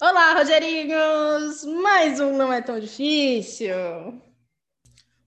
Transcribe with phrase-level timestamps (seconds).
[0.00, 1.64] Olá, Rogerinhos!
[1.64, 3.74] Mais um Não É Tão Difícil.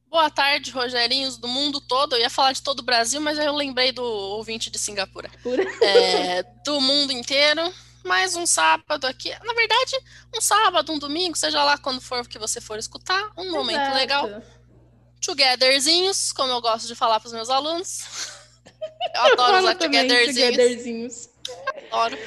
[0.08, 2.16] Boa tarde, Rogerinhos, do mundo todo.
[2.16, 5.29] Eu ia falar de todo o Brasil, mas eu lembrei do ouvinte de Singapura.
[5.84, 7.62] É, do mundo inteiro.
[8.05, 9.29] Mais um sábado aqui.
[9.44, 10.00] Na verdade,
[10.34, 13.30] um sábado, um domingo, seja lá quando for que você for escutar.
[13.38, 13.52] Um Exato.
[13.52, 14.42] momento legal.
[15.20, 18.06] Togetherzinhos, como eu gosto de falar para os meus alunos.
[19.14, 20.50] Eu adoro usar togetherzinhos.
[20.50, 21.30] togetherzinhos.
[21.92, 22.18] Adoro.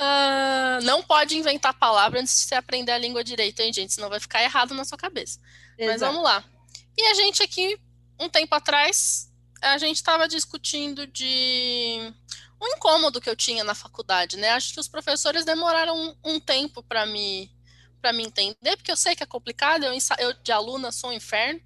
[0.00, 3.92] Uh, não pode inventar palavra antes de você aprender a língua direito, hein, gente?
[3.92, 5.38] Senão vai ficar errado na sua cabeça.
[5.76, 5.90] Exato.
[5.90, 6.42] Mas vamos lá.
[6.96, 7.78] E a gente aqui,
[8.18, 9.30] um tempo atrás,
[9.60, 12.14] a gente estava discutindo de
[12.60, 14.50] um incômodo que eu tinha na faculdade, né?
[14.50, 17.50] Acho que os professores demoraram um, um tempo para me
[18.00, 21.12] para me entender, porque eu sei que é complicado, eu, eu de aluna sou um
[21.12, 21.60] inferno,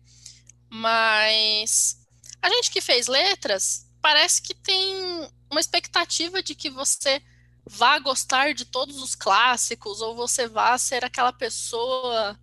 [0.68, 2.04] mas
[2.42, 7.22] a gente que fez letras parece que tem uma expectativa de que você
[7.66, 12.38] vá gostar de todos os clássicos ou você vá ser aquela pessoa,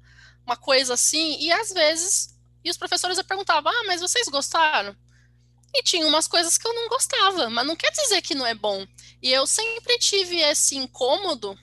[0.46, 4.96] uma coisa assim, e às vezes, e os professores perguntavam: "Ah, mas vocês gostaram?"
[5.74, 8.54] E tinha umas coisas que eu não gostava, mas não quer dizer que não é
[8.54, 8.86] bom.
[9.22, 11.58] E eu sempre tive esse incômodo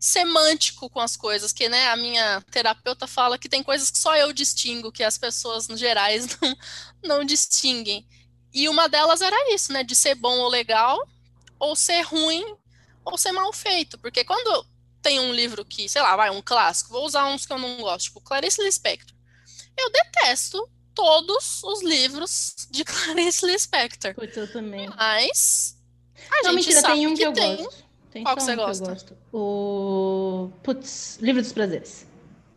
[0.00, 4.16] semântico com as coisas, que né, a minha terapeuta fala que tem coisas que só
[4.16, 6.56] eu distingo, que as pessoas no gerais não,
[7.02, 8.06] não distinguem.
[8.52, 10.98] E uma delas era isso, né, de ser bom ou legal,
[11.58, 12.44] ou ser ruim
[13.04, 14.66] ou ser mal feito, porque quando
[15.02, 17.76] tem um livro que, sei lá, vai um clássico, vou usar uns que eu não
[17.76, 19.14] gosto, tipo Clarice Lispector.
[19.76, 24.14] Eu detesto todos os livros de Clarice Lispector.
[24.14, 24.88] Putz, eu também.
[24.96, 25.76] Mas
[26.30, 27.56] a não, gente mentira, sabe tem um que, que eu tem...
[27.56, 27.84] gosto.
[28.10, 28.84] Tem Qual que você um gosta?
[28.84, 29.16] Que eu gosto.
[29.32, 32.06] O Putz, Livro dos Prazeres.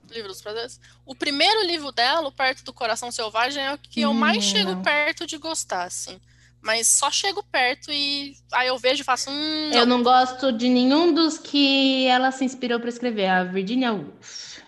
[0.10, 0.80] Livro dos Prazeres.
[1.06, 4.72] O primeiro livro dela, Perto do Coração Selvagem, é o que eu mais hum, chego
[4.74, 4.82] não.
[4.84, 6.22] perto de gostar, assim.
[6.68, 9.32] Mas só chego perto e aí eu vejo e faço.
[9.32, 9.72] Não.
[9.72, 14.60] Eu não gosto de nenhum dos que ela se inspirou para escrever, a Virginia Woolf.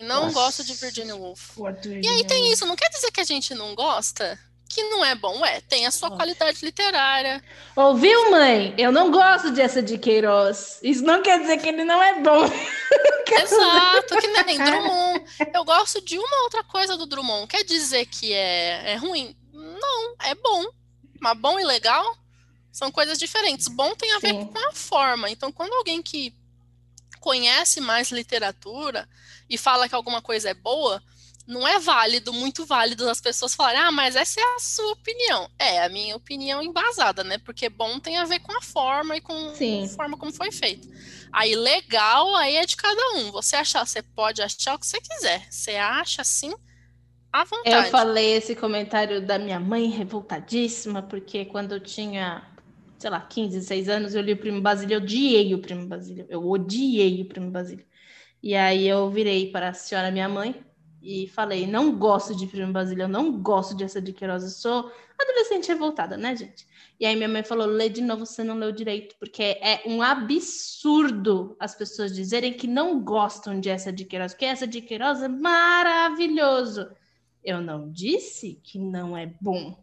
[0.00, 0.34] Não Nossa.
[0.34, 1.52] gosto de Virginia Woolf.
[1.56, 4.36] Virginia e aí tem isso, não quer dizer que a gente não gosta?
[4.68, 6.18] Que não é bom, é, tem a sua Nossa.
[6.18, 7.44] qualidade literária.
[7.76, 8.74] Ouviu, mãe?
[8.76, 10.80] Eu não gosto de essa de Queiroz.
[10.82, 12.42] Isso não quer dizer que ele não é bom.
[13.40, 15.24] Exato, que nem Drummond.
[15.54, 17.46] Eu gosto de uma outra coisa do Drummond.
[17.46, 19.36] Quer dizer que é, é ruim?
[19.52, 20.64] Não, é bom.
[21.20, 22.16] Mas bom e legal
[22.70, 23.68] são coisas diferentes.
[23.68, 24.46] Bom tem a ver Sim.
[24.46, 25.30] com a forma.
[25.30, 26.34] Então, quando alguém que
[27.20, 29.08] conhece mais literatura
[29.50, 31.02] e fala que alguma coisa é boa,
[31.48, 35.50] não é válido, muito válido as pessoas falarem, ah, mas essa é a sua opinião.
[35.58, 37.38] É, a minha opinião embasada, né?
[37.38, 39.86] Porque bom tem a ver com a forma e com Sim.
[39.86, 40.86] a forma como foi feito.
[41.32, 43.32] Aí legal, aí é de cada um.
[43.32, 45.46] Você achar, você pode achar o que você quiser.
[45.50, 46.54] Você acha assim,
[47.32, 47.86] à vontade.
[47.86, 52.46] Eu falei esse comentário da minha mãe revoltadíssima, porque quando eu tinha,
[52.98, 56.26] sei lá, 15, 16 anos, eu li o Primo Basílio, eu odiei o Primo Basílio.
[56.28, 57.84] Eu odiei o Primo Basílio.
[58.42, 60.64] E aí eu virei para a senhora minha mãe
[61.02, 64.50] e falei: não gosto de Primo Basílio, eu não gosto de essa de Queiroz, eu
[64.50, 66.66] sou adolescente revoltada, né, gente?
[67.00, 70.02] E aí minha mãe falou: lê de novo, você não leu direito, porque é um
[70.02, 75.22] absurdo as pessoas dizerem que não gostam de essa de Queiroz, porque essa de Queiroz
[75.22, 76.88] é maravilhoso.
[77.48, 79.82] Eu não disse que não é bom.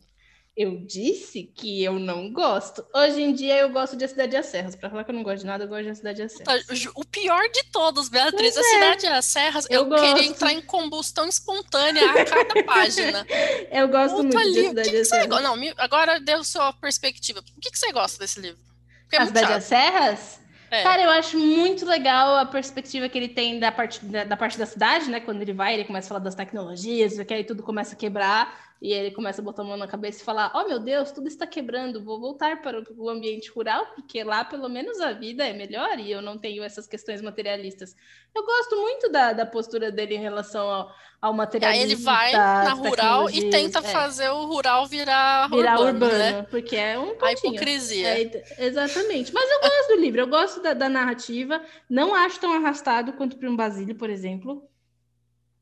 [0.56, 2.86] Eu disse que eu não gosto.
[2.94, 4.76] Hoje em dia eu gosto de A Cidade das Serras.
[4.76, 6.86] Para falar que eu não gosto de nada, eu gosto de A Cidade das Serras.
[6.94, 9.10] O pior de todos, Beatriz, pois A Cidade é.
[9.10, 13.26] das Serras, eu, eu queria entrar em combustão espontânea a cada página.
[13.72, 14.54] eu gosto Puta muito ali.
[14.54, 15.42] de A Cidade das Serras.
[15.42, 17.40] Não, agora deu sua perspectiva.
[17.58, 18.60] O que, que você gosta desse livro?
[19.02, 20.40] Porque é A Cidade das Serras?
[20.76, 20.84] É.
[20.84, 24.58] Cara, eu acho muito legal a perspectiva que ele tem da parte da, da, parte
[24.58, 25.20] da cidade, né?
[25.20, 28.75] Quando ele vai, ele começa a falar das tecnologias, que aí tudo começa a quebrar.
[28.86, 31.28] E ele começa a botar a mão na cabeça e falar: Oh meu Deus, tudo
[31.28, 35.54] está quebrando, vou voltar para o ambiente rural, porque lá pelo menos a vida é
[35.54, 37.96] melhor e eu não tenho essas questões materialistas.
[38.36, 41.84] Eu gosto muito da, da postura dele em relação ao, ao materialismo.
[41.84, 43.82] Aí ele vai na rural e tenta é.
[43.82, 46.48] fazer o rural virar, virar urbano, urbano né?
[46.52, 47.26] porque é um pontinho.
[47.26, 48.22] A hipocrisia.
[48.22, 49.34] É, exatamente.
[49.34, 51.60] Mas eu gosto do livro, eu gosto da, da narrativa,
[51.90, 54.70] não acho tão arrastado quanto para um Basílio, por exemplo.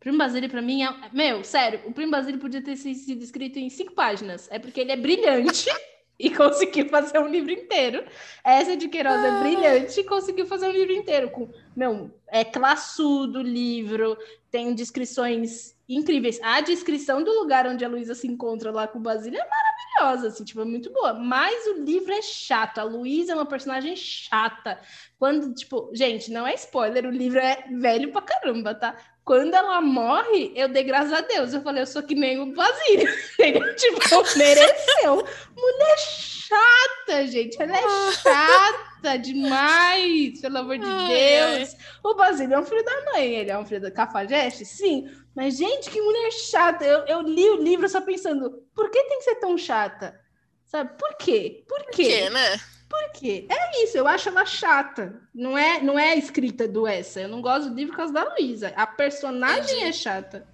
[0.04, 0.94] Primo Basílio, para mim, é...
[1.14, 4.50] Meu, sério, o Primo Basílio podia ter sido escrito em cinco páginas.
[4.52, 5.70] É porque ele é brilhante
[6.20, 8.04] e conseguiu fazer um livro inteiro.
[8.44, 9.40] Essa de Queiroz é ah.
[9.40, 11.32] brilhante e conseguiu fazer um livro inteiro.
[11.32, 14.18] Com, meu, é classudo o livro,
[14.52, 16.38] tem descrições incríveis.
[16.44, 20.28] A descrição do lugar onde a Luísa se encontra lá com o Basílio é maravilhosa,
[20.28, 21.14] assim, tipo, é muito boa.
[21.14, 22.80] Mas o livro é chato.
[22.80, 24.78] A Luísa é uma personagem chata.
[25.18, 28.98] Quando, tipo, gente, não é spoiler, o livro é velho pra caramba, tá?
[29.26, 31.54] Quando ela morre, eu dei graças a Deus.
[31.54, 33.08] Eu falei, eu sou que nem o Basílio.
[33.78, 35.26] tipo, mereceu.
[35.56, 37.62] Mulher chata, gente.
[37.62, 41.76] Ela é chata demais, pelo amor de Deus.
[42.04, 43.36] O Basílio é um filho da mãe.
[43.36, 44.66] Ele é um filho da cafajeste?
[44.66, 45.10] Sim.
[45.34, 46.84] Mas, gente, que mulher chata.
[46.84, 50.20] Eu, eu li o livro só pensando, por que tem que ser tão chata?
[50.66, 50.98] Sabe?
[50.98, 51.64] Por quê?
[51.66, 51.86] Por quê?
[51.86, 52.60] Por quê, né?
[52.94, 53.48] Por quê?
[53.50, 55.20] É isso, eu acho ela chata.
[55.34, 57.22] Não é, não é a escrita do essa.
[57.22, 58.72] Eu não gosto do livro por causa da Luísa.
[58.76, 59.84] A personagem Entendi.
[59.84, 60.48] é chata.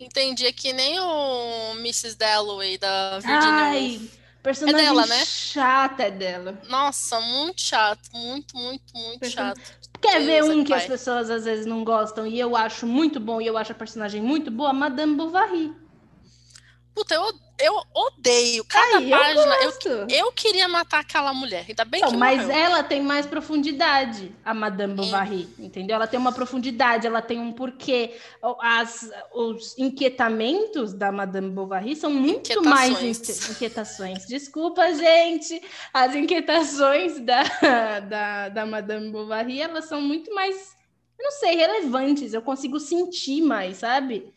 [0.00, 2.16] Entendi, é que nem o Mrs.
[2.16, 4.18] Dalloway da Virginia Ai, Woolf.
[4.42, 5.24] personagem é dela, né?
[5.26, 6.58] chata é dela.
[6.66, 9.36] Nossa, muito chato, muito, muito, muito Person...
[9.36, 9.60] chato.
[10.00, 10.78] Quer Deus ver um que pai.
[10.78, 13.74] as pessoas às vezes não gostam e eu acho muito bom e eu acho a
[13.74, 14.72] personagem muito boa?
[14.72, 15.74] Madame Bovary.
[16.98, 19.54] Puta, eu eu odeio cada Ai, página.
[19.62, 21.64] Eu, eu, eu, queria matar aquela mulher.
[21.68, 22.56] Ainda bem então, que Mas morreu.
[22.56, 25.96] ela tem mais profundidade, a Madame Bovary, entendeu?
[25.96, 28.16] Ela tem uma profundidade, ela tem um porquê.
[28.60, 33.00] As, os inquietamentos da Madame Bovary são muito mais
[33.50, 34.24] inquietações.
[34.26, 35.60] Desculpa, gente.
[35.92, 37.42] As inquietações da,
[38.08, 40.76] da, da Madame Bovary, elas são muito mais,
[41.18, 42.32] eu não sei, relevantes.
[42.32, 44.32] Eu consigo sentir mais, sabe?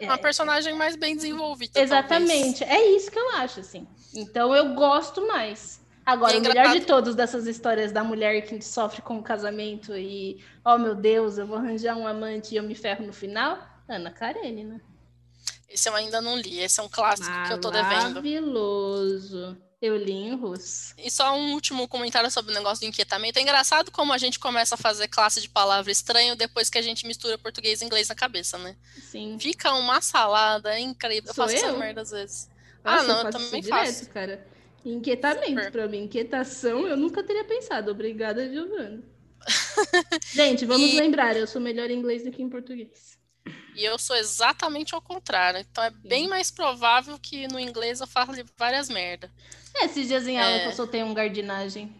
[0.00, 0.18] Uma é.
[0.18, 1.80] personagem mais bem desenvolvida.
[1.80, 2.60] Exatamente.
[2.60, 2.80] Talvez.
[2.80, 3.86] É isso que eu acho, assim.
[4.14, 5.80] Então eu gosto mais.
[6.04, 9.94] Agora, é o melhor de todos dessas histórias da mulher que sofre com o casamento
[9.94, 13.58] e, oh meu Deus, eu vou arranjar um amante e eu me ferro no final,
[13.86, 14.80] Ana Karenina.
[15.68, 18.14] Esse eu ainda não li, esse é um clássico que eu tô devendo.
[18.14, 19.58] Maravilhoso.
[19.80, 20.92] Eu li em russo.
[20.98, 23.38] E só um último comentário sobre o negócio do inquietamento.
[23.38, 26.82] É engraçado como a gente começa a fazer classe de palavra estranho depois que a
[26.82, 28.76] gente mistura português e inglês na cabeça, né?
[29.00, 29.38] Sim.
[29.38, 31.32] Fica uma salada é incrível.
[31.32, 31.68] Sou eu faço eu?
[31.68, 32.50] essa merda às vezes.
[32.84, 34.10] Nossa, ah, não, eu, eu também direto, faço.
[34.10, 34.46] cara.
[34.84, 36.04] Inquietamento para mim.
[36.04, 37.92] Inquietação, eu nunca teria pensado.
[37.92, 39.02] Obrigada, Giovana.
[40.34, 40.96] gente, vamos e...
[40.96, 43.16] lembrar, eu sou melhor em inglês do que em português.
[43.76, 45.60] E eu sou exatamente ao contrário.
[45.60, 45.96] Então é Sim.
[46.02, 49.30] bem mais provável que no inglês eu fale várias merda.
[49.80, 50.60] É, esses dias em aula é...
[50.60, 51.94] que eu soltei um gardinagem.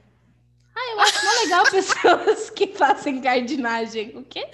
[0.78, 4.16] Ah, eu acho mais legal pessoas que fazem gardinagem.
[4.16, 4.46] O quê?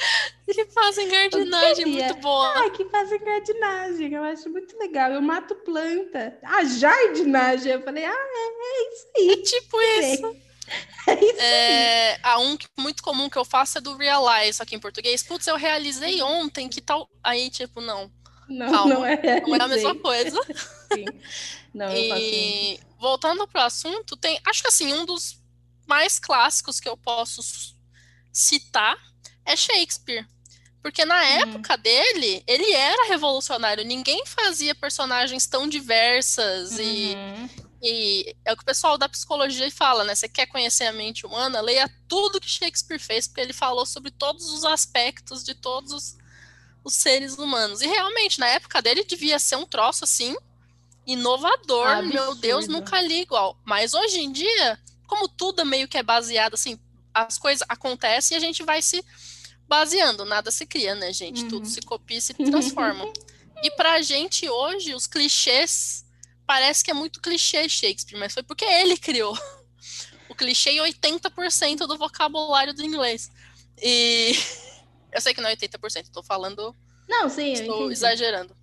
[0.47, 2.53] Que fazem gardinagem, muito boa.
[2.56, 4.12] Ah, que fazem gardinagem.
[4.12, 5.11] Eu acho muito legal.
[5.11, 6.38] Eu mato planta.
[6.43, 7.73] A jardinagem.
[7.73, 9.31] Eu falei, ah, é, é isso aí.
[9.31, 10.37] É tipo isso.
[11.06, 14.81] É isso é, a um muito comum que eu faço é do realize aqui em
[14.81, 15.23] português.
[15.23, 17.06] Putz, eu realizei ontem que tal.
[17.23, 18.11] Aí, tipo, não.
[18.49, 19.41] Não, Calma, não é.
[19.41, 20.41] Não é a mesma coisa.
[20.93, 21.05] Sim.
[21.73, 24.41] Não, e voltando para o assunto, tem.
[24.46, 25.43] Acho que assim, um dos
[25.87, 27.43] mais clássicos que eu posso
[28.32, 28.96] citar
[29.44, 30.26] é Shakespeare.
[30.85, 31.29] Porque na uhum.
[31.41, 33.85] época dele, ele era revolucionário.
[33.87, 36.81] Ninguém fazia personagens tão diversas uhum.
[36.82, 37.17] e,
[37.82, 40.14] e é o que o pessoal da psicologia fala, né?
[40.14, 44.11] Você quer conhecer a mente humana, leia tudo que Shakespeare fez, porque ele falou sobre
[44.11, 46.19] todos os aspectos de todos os,
[46.85, 47.81] os seres humanos.
[47.81, 50.37] E realmente, na época dele, devia ser um troço assim,
[51.07, 52.03] inovador.
[52.03, 53.59] Meu Deus, nunca li igual.
[53.65, 56.79] Mas hoje em dia, como tudo meio que é baseado assim,
[57.13, 59.05] as coisas acontecem e a gente vai se
[59.67, 61.43] baseando, nada se cria, né, gente?
[61.45, 61.49] Uhum.
[61.49, 63.11] Tudo se copia e se transforma.
[63.63, 66.05] e pra gente hoje, os clichês
[66.47, 69.37] parece que é muito clichê Shakespeare, mas foi porque ele criou
[70.29, 73.31] o clichê em 80% do vocabulário do inglês.
[73.81, 74.33] E
[75.14, 76.75] eu sei que não é 80%, estou falando.
[77.08, 78.55] Não, sim, estou exagerando.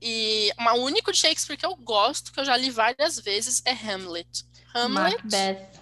[0.00, 3.72] E o único de Shakespeare que eu gosto, que eu já li várias vezes, é
[3.72, 4.44] Hamlet.
[4.74, 5.80] Hamlet Macbeth.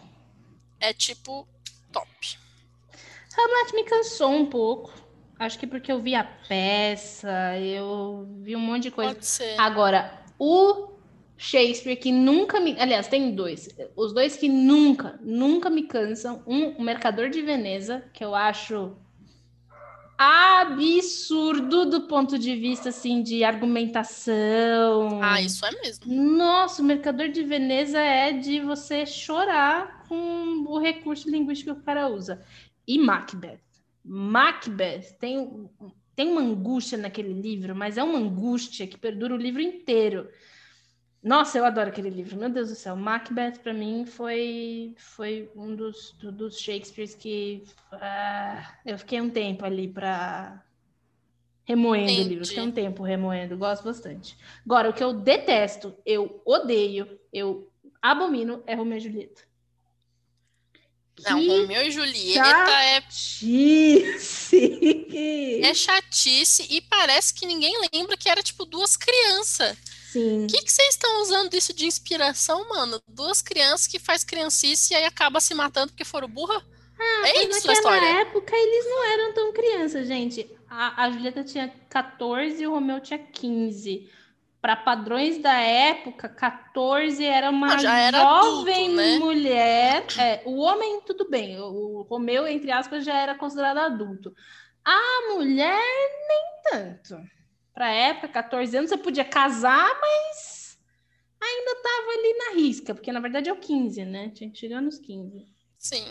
[0.80, 1.46] é tipo
[1.92, 2.38] top.
[3.36, 4.92] Hamlet me cansou um pouco.
[5.38, 9.12] Acho que porque eu vi a peça, eu vi um monte de coisa.
[9.12, 9.58] Pode ser.
[9.58, 10.92] Agora, o
[11.37, 12.78] Shakespeare que nunca me.
[12.78, 13.68] Aliás, tem dois.
[13.96, 16.44] Os dois que nunca, nunca me cansam.
[16.46, 18.96] Um, O Mercador de Veneza, que eu acho
[20.19, 25.21] absurdo do ponto de vista assim de argumentação.
[25.23, 26.04] Ah, isso é mesmo.
[26.07, 31.85] Nossa, o Mercador de Veneza é de você chorar com o recurso linguístico que o
[31.85, 32.45] cara usa.
[32.87, 33.61] E Macbeth.
[34.04, 35.69] Macbeth tem,
[36.14, 40.28] tem uma angústia naquele livro, mas é uma angústia que perdura o livro inteiro.
[41.23, 42.37] Nossa, eu adoro aquele livro.
[42.37, 42.97] Meu Deus do céu.
[42.97, 47.62] Macbeth, para mim, foi, foi um dos, dos Shakespeares que
[47.93, 50.61] uh, eu fiquei um tempo ali para
[51.64, 52.23] remoendo Entendi.
[52.23, 52.47] o livro.
[52.47, 53.57] Fiquei um tempo remoendo.
[53.57, 54.37] Gosto bastante.
[54.64, 59.43] Agora, o que eu detesto, eu odeio, eu abomino é Romeu e Julieta.
[61.25, 64.57] Não, que Romeu e Julieta chatice.
[65.12, 65.61] é.
[65.61, 69.76] É chatice e parece que ninguém lembra que era tipo duas crianças.
[70.12, 70.45] Sim.
[70.45, 73.00] O que, vocês estão usando isso de inspiração, mano?
[73.09, 76.62] Duas crianças que faz criancice e aí acaba se matando porque foram burra?
[77.00, 78.21] Ah, é isso naquela história.
[78.21, 80.49] época eles não eram tão crianças, gente.
[80.69, 84.11] A, a Julieta tinha 14 e o Romeu tinha 15
[84.61, 89.19] para padrões da época, 14 era uma não, era jovem adulto, né?
[89.19, 90.07] mulher.
[90.19, 94.33] É, o homem, tudo bem, o Romeu, entre aspas, já era considerado adulto.
[94.85, 95.83] A mulher,
[96.28, 97.16] nem tanto.
[97.75, 100.79] Para época, 14 anos, você podia casar, mas
[101.41, 104.31] ainda estava ali na risca, porque na verdade é o 15, né?
[104.31, 105.47] Tinha chegado nos 15.
[105.79, 106.05] Sim.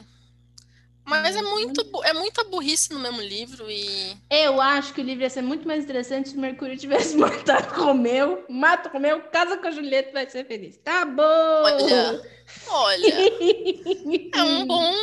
[1.06, 4.16] Mas é, muito, é muita burrice no mesmo livro e.
[4.30, 8.46] Eu acho que o livro ia ser muito mais interessante se Mercúrio tivesse matado Romeu.
[8.48, 10.78] Mata Romeu, casa com a Julieta vai ser feliz.
[10.78, 11.24] Tá bom!
[11.24, 12.22] Olha,
[12.70, 13.16] olha.
[14.36, 14.94] é um bom.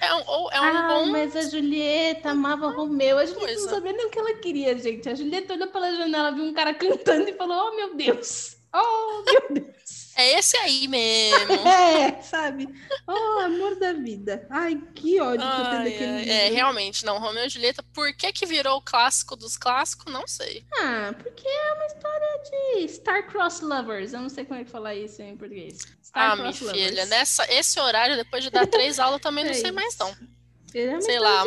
[0.00, 1.06] É um, é um ah, bom.
[1.06, 3.18] Mas a Julieta amava Romeu.
[3.18, 5.08] A Julieta não sabia nem o que ela queria, gente.
[5.08, 8.56] A Julieta olhou pela janela, viu um cara cantando e falou: Oh, meu Deus!
[8.74, 9.85] Oh, meu Deus!
[10.26, 11.52] É esse aí mesmo.
[11.68, 12.68] é, sabe?
[13.06, 14.44] Oh, amor da vida.
[14.50, 16.32] Ai, que ódio ai, que eu tenho daquele livro.
[16.32, 17.18] É, realmente, não.
[17.20, 20.12] Romeu e Julieta, por que que virou o clássico dos clássicos?
[20.12, 20.64] Não sei.
[20.80, 24.12] Ah, porque é uma história de Star-Cross Lovers.
[24.12, 25.78] Eu não sei como é que falar isso em português.
[26.02, 29.54] Star ah, minha filha, nessa, esse horário, depois de dar três aulas, também é não
[29.54, 29.74] sei isso.
[29.74, 30.36] mais não.
[30.74, 31.44] É sei lá,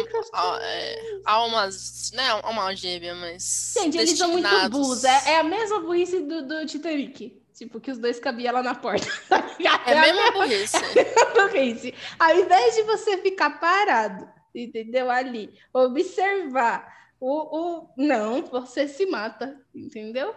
[0.61, 3.75] é, almas, né, alma gêmea, mas.
[3.77, 5.03] Gente, eles são muito burros.
[5.03, 7.38] É, é a mesma burrice do, do Titanic.
[7.59, 9.05] Tipo, que os dois cabiam lá na porta.
[9.85, 10.77] É a mesma burrice.
[10.95, 11.93] É burrice.
[12.17, 15.11] Ao invés de você ficar parado, entendeu?
[15.11, 17.89] Ali, observar o, o...
[17.97, 20.33] Não, você se mata, entendeu?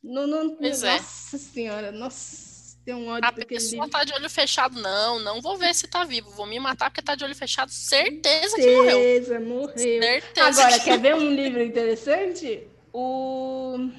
[0.00, 0.54] Não, não...
[0.54, 0.92] Pois é.
[0.92, 1.38] nossa é.
[1.40, 3.90] senhora, nossa, tem um ódio A pessoa livro.
[3.90, 7.02] tá de olho fechado, não, não vou ver se tá vivo, vou me matar porque
[7.02, 8.98] tá de olho fechado, certeza, certeza que morreu.
[8.98, 9.78] Certeza, morreu.
[9.78, 10.84] Certeza Agora, que...
[10.84, 12.68] quer ver um livro interessante?
[12.92, 13.90] O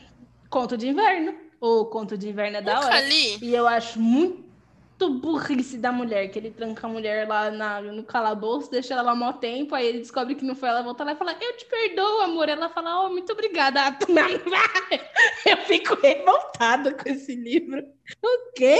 [0.49, 1.40] Conto de Inverno.
[1.62, 3.01] O Conto de Inverno é da Nunca hora.
[3.01, 3.38] Li.
[3.39, 8.03] E eu acho muito burrice da mulher, que ele tranca a mulher lá na, no
[8.03, 11.12] calabouço, deixa ela lá mó tempo, aí ele descobre que não foi ela, volta lá
[11.12, 12.50] e fala, eu te perdoo, amor.
[12.50, 13.80] Ela fala, oh, muito obrigada.
[15.46, 17.84] Eu fico revoltada com esse livro.
[18.24, 18.80] O quê?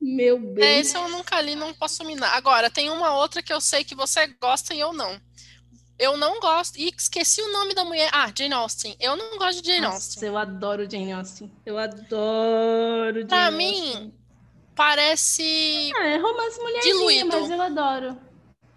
[0.00, 0.64] Meu bem.
[0.64, 2.34] É, esse eu nunca li, não posso minar.
[2.34, 5.20] Agora, tem uma outra que eu sei que você gosta e eu não.
[6.00, 6.78] Eu não gosto.
[6.78, 8.08] E esqueci o nome da mulher.
[8.10, 8.96] Ah, Jane Austen.
[8.98, 10.28] Eu não gosto de Jane Nossa, Austen.
[10.28, 11.52] Eu adoro Jane Austen.
[11.66, 14.10] Eu adoro Jane pra mim,
[14.74, 15.92] parece.
[15.94, 18.18] Ah, é romance mulherzinha, mas eu adoro.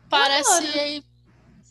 [0.09, 1.03] Parece eu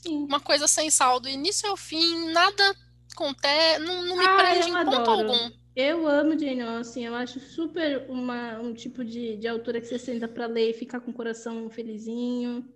[0.07, 0.27] adoro.
[0.27, 1.29] uma coisa sem saldo.
[1.29, 2.75] Início ao fim, nada
[3.13, 3.79] acontece.
[3.81, 5.51] Não, não me ah, prende em ponto algum.
[5.77, 9.99] Eu amo Jane Austen, eu acho super uma, um tipo de, de autora que você
[9.99, 12.67] senta para ler e ficar com o coração felizinho,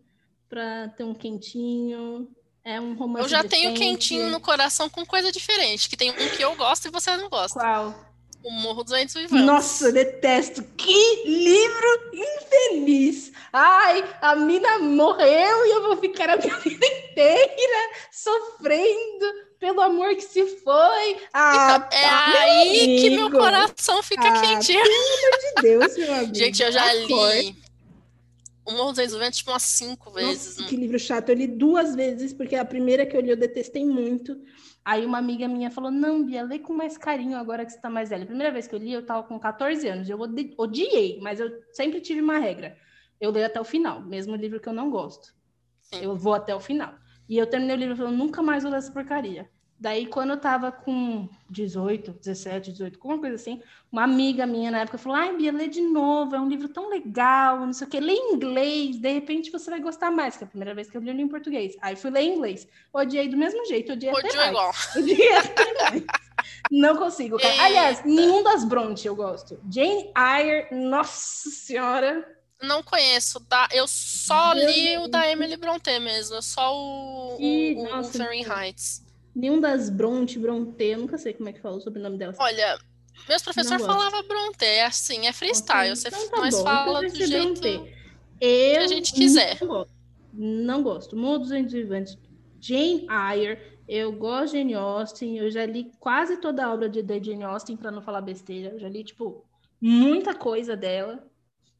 [0.48, 2.28] para ter um quentinho.
[2.66, 3.24] É um romance.
[3.24, 6.88] Eu já tenho quentinho no coração com coisa diferente, que tem um que eu gosto
[6.88, 7.60] e você não gosta.
[7.60, 7.94] Qual?
[8.42, 9.46] O Morro dos Ventos Vivantes.
[9.46, 10.64] Nossa, eu detesto.
[10.76, 13.30] Que livro infeliz.
[13.52, 19.26] Ai, a mina morreu e eu vou ficar a minha vida inteira sofrendo
[19.60, 21.18] pelo amor que se foi.
[21.32, 24.82] Ah, então, é tá, aí que meu coração fica ah, quentinho.
[24.82, 26.34] Pelo amor de Deus, meu amigo.
[26.34, 27.56] Gente, eu já li
[28.66, 30.56] o Morro dos Ventos, tipo, umas cinco vezes.
[30.56, 31.28] Nossa, que livro chato.
[31.28, 34.36] Eu li duas vezes, porque a primeira que eu li eu detestei muito.
[34.84, 37.88] Aí uma amiga minha falou: Não, Bia, lê com mais carinho agora que você tá
[37.88, 38.24] mais velha.
[38.24, 40.10] A primeira vez que eu li, eu tava com 14 anos.
[40.10, 40.18] Eu
[40.58, 42.76] odiei, mas eu sempre tive uma regra.
[43.20, 45.34] Eu leio até o final, mesmo livro que eu não gosto.
[45.80, 46.02] Sim.
[46.02, 46.94] Eu vou até o final.
[47.28, 49.48] E eu terminei o livro falando: Nunca mais vou ler essa porcaria.
[49.78, 54.80] Daí, quando eu tava com 18, 17, 18, alguma coisa assim, uma amiga minha na
[54.80, 57.90] época falou: Ai, Bia, lê de novo, é um livro tão legal, não sei o
[57.90, 60.88] quê, lê em inglês, de repente você vai gostar mais, que é a primeira vez
[60.88, 61.76] que eu li em português.
[61.82, 62.66] Aí fui ler em inglês.
[62.92, 64.50] Odiei do mesmo jeito, odiei Odiou até mais.
[64.50, 64.72] igual.
[64.96, 66.04] Odiei até mais.
[66.70, 67.62] Não consigo, cara.
[67.62, 69.60] Aliás, nenhum das Bronte eu gosto.
[69.70, 72.26] Jane Eyre, nossa senhora.
[72.62, 73.68] Não conheço, tá?
[73.70, 79.04] Eu só li o da Emily Bronte mesmo, só o, que, o, o Fahrenheit.
[79.36, 82.38] Nenhum das Bronte, Bronte, eu nunca sei como é que fala o sobrenome delas.
[82.40, 82.78] Olha,
[83.28, 85.94] meus professores falavam Bronte, é assim, é freestyle.
[85.94, 86.62] Você então tá nós bom.
[86.62, 87.94] fala então do jeito Bronte.
[88.40, 89.58] Eu que a gente quiser.
[89.60, 89.92] Não gosto.
[90.32, 91.16] Não gosto.
[91.16, 91.50] Mundo dos
[92.60, 97.02] Jane Eyre, eu gosto de Jane Austen, eu já li quase toda a obra de,
[97.02, 98.70] de Jane Austen, para não falar besteira.
[98.70, 99.44] Eu já li, tipo,
[99.78, 101.22] muita coisa dela.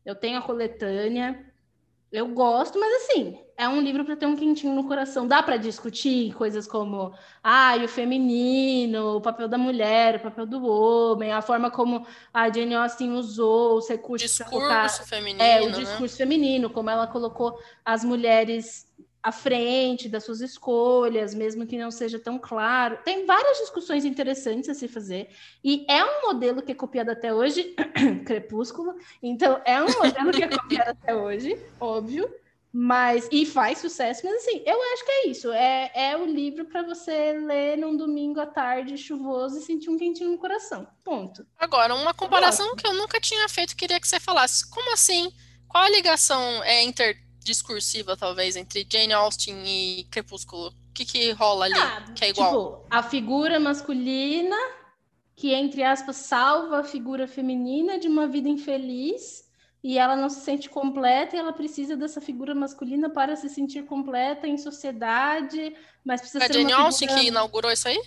[0.04, 1.42] Eu tenho a coletânea.
[2.16, 5.28] Eu gosto, mas assim, é um livro para ter um quentinho no coração.
[5.28, 7.12] Dá para discutir coisas como
[7.44, 12.50] ah, o feminino, o papel da mulher, o papel do homem, a forma como a
[12.50, 14.30] Jane Austen usou os recursos.
[14.30, 15.42] Discurso colocar, feminino.
[15.42, 15.72] É, o né?
[15.72, 16.24] discurso né?
[16.24, 18.86] feminino, como ela colocou as mulheres
[19.26, 22.96] à frente das suas escolhas, mesmo que não seja tão claro.
[23.04, 25.30] Tem várias discussões interessantes a se fazer,
[25.64, 27.74] e é um modelo que é copiado até hoje,
[28.24, 32.32] Crepúsculo, então é um modelo que é copiado até hoje, óbvio,
[32.72, 35.50] Mas, e faz sucesso, mas assim, eu acho que é isso.
[35.50, 39.96] É, é o livro para você ler num domingo à tarde chuvoso e sentir um
[39.96, 40.86] quentinho no coração.
[41.02, 41.46] Ponto.
[41.58, 44.68] Agora, uma comparação que eu nunca tinha feito, queria que você falasse.
[44.70, 45.32] Como assim?
[45.66, 46.82] Qual a ligação é
[47.46, 50.68] interdiscursiva, talvez, entre Jane Austen e Crepúsculo?
[50.68, 52.50] O que, que rola ali ah, que é igual?
[52.50, 54.56] Tipo, a figura masculina
[55.36, 59.44] que, entre aspas, salva a figura feminina de uma vida infeliz
[59.84, 63.84] e ela não se sente completa e ela precisa dessa figura masculina para se sentir
[63.84, 67.22] completa em sociedade, mas precisa é ser Jane Austen figura...
[67.22, 68.02] que inaugurou isso aí?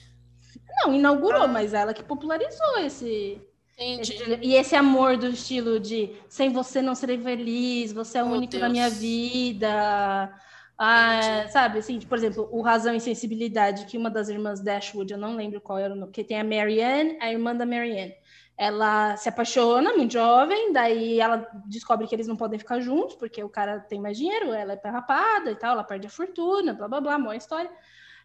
[0.81, 1.47] Não, inaugurou, ah.
[1.47, 3.39] mas ela que popularizou esse,
[3.79, 8.27] esse, E esse amor do estilo de sem você não serei feliz, você é o
[8.27, 8.61] único Deus.
[8.61, 9.69] na minha vida.
[10.77, 15.19] Ah, sabe, assim, por exemplo, o Razão e Sensibilidade, que uma das irmãs Dashwood, eu
[15.19, 18.15] não lembro qual era o nome, que tem a Marianne, a irmã da Marianne
[18.59, 23.41] ela se apaixona muito jovem, daí ela descobre que eles não podem ficar juntos, porque
[23.41, 26.89] o cara tem mais dinheiro, ela é perrapada e tal, ela perde a fortuna, blá
[26.89, 27.71] blá blá, boa história.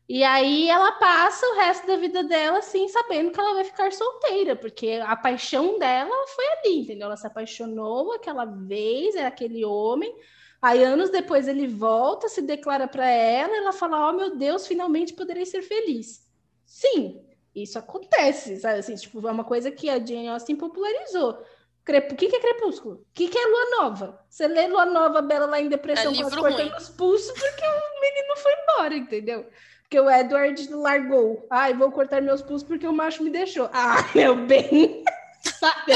[0.07, 3.91] E aí ela passa o resto da vida dela assim, sabendo que ela vai ficar
[3.91, 7.07] solteira, porque a paixão dela foi ali, entendeu?
[7.07, 10.15] Ela se apaixonou aquela vez, é aquele homem.
[10.61, 15.15] Aí anos depois ele volta, se declara para ela, ela fala: "Oh, meu Deus, finalmente
[15.15, 16.27] poderei ser feliz".
[16.67, 17.23] Sim,
[17.55, 18.81] isso acontece, sabe?
[18.81, 21.43] Assim, tipo, é uma coisa que a Jane Austen popularizou.
[21.87, 22.95] O que, que é crepúsculo?
[22.95, 24.25] O que, que é lua nova?
[24.29, 28.01] Você lê lua nova, Bela lá em depressão, é quase cortando os pulsos, porque o
[28.01, 29.47] menino foi embora, entendeu?
[29.95, 31.47] Porque o Edward largou.
[31.49, 33.71] Ai, vou cortar meus pulsos porque o macho me deixou.
[33.73, 35.05] Ah, meu bem.
[35.41, 35.93] sabe?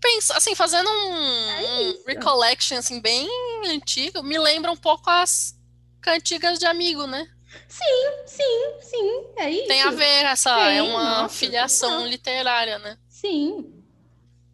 [0.00, 3.28] Pensa, assim, fazendo um, é um recollection assim, bem
[3.66, 5.56] antigo, me lembra um pouco as
[6.00, 7.30] cantigas de amigo, né?
[7.68, 9.68] Sim, sim, sim, é isso.
[9.68, 12.98] Tem a ver, essa Tem, é uma nossa, filiação literária, né?
[13.08, 13.84] Sim,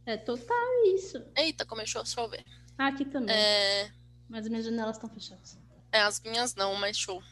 [0.05, 1.25] é total isso.
[1.35, 2.45] Eita, começou a chover.
[2.77, 3.35] Ah, aqui também.
[3.35, 3.91] É...
[4.29, 5.57] Mas as minhas janelas estão fechadas.
[5.93, 7.23] É, as minhas não, mas show.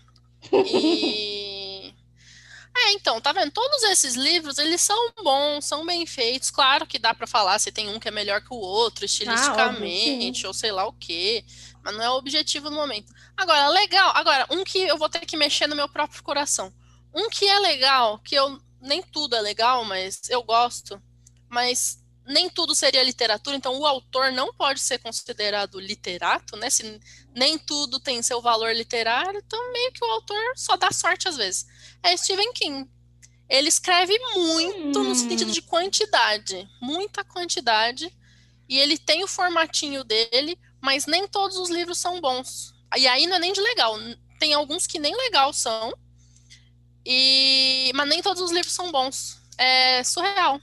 [0.53, 1.95] E...
[2.77, 3.51] é, então, tá vendo?
[3.51, 6.51] Todos esses livros, eles são bons, são bem feitos.
[6.51, 10.45] Claro que dá para falar se tem um que é melhor que o outro, estilisticamente,
[10.45, 11.45] ah, óbvio, ou sei lá o quê.
[11.83, 13.13] Mas não é o objetivo no momento.
[13.37, 14.13] Agora, legal.
[14.15, 16.73] Agora, um que eu vou ter que mexer no meu próprio coração.
[17.15, 21.01] Um que é legal, que eu nem tudo é legal, mas eu gosto,
[21.49, 26.71] mas nem tudo seria literatura, então o autor não pode ser considerado literato, né?
[26.71, 27.01] Se
[27.35, 31.37] nem tudo tem seu valor literário, então meio que o autor só dá sorte às
[31.37, 31.67] vezes.
[32.03, 32.89] É Stephen King.
[33.49, 35.05] Ele escreve muito hum.
[35.05, 38.11] no sentido de quantidade, muita quantidade,
[38.69, 42.75] e ele tem o formatinho dele, mas nem todos os livros são bons.
[42.97, 43.97] E aí não é nem de legal.
[44.39, 45.93] Tem alguns que nem legal são.
[47.05, 49.39] E mas nem todos os livros são bons.
[49.59, 50.59] É surreal.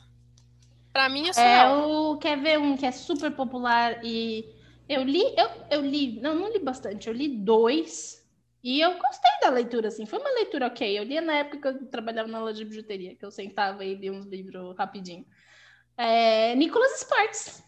[0.92, 1.80] Para mim é surreal.
[1.80, 4.46] É, o quer ver um que é super popular e
[4.90, 8.22] eu li, eu, eu li, não, não li bastante, eu li dois
[8.64, 11.00] e eu gostei da leitura, assim, foi uma leitura ok.
[11.00, 13.96] Eu lia na época que eu trabalhava na loja de bijuteria, que eu sentava e
[13.96, 15.26] lia uns livros rapidinho.
[15.98, 17.64] É, Nicholas Sparks.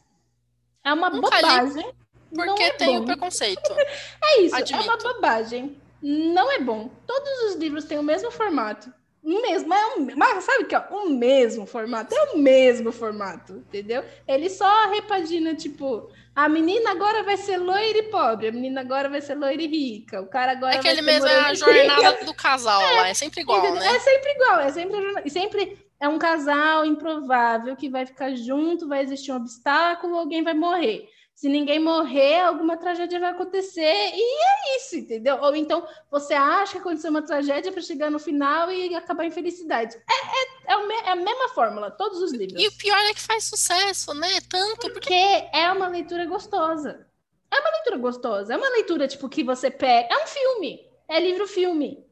[0.84, 1.88] É uma Nunca bobagem.
[1.88, 1.94] Li.
[2.36, 3.62] Porque é tem o preconceito.
[4.24, 4.76] é isso, Admito.
[4.76, 5.82] é uma bobagem.
[6.02, 6.90] Não é bom.
[7.08, 8.94] Todos os livros têm o mesmo formato.
[9.24, 13.54] O mesmo, é um, mas sabe que é o mesmo formato, é o mesmo formato,
[13.54, 14.04] entendeu?
[14.28, 19.08] Ele só repagina, tipo, a menina agora vai ser loira e pobre, a menina agora
[19.08, 22.34] vai ser loira e rica, o cara agora é aquele mesmo é a jornada do
[22.34, 23.80] casal é, lá, é sempre igual, entendeu?
[23.80, 23.96] né?
[23.96, 29.04] É sempre igual, é sempre, sempre é um casal improvável que vai ficar junto, vai
[29.04, 31.08] existir um obstáculo, alguém vai morrer.
[31.44, 35.38] Se ninguém morrer, alguma tragédia vai acontecer e é isso, entendeu?
[35.42, 39.30] Ou então você acha que aconteceu uma tragédia para chegar no final e acabar em
[39.30, 39.98] felicidade.
[40.10, 42.64] É, é, é, a mesma fórmula, todos os livros.
[42.64, 44.40] E o pior é que faz sucesso, né?
[44.48, 44.92] Tanto porque...
[44.92, 47.06] porque é uma leitura gostosa.
[47.52, 48.54] É uma leitura gostosa.
[48.54, 50.16] É uma leitura tipo que você pega.
[50.16, 50.80] É um filme.
[51.10, 52.06] É livro-filme.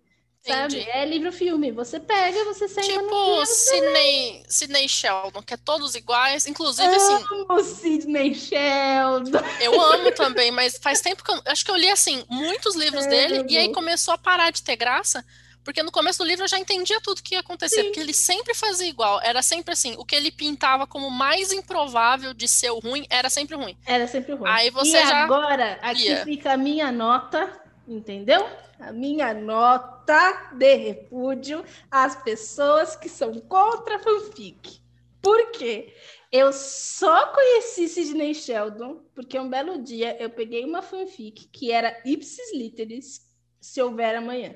[0.46, 0.76] Sabe?
[0.76, 0.90] Entendi.
[0.90, 1.72] É livro-filme.
[1.72, 6.48] Você pega, você senta tipo, no Sidney, Sidney Sheldon, que é todos iguais.
[6.48, 7.26] Inclusive, assim.
[7.32, 9.40] Amo Sidney Sheldon.
[9.60, 11.42] Eu amo também, mas faz tempo que eu.
[11.46, 14.64] Acho que eu li, assim, muitos livros é, dele, e aí começou a parar de
[14.64, 15.24] ter graça.
[15.64, 17.84] Porque no começo do livro eu já entendia tudo que ia acontecer, Sim.
[17.84, 19.22] porque ele sempre fazia igual.
[19.22, 23.56] Era sempre assim, o que ele pintava como mais improvável de ser ruim, era sempre
[23.56, 23.78] ruim.
[23.86, 24.50] Era sempre ruim.
[24.50, 25.24] Aí você e já.
[25.24, 26.24] Agora, aqui ia.
[26.24, 28.50] fica a minha nota, entendeu?
[28.82, 34.82] A minha nota de repúdio às pessoas que são contra a fanfic.
[35.22, 35.94] Por quê?
[36.32, 42.02] Eu só conheci Sidney Sheldon porque um belo dia eu peguei uma fanfic que era
[42.06, 43.22] ipsis literis
[43.60, 44.56] se houver amanhã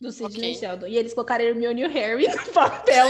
[0.00, 0.54] do Sidney okay.
[0.54, 3.08] Sheldon e eles colocaram Hermione e o Harry no papel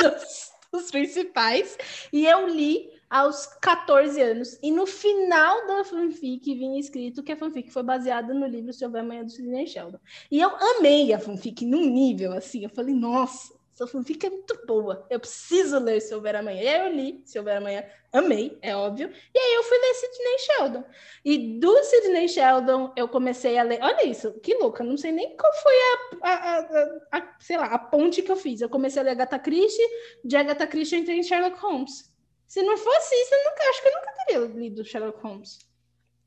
[0.00, 1.76] dos, dos principais
[2.12, 4.58] e eu li aos 14 anos.
[4.62, 8.84] E no final da fanfic vinha escrito que a fanfic foi baseada no livro Se
[8.84, 9.98] Houver Amanhã do Sidney Sheldon.
[10.30, 12.64] E eu amei a fanfic num nível assim.
[12.64, 15.06] Eu falei, nossa, essa fanfic é muito boa.
[15.10, 16.62] Eu preciso ler Se Houver Amanhã.
[16.62, 17.84] E aí eu li Se Houver Amanhã.
[18.10, 19.12] Amei, é óbvio.
[19.34, 20.84] E aí eu fui ler Sidney Sheldon.
[21.22, 23.78] E do Sidney Sheldon eu comecei a ler.
[23.82, 24.82] Olha isso, que louca.
[24.82, 28.36] Não sei nem qual foi a, a, a, a sei lá, a ponte que eu
[28.36, 28.62] fiz.
[28.62, 29.86] Eu comecei a ler Agatha Christie.
[30.24, 32.15] De Agatha Christie eu entrei em Sherlock Holmes.
[32.48, 35.58] Se não fosse isso, eu nunca, acho que eu nunca teria lido Sherlock Holmes.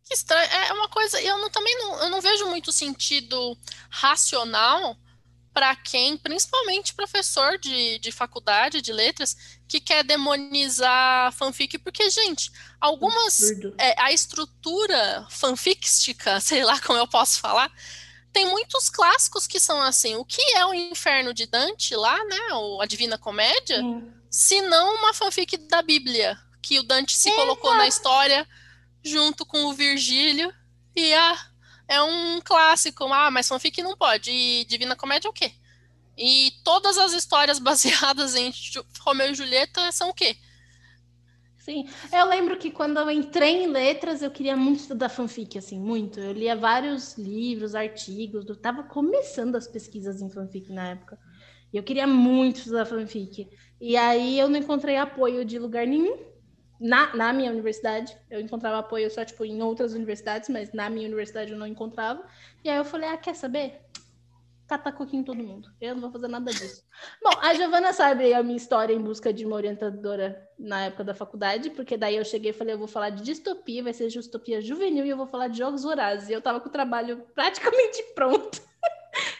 [0.03, 0.49] Que estranho.
[0.51, 1.21] É uma coisa.
[1.21, 3.57] Eu não, também não, eu não vejo muito sentido
[3.89, 4.97] racional
[5.53, 9.35] para quem, principalmente professor de, de faculdade de letras,
[9.67, 13.39] que quer demonizar fanfic, porque, gente, algumas.
[13.77, 17.71] É, a estrutura fanficística, sei lá como eu posso falar,
[18.33, 20.15] tem muitos clássicos que são assim.
[20.15, 22.53] O que é o Inferno de Dante lá, né?
[22.53, 23.81] Ou a Divina Comédia?
[23.81, 28.47] Hum se não uma fanfic da Bíblia, que o Dante se colocou na história
[29.03, 30.53] junto com o Virgílio
[30.95, 31.37] e ah,
[31.87, 33.05] é um clássico.
[33.11, 34.31] Ah, mas fanfic não pode.
[34.31, 35.51] E Divina Comédia é o quê?
[36.17, 38.53] E todas as histórias baseadas em
[38.99, 40.35] Romeu e Julieta são o quê?
[41.57, 45.79] Sim, eu lembro que quando eu entrei em letras, eu queria muito estudar fanfic, assim,
[45.79, 46.19] muito.
[46.19, 51.19] Eu lia vários livros, artigos, eu tava começando as pesquisas em fanfic na época.
[51.71, 53.47] E eu queria muito estudar fanfic.
[53.79, 56.17] E aí eu não encontrei apoio de lugar nenhum.
[56.79, 61.07] Na, na minha universidade, eu encontrava apoio só, tipo, em outras universidades, mas na minha
[61.07, 62.23] universidade eu não encontrava.
[62.63, 63.81] E aí eu falei, ah, quer saber?
[64.65, 65.69] Catar coquinho todo mundo.
[65.81, 66.85] Eu não vou fazer nada disso.
[67.21, 71.13] Bom, a Giovana sabe a minha história em busca de uma orientadora na época da
[71.13, 74.61] faculdade, porque daí eu cheguei e falei, eu vou falar de distopia, vai ser distopia
[74.61, 76.29] juvenil e eu vou falar de jogos vorazes.
[76.29, 78.68] E eu tava com o trabalho praticamente pronto.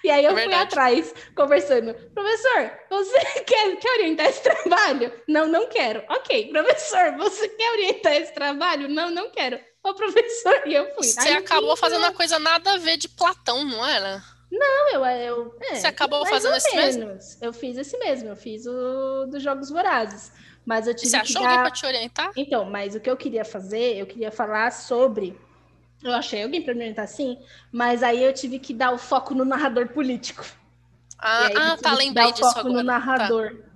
[0.03, 1.93] E aí eu é fui atrás, conversando.
[1.93, 5.11] Professor, você quer, quer orientar esse trabalho?
[5.27, 6.03] Não, não quero.
[6.09, 8.89] Ok, professor, você quer orientar esse trabalho?
[8.89, 9.59] Não, não quero.
[9.83, 11.07] Ô, professor, e eu fui.
[11.07, 14.21] Você aí, acabou fazendo uma coisa nada a ver de Platão, não era?
[14.51, 15.05] Não, eu.
[15.05, 17.17] eu é, você acabou fazendo esse mesmo?
[17.41, 20.31] Eu fiz esse mesmo, eu fiz o dos Jogos Vorazes.
[20.65, 21.49] Mas eu tive você achou dar...
[21.49, 22.31] alguém para te orientar?
[22.35, 25.39] Então, mas o que eu queria fazer, eu queria falar sobre
[26.03, 27.37] eu achei alguém para me orientar sim,
[27.71, 30.45] mas aí eu tive que dar o foco no narrador político.
[31.17, 32.73] Ah, ah tá, lembrei dar o foco agora.
[32.73, 33.55] no narrador.
[33.55, 33.69] Tá.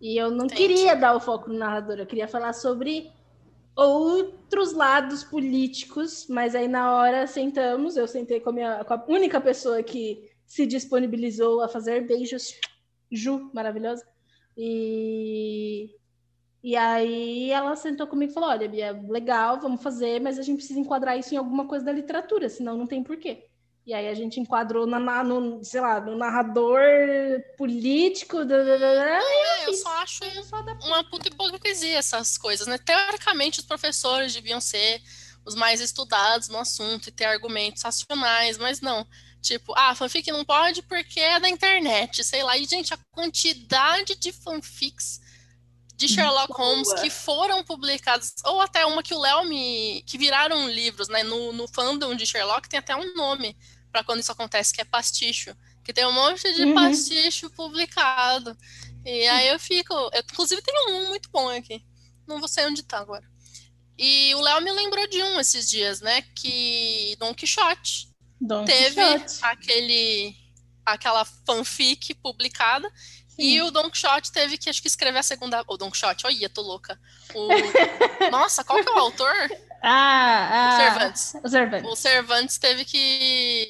[0.00, 0.62] E eu não Entendi.
[0.62, 3.10] queria dar o foco no narrador, eu queria falar sobre
[3.76, 9.04] outros lados políticos, mas aí na hora sentamos, eu sentei com a, minha, com a
[9.08, 12.54] única pessoa que se disponibilizou a fazer beijos,
[13.10, 14.04] Ju, maravilhosa.
[14.56, 15.90] E
[16.62, 20.56] e aí ela sentou comigo e falou: olha, Bia, legal, vamos fazer, mas a gente
[20.58, 23.46] precisa enquadrar isso em alguma coisa da literatura, senão não tem porquê.
[23.86, 26.78] E aí a gente enquadrou na, no, sei lá, no narrador
[27.56, 28.44] político.
[28.44, 30.20] Da, da, da, é, eu, eu só acho
[30.84, 32.76] uma puta hipocrisia essas coisas, né?
[32.76, 35.00] Teoricamente, os professores deviam ser
[35.42, 39.06] os mais estudados no assunto e ter argumentos racionais, mas não.
[39.40, 42.58] Tipo, ah, fanfic não pode porque é da internet, sei lá.
[42.58, 45.18] E, gente, a quantidade de fanfics
[45.98, 50.00] de Sherlock Holmes que foram publicados, ou até uma que o Léo me.
[50.06, 51.24] que viraram livros, né?
[51.24, 53.56] No, no fandom de Sherlock tem até um nome
[53.90, 55.56] para quando isso acontece, que é pasticho.
[55.82, 56.74] Que tem um monte de uhum.
[56.74, 58.56] pasticho publicado.
[59.04, 59.92] E aí eu fico.
[59.92, 61.84] Eu, inclusive tem um muito bom aqui.
[62.28, 63.28] Não vou saber onde tá agora.
[63.98, 66.22] E o Léo me lembrou de um esses dias, né?
[66.36, 68.08] Que Don Quixote
[68.40, 69.44] Don teve Quixote.
[69.44, 70.36] aquele
[70.86, 72.88] aquela fanfic publicada
[73.38, 75.62] e o Don Quixote teve que, acho que, escrever a segunda.
[75.68, 76.98] O Don Quixote, olha, tô louca.
[77.34, 77.48] O...
[78.30, 79.32] Nossa, qual que é o autor?
[79.80, 81.34] Ah, ah, o Cervantes.
[81.44, 81.92] O Cervantes.
[81.92, 83.68] O Cervantes teve que,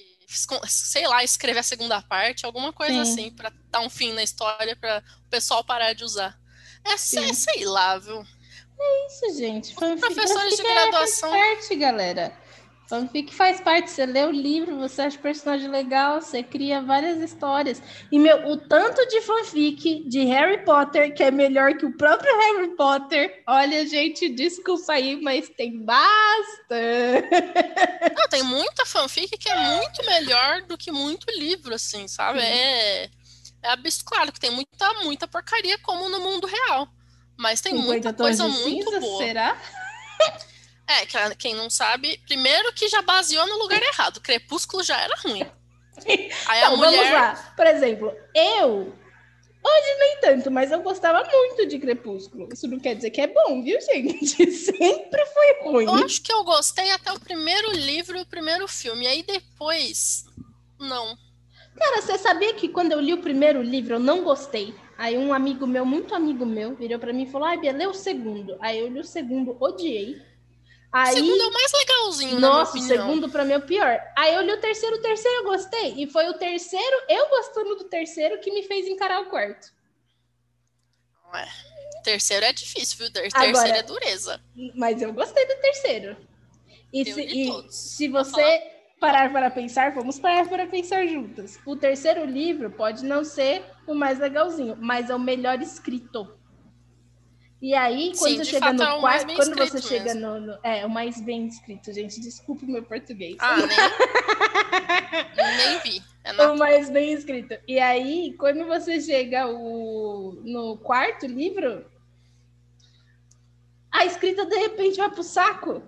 [0.66, 3.12] sei lá, escrever a segunda parte, alguma coisa Sim.
[3.12, 6.34] assim, para dar um fim na história, para o pessoal parar de usar.
[6.84, 8.24] É, sei, sei lá, viu?
[8.80, 9.74] É isso, gente.
[9.74, 11.34] Professores de graduação.
[11.34, 12.32] É parte, galera.
[12.88, 17.18] Fanfic faz parte, você lê o livro, você acha o personagem legal, você cria várias
[17.20, 17.82] histórias.
[18.10, 22.34] E, meu, o tanto de fanfic de Harry Potter, que é melhor que o próprio
[22.38, 27.28] Harry Potter, olha, gente, desculpa aí, mas tem bastante.
[28.16, 32.40] Não, tem muita fanfic que é muito melhor do que muito livro, assim, sabe?
[32.40, 33.04] É,
[33.62, 34.08] é absurdo.
[34.08, 36.88] Claro que tem muita, muita porcaria, como no mundo real.
[37.36, 39.22] Mas tem muita coisa muito cinza, boa.
[39.22, 39.60] Será?
[40.88, 44.22] É, quem não sabe, primeiro que já baseou no lugar errado.
[44.22, 45.46] Crepúsculo já era ruim.
[46.48, 46.96] Aí a mulher...
[46.96, 47.52] vamos lá.
[47.54, 48.94] Por exemplo, eu.
[49.62, 52.48] Hoje nem tanto, mas eu gostava muito de Crepúsculo.
[52.50, 54.26] Isso não quer dizer que é bom, viu, gente?
[54.50, 55.84] Sempre foi ruim.
[55.84, 59.06] Eu acho que eu gostei até o primeiro livro e o primeiro filme.
[59.06, 60.24] Aí depois,
[60.78, 61.18] não.
[61.76, 64.74] Cara, você sabia que quando eu li o primeiro livro eu não gostei?
[64.96, 67.86] Aí um amigo meu, muito amigo meu, virou para mim e falou: Ai, Bia, lê
[67.86, 68.56] o segundo.
[68.60, 70.20] Aí eu li o segundo, odiei.
[70.90, 74.00] Aí, o segundo é o mais legalzinho, Nossa, o segundo pra mim é o pior.
[74.16, 75.94] Aí eu li o terceiro, o terceiro eu gostei.
[76.02, 79.70] E foi o terceiro, eu gostando do terceiro, que me fez encarar o quarto.
[81.34, 81.46] Ué,
[82.02, 83.12] terceiro é difícil, viu?
[83.12, 84.40] Terceiro Agora, é dureza.
[84.74, 86.16] Mas eu gostei do terceiro.
[86.90, 88.62] E, se, e se, você
[88.98, 91.58] parar para pensar, vamos parar para pensar juntas.
[91.66, 96.37] O terceiro livro pode não ser o mais legalzinho, mas é o melhor escrito.
[97.60, 100.86] E aí, quando Sim, você chega no é quarto, quando você chega no, no, É,
[100.86, 102.20] o mais bem escrito, gente.
[102.20, 103.36] Desculpa o meu português.
[103.40, 103.66] Ah, nem,
[105.56, 106.02] nem vi.
[106.22, 106.46] É.
[106.46, 107.58] O mais bem escrito.
[107.66, 111.84] E aí, quando você chega o, no quarto livro,
[113.90, 115.82] a escrita de repente vai pro saco.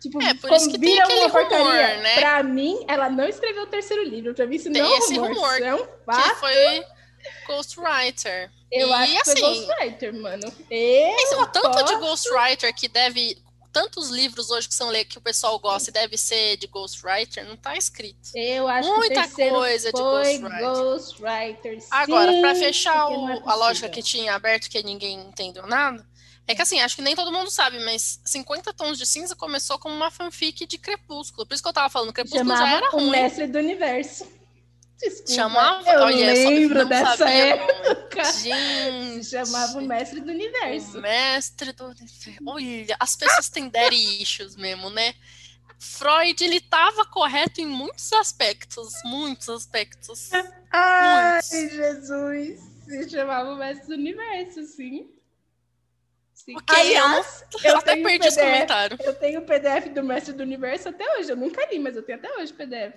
[0.00, 1.58] Tipo, é, por isso que tem aquele porcaria.
[1.58, 2.14] rumor, né?
[2.16, 4.34] Pra mim, ela não escreveu o terceiro livro.
[4.34, 5.34] Pra mim, isso tem não é esse rumor.
[5.34, 6.28] rumor é um fato.
[6.30, 6.84] Que foi
[7.46, 8.50] Ghostwriter.
[8.70, 10.52] Eu e, acho que assim, foi Ghostwriter, mano.
[10.70, 13.38] Eu o tanto de Ghostwriter que deve...
[13.72, 17.58] Tantos livros hoje que são que o pessoal gosta e deve ser de Ghostwriter, não
[17.58, 18.30] tá escrito.
[18.34, 20.60] Eu acho Muita que coisa de Ghostwriter.
[20.60, 26.08] Ghostwriter Agora, para fechar o, é a lógica que tinha aberto que ninguém entendeu nada,
[26.48, 29.78] é que assim, acho que nem todo mundo sabe, mas 50 Tons de Cinza começou
[29.78, 31.44] como uma fanfic de Crepúsculo.
[31.44, 33.08] Por isso que eu tava falando, Crepúsculo Chamava já era ruim.
[33.08, 34.26] o mestre do universo.
[34.98, 38.24] Desculpa, chamava, eu olha, lembro dessa época.
[38.32, 40.98] Gente, chamava o mestre do universo.
[40.98, 42.30] O mestre do universo.
[42.46, 45.14] Olha, as pessoas têm daddy issues mesmo, né?
[45.78, 50.30] Freud, ele estava correto em muitos aspectos, muitos aspectos.
[50.72, 51.74] Ai, muitos.
[51.74, 52.60] Jesus!
[52.86, 55.10] Se chamava o mestre do universo, sim.
[56.32, 56.56] Sim.
[56.56, 58.96] Ok, Aliás, eu, eu até perdi esse comentário.
[59.02, 61.30] Eu tenho o PDF do Mestre do Universo até hoje.
[61.30, 62.94] Eu nunca li, mas eu tenho até hoje o PDF.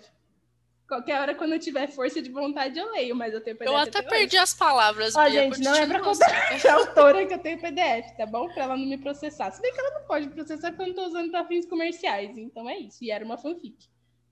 [0.90, 3.70] Qualquer hora, quando eu tiver força de vontade, eu leio, mas eu tenho PDF.
[3.70, 4.38] Eu até, até perdi hoje.
[4.38, 5.16] as palavras.
[5.16, 8.52] Ó, Bia, gente, não é pra contar a autora que eu tenho PDF, tá bom?
[8.52, 9.52] Pra ela não me processar.
[9.52, 12.36] Se bem que ela não pode processar porque eu não tô usando pra fins comerciais.
[12.36, 13.04] Então é isso.
[13.04, 13.88] E era uma fanfic.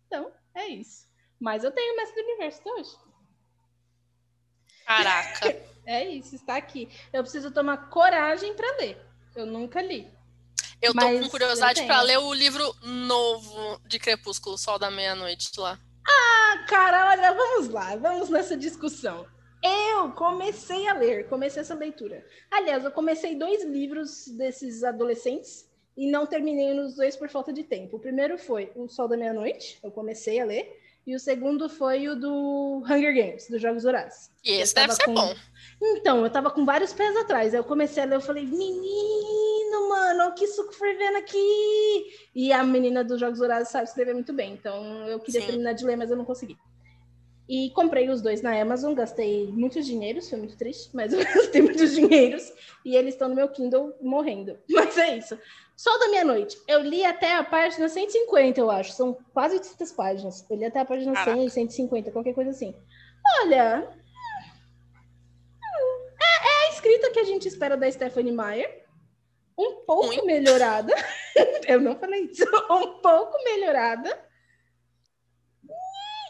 [0.08, 1.06] Então, é isso.
[1.40, 2.98] Mas eu tenho o Mestre do Universo até hoje.
[4.88, 5.62] Caraca.
[5.86, 6.90] é isso, está aqui.
[7.14, 8.98] Eu preciso tomar coragem para ler.
[9.36, 10.12] Eu nunca li.
[10.82, 15.80] Eu tô com curiosidade para ler o livro novo de Crepúsculo, Sol da Meia-Noite lá.
[16.58, 19.28] Ah, cara, olha, vamos lá, vamos nessa discussão.
[19.62, 22.26] Eu comecei a ler, comecei essa leitura.
[22.50, 27.64] Aliás, eu comecei dois livros desses adolescentes e não terminei nos dois por falta de
[27.64, 27.98] tempo.
[27.98, 32.08] O primeiro foi O Sol da Meia-Noite, eu comecei a ler, e o segundo foi
[32.08, 34.32] o do Hunger Games, dos Jogos Horários.
[34.44, 35.14] E esse deve ser com...
[35.14, 35.36] bom.
[35.82, 37.54] Então, eu tava com vários pés atrás.
[37.54, 39.57] Aí eu comecei a ler, eu falei, menino,
[39.90, 42.06] mano, que suco fervendo aqui.
[42.34, 44.54] E a menina dos Jogos Dourados sabe escrever muito bem.
[44.54, 45.48] Então, eu queria Sim.
[45.48, 46.58] terminar de ler, mas eu não consegui.
[47.50, 51.62] E comprei os dois na Amazon, gastei muitos dinheiros, foi muito triste, mas eu gastei
[51.62, 52.52] muitos dinheiros.
[52.84, 54.58] E eles estão no meu Kindle morrendo.
[54.70, 55.38] Mas é isso.
[55.76, 56.58] Sol da Meia-Noite.
[56.68, 58.94] Eu li até a página 150, eu acho.
[58.94, 60.46] São quase 800 páginas.
[60.50, 61.38] Eu li até a página Caraca.
[61.38, 62.74] 100, 150, qualquer coisa assim.
[63.42, 63.88] Olha,
[66.88, 68.86] escrita que a gente espera da Stephanie Meyer,
[69.58, 70.26] um pouco Muito.
[70.26, 70.94] melhorada.
[71.68, 74.28] eu não falei isso, um pouco melhorada.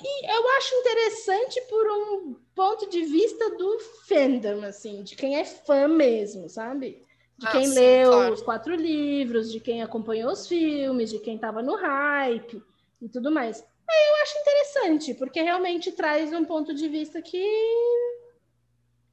[0.04, 5.44] E eu acho interessante por um ponto de vista do fandom, assim, de quem é
[5.44, 7.04] fã mesmo, sabe?
[7.38, 8.34] De ah, quem leu claro.
[8.34, 12.64] os quatro livros, de quem acompanhou os filmes, de quem estava no hype
[13.02, 13.64] e tudo mais.
[13.90, 17.44] Aí eu acho interessante, porque realmente traz um ponto de vista que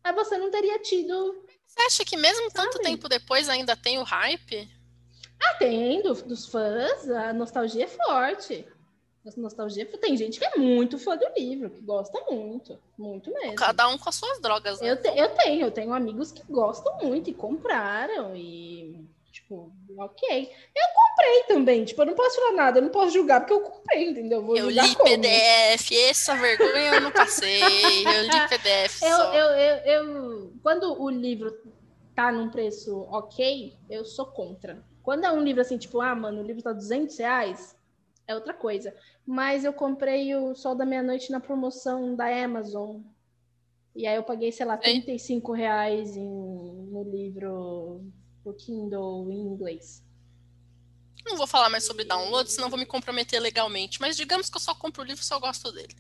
[0.03, 1.44] aí você não teria tido.
[1.75, 2.55] Você acha que mesmo sabe?
[2.55, 4.71] tanto tempo depois ainda tem o hype?
[5.43, 8.65] Ah, tem, do, dos fãs, a nostalgia é forte.
[9.27, 13.57] A nostalgia, tem gente que é muito fã do livro, que gosta muito, muito mesmo.
[13.57, 14.93] Cada um com as suas drogas, né?
[14.93, 19.09] Eu, te, eu tenho, eu tenho amigos que gostam muito e compraram e
[19.55, 20.51] Tipo, ok.
[20.75, 23.61] Eu comprei também, tipo, eu não posso falar nada, eu não posso julgar porque eu
[23.61, 24.43] comprei, entendeu?
[24.43, 25.11] Vou eu li como.
[25.11, 29.03] PDF, essa vergonha eu não passei, eu li PDF.
[29.03, 31.57] eu, eu, eu, eu, quando o livro
[32.15, 34.83] tá num preço ok, eu sou contra.
[35.03, 37.77] Quando é um livro assim, tipo, ah, mano, o livro tá 200 reais,
[38.27, 38.95] é outra coisa.
[39.27, 43.01] Mas eu comprei o Sol da Meia-Noite na promoção da Amazon.
[43.95, 48.03] E aí eu paguei, sei lá, 35 reais em, no livro
[48.45, 50.03] o Kindle em inglês.
[51.25, 54.01] Não vou falar mais sobre download, senão vou me comprometer legalmente.
[54.01, 55.95] Mas digamos que eu só compro o livro se eu gosto dele.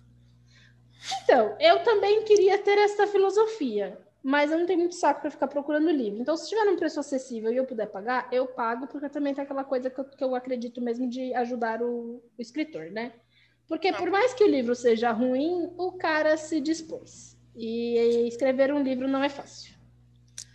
[1.23, 5.49] Então, eu também queria ter essa filosofia, mas eu não tenho muito saco para ficar
[5.49, 6.21] procurando livro.
[6.21, 9.45] Então, se tiver um preço acessível e eu puder pagar, eu pago, porque também tem
[9.45, 13.13] aquela coisa que eu, que eu acredito mesmo de ajudar o, o escritor, né?
[13.67, 17.37] Porque por mais que o livro seja ruim, o cara se dispôs.
[17.57, 19.74] E escrever um livro não é fácil.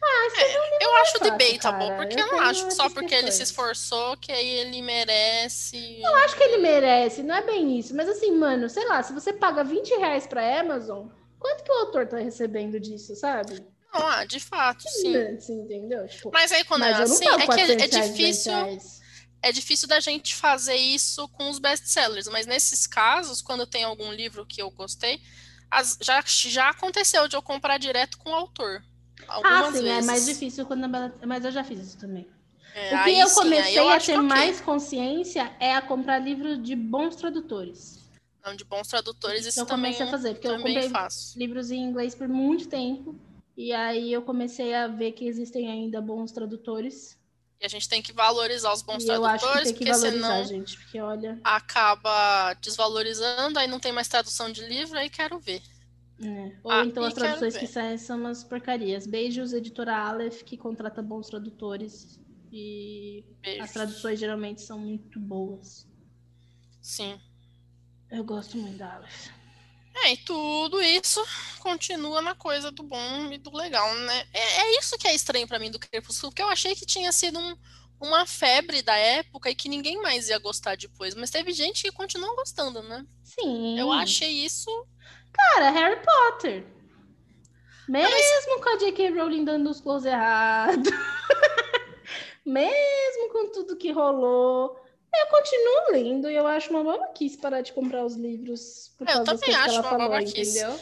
[0.01, 3.43] Ah, é, eu acho é debatable, porque eu, não acho que só porque ele se
[3.43, 6.01] esforçou que aí ele merece.
[6.01, 7.95] Eu acho que ele merece, não é bem isso.
[7.95, 11.75] Mas assim, mano, sei lá, se você paga 20 reais pra Amazon, quanto que o
[11.75, 13.61] autor tá recebendo disso, sabe?
[13.93, 15.39] Não, ah, de fato, sim.
[15.39, 16.07] sim entendeu?
[16.07, 18.53] Tipo, mas aí quando é assim, é que é, é difícil.
[19.41, 24.11] É difícil da gente fazer isso com os best-sellers, mas nesses casos, quando tem algum
[24.11, 25.21] livro que eu gostei,
[25.71, 28.83] as, já, já aconteceu de eu comprar direto com o autor.
[29.27, 29.89] Algumas ah, sim, vezes.
[29.89, 32.27] é mais difícil quando a Mas eu já fiz isso também.
[32.73, 36.75] É, o que eu comecei eu a ter mais consciência é a comprar livro de
[36.75, 37.99] bons tradutores.
[38.45, 41.37] Não, de bons tradutores, isso, eu também comecei a fazer, porque eu comprei faço.
[41.37, 43.15] livros em inglês por muito tempo.
[43.57, 47.17] E aí eu comecei a ver que existem ainda bons tradutores.
[47.59, 49.85] E a gente tem que valorizar os bons e tradutores, eu acho que tem que
[49.85, 51.37] porque senão gente, porque olha...
[51.43, 55.61] acaba desvalorizando, aí não tem mais tradução de livro, aí quero ver.
[56.21, 56.57] É.
[56.63, 59.07] Ou ah, então as traduções que saem são umas porcarias.
[59.07, 62.19] Beijos, editora Aleph, que contrata bons tradutores.
[62.51, 63.63] E Beijos.
[63.63, 65.87] as traduções geralmente são muito boas.
[66.81, 67.19] Sim.
[68.11, 69.29] Eu gosto muito da Aleph.
[70.03, 71.23] É, e tudo isso
[71.59, 74.25] continua na coisa do bom e do legal, né?
[74.33, 77.11] É, é isso que é estranho para mim do Crepúsculo, porque eu achei que tinha
[77.11, 77.55] sido um,
[77.99, 81.91] uma febre da época e que ninguém mais ia gostar depois, mas teve gente que
[81.91, 83.05] continua gostando, né?
[83.23, 83.77] Sim.
[83.77, 84.69] Eu achei isso.
[85.39, 86.65] Cara, Harry Potter.
[87.87, 88.63] Mesmo mas...
[88.63, 89.09] com a J.K.
[89.11, 90.91] Rowling dando os close errados.
[92.45, 94.79] Mesmo com tudo que rolou.
[95.13, 99.23] Eu continuo lendo e eu acho uma babaquice parar de comprar os livros por eu
[99.23, 100.59] também acho uma falou, babaquice.
[100.59, 100.79] entendeu?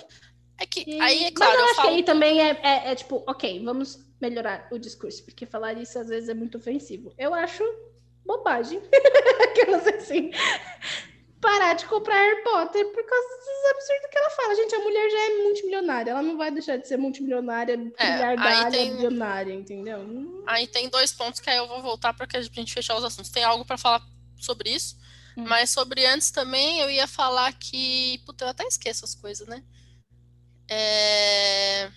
[0.59, 0.99] É que e...
[0.99, 1.87] aí, é claro, Mas eu, eu acho falo...
[1.87, 5.97] que aí também é, é, é, tipo, ok, vamos melhorar o discurso, porque falar isso
[5.97, 7.13] às vezes é muito ofensivo.
[7.17, 7.63] Eu acho
[8.25, 8.81] bobagem.
[9.43, 10.31] Aquelas assim.
[11.39, 14.55] Parar de comprar Harry Potter por causa dos absurdos que ela fala.
[14.55, 16.11] Gente, a mulher já é multimilionária.
[16.11, 18.95] Ela não vai deixar de ser multimilionária, é, tem...
[18.95, 20.43] bilionária, entendeu?
[20.47, 23.03] Aí tem dois pontos que aí eu vou voltar para que a gente fechar os
[23.03, 23.31] assuntos.
[23.31, 24.01] Tem algo para falar
[24.39, 24.97] sobre isso.
[25.37, 25.45] Hum.
[25.47, 28.19] Mas sobre antes também, eu ia falar que.
[28.25, 29.63] Puta, eu até esqueço as coisas, né?
[30.69, 31.91] É...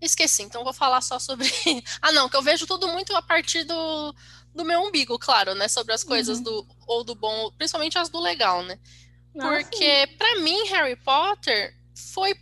[0.00, 1.46] Esqueci, então vou falar só sobre.
[2.00, 4.14] ah, não, que eu vejo tudo muito a partir do,
[4.54, 5.68] do meu umbigo, claro, né?
[5.68, 6.44] Sobre as coisas uhum.
[6.44, 8.78] do ou do bom, principalmente as do legal, né?
[9.38, 12.34] Ah, Porque, para mim, Harry Potter foi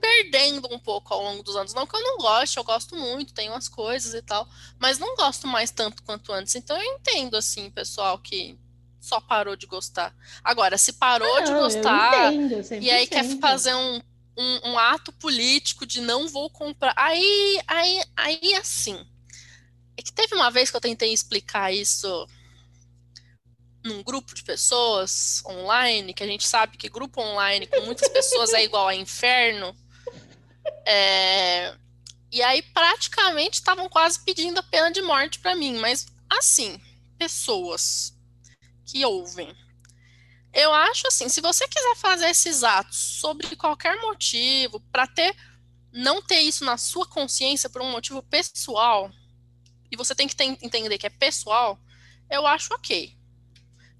[0.00, 1.74] perdendo um pouco ao longo dos anos.
[1.74, 5.14] Não que eu não goste, eu gosto muito, tenho as coisas e tal, mas não
[5.14, 6.54] gosto mais tanto quanto antes.
[6.54, 8.58] Então eu entendo, assim, pessoal que
[9.00, 10.14] só parou de gostar.
[10.42, 14.00] Agora, se parou não, de gostar entendo, e aí quer fazer um,
[14.36, 19.06] um, um, ato político de não vou comprar, aí, aí, aí assim.
[20.00, 22.26] É que teve uma vez que eu tentei explicar isso
[23.84, 28.54] num grupo de pessoas online, que a gente sabe que grupo online com muitas pessoas
[28.54, 29.76] é igual a inferno.
[30.86, 31.76] É,
[32.32, 35.76] e aí, praticamente, estavam quase pedindo a pena de morte para mim.
[35.76, 36.80] Mas, assim,
[37.18, 38.14] pessoas
[38.86, 39.54] que ouvem.
[40.50, 45.36] Eu acho assim, se você quiser fazer esses atos sobre qualquer motivo, para ter
[45.92, 49.10] não ter isso na sua consciência por um motivo pessoal,
[49.90, 51.78] e você tem que ter, entender que é pessoal,
[52.30, 53.14] eu acho ok.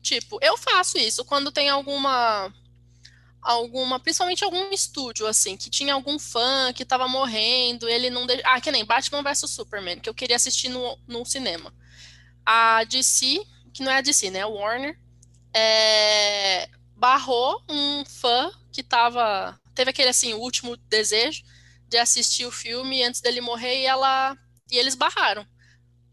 [0.03, 2.53] Tipo, eu faço isso quando tem alguma
[3.43, 8.27] alguma, principalmente algum estúdio, assim, que tinha algum fã que tava morrendo, ele não...
[8.45, 11.73] Ah, que nem Batman vs Superman, que eu queria assistir no, no cinema.
[12.45, 14.99] A DC, que não é a DC, né, a Warner,
[15.55, 16.69] é...
[16.97, 19.59] barrou um fã que tava...
[19.75, 21.43] Teve aquele, assim, último desejo
[21.89, 24.37] de assistir o filme antes dele morrer e ela...
[24.71, 25.47] E eles barraram.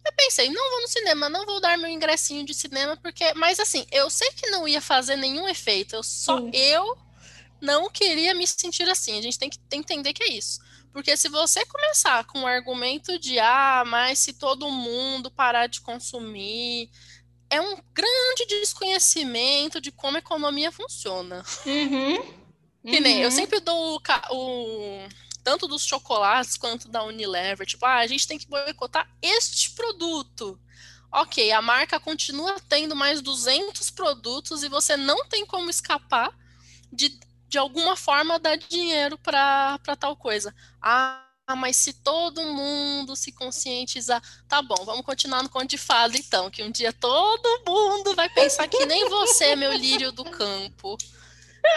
[0.08, 3.34] Eu pensei, não vou no cinema, não vou dar meu ingressinho de cinema, porque.
[3.34, 5.96] Mas assim, eu sei que não ia fazer nenhum efeito.
[5.96, 6.50] Eu só Sim.
[6.54, 6.98] eu
[7.60, 9.20] não queria me sentir assim.
[9.20, 10.62] A gente tem que entender que é isso.
[10.94, 15.82] Porque se você começar com o argumento de ah, mas se todo mundo parar de
[15.82, 16.90] consumir,
[17.50, 21.44] é um grande desconhecimento de como a economia funciona.
[21.66, 22.48] Uhum.
[22.84, 23.36] Que nem, eu uhum.
[23.36, 25.08] sempre dou o, o,
[25.48, 30.60] tanto dos chocolates quanto da Unilever, tipo, ah, a gente tem que boicotar este produto.
[31.10, 36.38] Ok, a marca continua tendo mais 200 produtos e você não tem como escapar
[36.92, 40.54] de de alguma forma dar dinheiro para tal coisa.
[40.82, 41.24] Ah,
[41.56, 46.52] mas se todo mundo se conscientizar, tá bom, vamos continuar no conto de fada então,
[46.52, 50.98] que um dia todo mundo vai pensar que nem você, meu lírio do campo.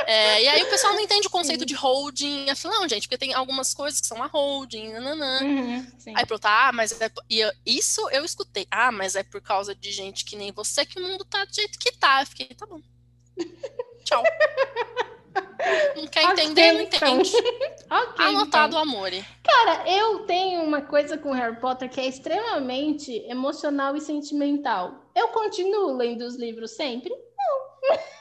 [0.06, 2.48] É, e aí o pessoal não entende o conceito de holding.
[2.48, 5.42] Eu falo, não, gente, porque tem algumas coisas que são uma holding, nananã.
[5.42, 8.66] Uhum, aí pronto, ah, mas é, e isso eu escutei.
[8.70, 11.54] Ah, mas é por causa de gente que nem você que o mundo tá do
[11.54, 12.22] jeito que tá.
[12.22, 12.80] Eu fiquei, tá bom.
[14.04, 14.22] Tchau.
[15.96, 17.20] Não quer entender, não então.
[17.20, 17.36] entende.
[17.86, 18.82] okay, Anotado então.
[18.82, 19.10] amor.
[19.42, 25.10] Cara, eu tenho uma coisa com Harry Potter que é extremamente emocional e sentimental.
[25.14, 27.10] Eu continuo lendo os livros sempre?
[27.10, 27.96] Não.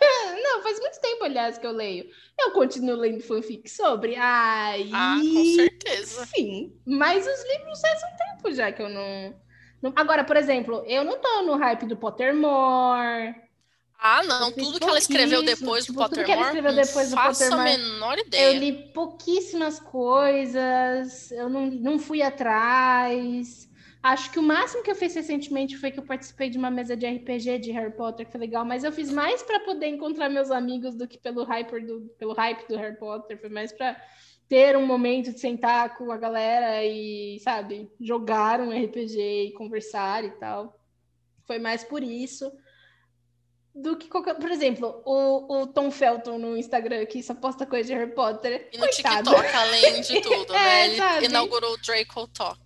[0.59, 2.09] não, faz muito tempo, aliás, que eu leio.
[2.39, 4.15] Eu continuo lendo fanfic sobre.
[4.15, 6.25] Ai, ah, com certeza.
[6.27, 9.35] Sim, mas os livros faz um tempo já que eu não...
[9.81, 9.93] não...
[9.95, 13.49] Agora, por exemplo, eu não tô no hype do Pottermore
[14.01, 14.51] ah, não.
[14.53, 16.25] Tudo que ela escreveu depois tipo, do Pottermore.
[16.25, 17.61] Tudo que ela escreveu depois do Pottermore.
[17.61, 18.53] a menor ideia.
[18.53, 23.68] Eu li pouquíssimas coisas, eu não, não fui atrás.
[24.01, 26.95] Acho que o máximo que eu fiz recentemente foi que eu participei de uma mesa
[26.95, 30.29] de RPG de Harry Potter, que foi legal, mas eu fiz mais para poder encontrar
[30.29, 33.37] meus amigos do que pelo hype do, pelo hype do Harry Potter.
[33.39, 34.01] Foi mais para
[34.47, 40.23] ter um momento de sentar com a galera e, sabe, jogar um RPG e conversar
[40.23, 40.79] e tal.
[41.45, 42.49] Foi mais por isso
[43.75, 44.35] do que qualquer.
[44.35, 48.69] Por exemplo, o, o Tom Felton no Instagram, que só posta coisa de Harry Potter.
[48.71, 49.29] E no Coitado.
[49.29, 50.87] TikTok, além de tudo, né?
[50.87, 51.17] é, né?
[51.17, 52.59] Ele inaugurou o Draco Talk.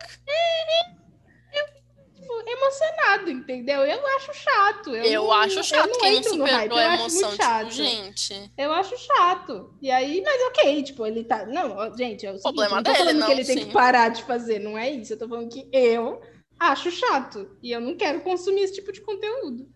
[2.45, 3.81] Eu, emocionado, entendeu?
[3.81, 4.95] Eu acho chato.
[4.95, 7.31] Eu, eu não, acho chato eu quem não superou a emoção.
[7.31, 7.71] Tipo, chato.
[7.71, 8.51] gente.
[8.57, 9.73] Eu acho chato.
[9.81, 11.45] E aí, mas ok, tipo, ele tá.
[11.45, 13.55] Não, gente, é o, o problema dele, não tô falando não, que ele sim.
[13.55, 15.13] tem que parar de fazer, não é isso.
[15.13, 16.21] Eu tô falando que eu
[16.59, 17.57] acho chato.
[17.61, 19.67] E eu não quero consumir esse tipo de conteúdo.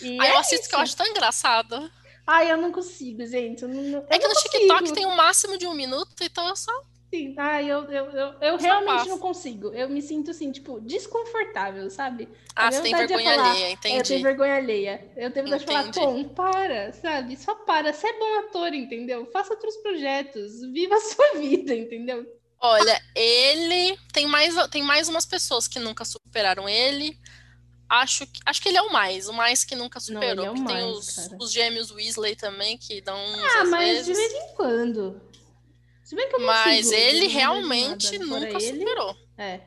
[0.00, 0.68] E Aí é eu assisto isso.
[0.68, 1.90] que eu acho tão engraçado.
[2.26, 3.62] Ai, eu não consigo, gente.
[3.62, 4.52] Eu não, eu é que no consigo.
[4.52, 6.72] TikTok tem um máximo de um minuto, então eu só.
[7.16, 9.08] Sim, ai, eu, eu, eu, eu realmente passo.
[9.08, 9.72] não consigo.
[9.72, 12.28] Eu me sinto assim, tipo, desconfortável, sabe?
[12.54, 13.96] Ah, você tem vergonha falar, alheia, entendi.
[13.96, 15.12] Eu tenho vergonha alheia.
[15.16, 17.36] Eu tenho vontade de falar, Tom, para, sabe?
[17.36, 17.92] Só para.
[17.92, 19.24] Você é bom ator, entendeu?
[19.32, 20.60] Faça outros projetos.
[20.72, 22.26] Viva a sua vida, entendeu?
[22.60, 27.18] Olha, ele tem mais, tem mais umas pessoas que nunca superaram ele
[27.88, 30.46] acho que, acho que ele é o mais, o mais que nunca superou.
[30.46, 34.06] Não, é mais, tem os, os, gêmeos Weasley também, que dão Ah, mas vezes.
[34.06, 35.20] de vez em quando.
[36.06, 38.78] Se bem que eu mas ele realmente nunca ele...
[38.78, 39.16] superou.
[39.36, 39.60] É.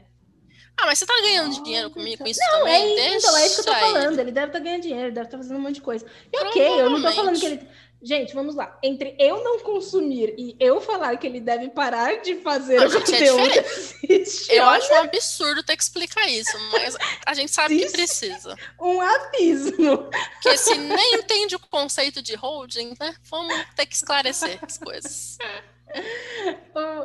[0.77, 2.97] Ah, mas você tá ganhando dinheiro comigo com isso não, também?
[2.97, 4.17] É, então, é isso que eu tô falando.
[4.17, 6.05] Ele deve estar tá ganhando dinheiro, deve estar tá fazendo um monte de coisa.
[6.31, 7.67] E ok, eu não tô falando que ele
[8.01, 8.79] Gente, vamos lá.
[8.81, 12.85] Entre eu não consumir e eu falar que ele deve parar de fazer a o
[12.85, 13.53] é conteúdo.
[13.53, 14.77] É eu olha...
[14.77, 18.55] acho um absurdo ter que explicar isso, mas a gente sabe que precisa.
[18.79, 20.09] Um abismo.
[20.41, 23.15] Porque se nem entende o conceito de holding, né?
[23.23, 25.37] Vamos ter que esclarecer as coisas.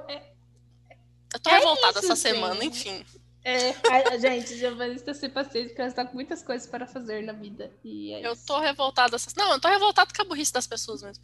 [0.09, 0.23] É,
[1.35, 2.35] eu tô é revoltada isso, essa sim.
[2.35, 3.05] semana, enfim.
[3.45, 3.75] É,
[4.11, 7.33] a, gente, Giovanni está sem paciência porque ela está com muitas coisas para fazer na
[7.33, 7.71] vida.
[7.85, 9.17] E é eu tô revoltada.
[9.37, 11.23] Não, eu tô revoltada com a burrice das pessoas mesmo.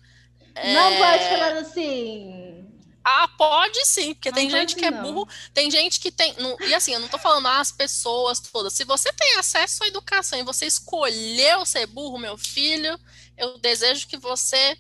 [0.54, 0.98] Não é...
[0.98, 2.66] pode falar assim.
[3.02, 6.34] Ah, pode sim, porque não tem gente que é burro, tem gente que tem.
[6.34, 8.74] Não, e assim, eu não tô falando ah, as pessoas todas.
[8.74, 13.00] Se você tem acesso à educação e você escolheu ser burro, meu filho,
[13.38, 14.76] eu desejo que você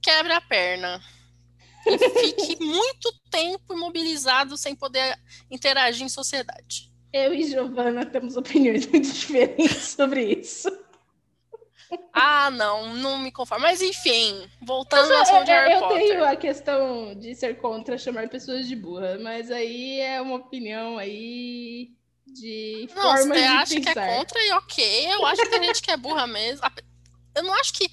[0.00, 1.02] quebre a perna
[1.90, 1.98] e
[2.32, 5.18] fique muito tempo imobilizado sem poder
[5.50, 6.90] interagir em sociedade.
[7.12, 10.68] Eu e Giovana temos opiniões muito diferentes sobre isso.
[12.12, 13.62] Ah, não, não me conformo.
[13.62, 16.00] Mas enfim, voltando ao assunto de Harry eu Potter.
[16.02, 20.36] Eu tenho a questão de ser contra chamar pessoas de burra, mas aí é uma
[20.36, 21.92] opinião aí
[22.26, 23.92] de não, forma você de acha pensar.
[23.94, 25.12] que é contra e ok.
[25.14, 26.66] Eu acho que tem gente que é burra mesmo.
[27.34, 27.88] Eu não acho que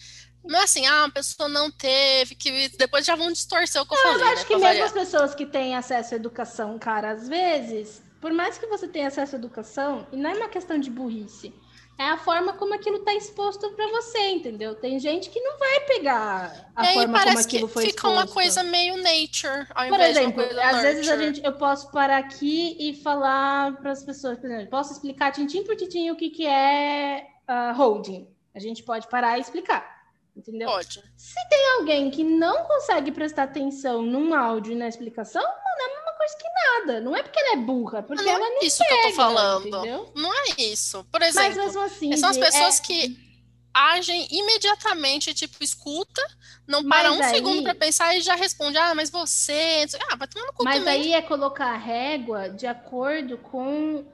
[0.48, 3.94] não é assim, ah, a pessoa não teve, que depois já vão distorcer o que
[3.94, 4.22] eu falei.
[4.22, 4.86] Eu acho né, que mesmo variar.
[4.86, 9.08] as pessoas que têm acesso à educação, cara, às vezes, por mais que você tenha
[9.08, 11.54] acesso à educação, e não é uma questão de burrice,
[11.98, 14.76] é a forma como aquilo está exposto para você, entendeu?
[14.76, 18.14] Tem gente que não vai pegar a forma como aquilo foi fica exposto.
[18.14, 21.44] uma coisa meio nature, ao por invés exemplo, de uma coisa às vezes a gente,
[21.44, 25.76] eu posso parar aqui e falar para as pessoas, por exemplo, posso explicar tintim por
[25.78, 28.28] tintim o que, que é uh, holding.
[28.54, 29.95] A gente pode parar e explicar.
[30.36, 30.68] Entendeu?
[30.68, 31.02] Pode.
[31.16, 35.86] Se tem alguém que não consegue prestar atenção num áudio e na explicação, mano, é
[35.86, 37.00] a mesma coisa que nada.
[37.00, 39.10] Não é porque ela é burra, porque não ela não é isso pega, que eu
[39.10, 39.68] tô falando.
[39.68, 40.12] Entendeu?
[40.14, 41.06] Não é isso.
[41.06, 42.84] Por exemplo, Mas mesmo assim, são as pessoas é...
[42.84, 43.26] que
[43.74, 46.22] agem imediatamente, tipo, escuta,
[46.68, 47.30] não para mas um aí...
[47.30, 49.86] segundo para pensar e já responde, ah, mas você...
[50.10, 51.02] Ah, vai tomar no cu Mas também.
[51.02, 54.06] aí é colocar a régua de acordo com...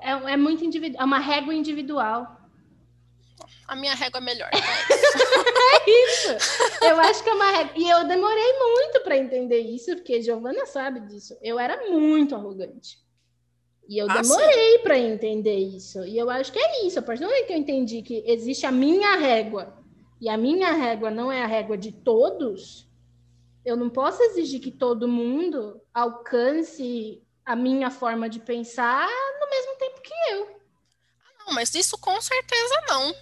[0.00, 2.41] É, é muito individual, é uma régua individual
[3.72, 4.50] a minha régua é melhor.
[4.52, 6.84] é isso.
[6.84, 7.72] Eu acho que é uma régua.
[7.76, 11.36] E eu demorei muito para entender isso, porque Giovana sabe disso.
[11.40, 12.98] Eu era muito arrogante.
[13.88, 16.04] E eu ah, demorei para entender isso.
[16.04, 16.98] E eu acho que é isso.
[16.98, 19.74] A partir do momento que eu entendi que existe a minha régua
[20.20, 22.86] e a minha régua não é a régua de todos,
[23.64, 29.08] eu não posso exigir que todo mundo alcance a minha forma de pensar
[29.40, 30.61] no mesmo tempo que eu.
[31.46, 33.14] Não, mas isso com certeza não.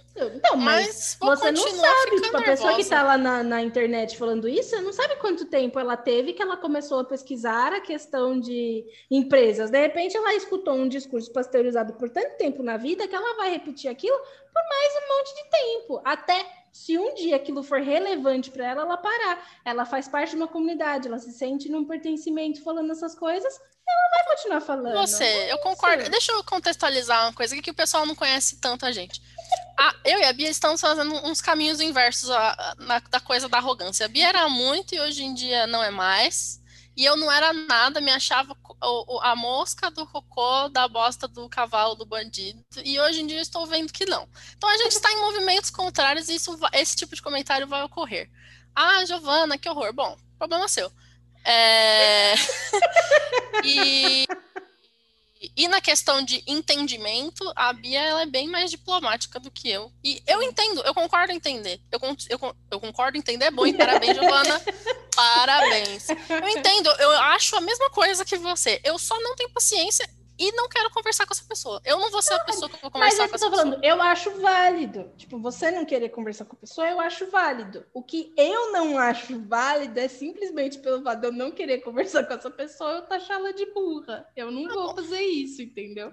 [0.43, 2.21] Não, mas, mas você não sabe.
[2.21, 5.45] Tipo, a pessoa que está lá na, na internet falando isso, você não sabe quanto
[5.45, 9.69] tempo ela teve que ela começou a pesquisar a questão de empresas.
[9.69, 13.51] De repente, ela escutou um discurso pasteurizado por tanto tempo na vida que ela vai
[13.51, 16.01] repetir aquilo por mais um monte de tempo.
[16.03, 19.45] Até se um dia aquilo for relevante para ela, ela parar.
[19.65, 24.09] Ela faz parte de uma comunidade, ela se sente num pertencimento falando essas coisas, ela
[24.15, 24.95] vai continuar falando.
[24.95, 26.09] Você, eu concordo.
[26.09, 29.21] Deixa eu contextualizar uma coisa que o pessoal não conhece tanto a gente.
[29.77, 33.49] A, eu e a Bia estamos fazendo uns caminhos inversos a, a, na, da coisa
[33.49, 34.05] da arrogância.
[34.05, 36.60] A Bia era muito e hoje em dia não é mais.
[37.01, 38.55] E eu não era nada, me achava
[39.23, 42.63] a mosca do cocô da bosta do cavalo do bandido.
[42.85, 44.29] E hoje em dia estou vendo que não.
[44.55, 48.29] Então a gente está em movimentos contrários e isso, esse tipo de comentário vai ocorrer.
[48.75, 49.91] Ah, Giovana, que horror.
[49.91, 50.91] Bom, problema seu.
[51.43, 52.35] É...
[53.65, 54.27] e
[55.57, 59.91] e na questão de entendimento, a Bia ela é bem mais diplomática do que eu.
[60.03, 61.81] E eu entendo, eu concordo em entender.
[61.91, 61.99] Eu,
[62.29, 64.61] eu, eu concordo em entender, é bom, e parabéns, Giovana.
[65.15, 66.09] Parabéns.
[66.09, 68.79] Eu entendo, eu acho a mesma coisa que você.
[68.83, 70.07] Eu só não tenho paciência
[70.41, 71.79] e não quero conversar com essa pessoa.
[71.85, 73.63] Eu não vou ser a pessoa que vou conversar com essa pessoa.
[73.63, 75.11] Falando, eu acho válido.
[75.15, 77.85] Tipo, você não querer conversar com a pessoa, eu acho válido.
[77.93, 82.23] O que eu não acho válido é simplesmente pelo fato de eu não querer conversar
[82.23, 84.27] com essa pessoa, eu taxá-la de burra.
[84.35, 84.95] Eu não tá vou bom.
[84.95, 86.11] fazer isso, entendeu?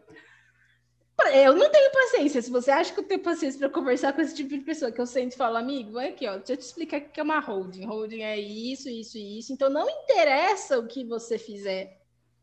[1.26, 2.40] Eu não tenho paciência.
[2.40, 5.00] Se você acha que eu tenho paciência para conversar com esse tipo de pessoa que
[5.00, 7.40] eu sempre falo, amigo, vai aqui, ó, deixa eu te explicar o que é uma
[7.40, 7.84] holding.
[7.84, 9.52] Holding é isso, isso e isso.
[9.52, 11.98] Então não interessa o que você fizer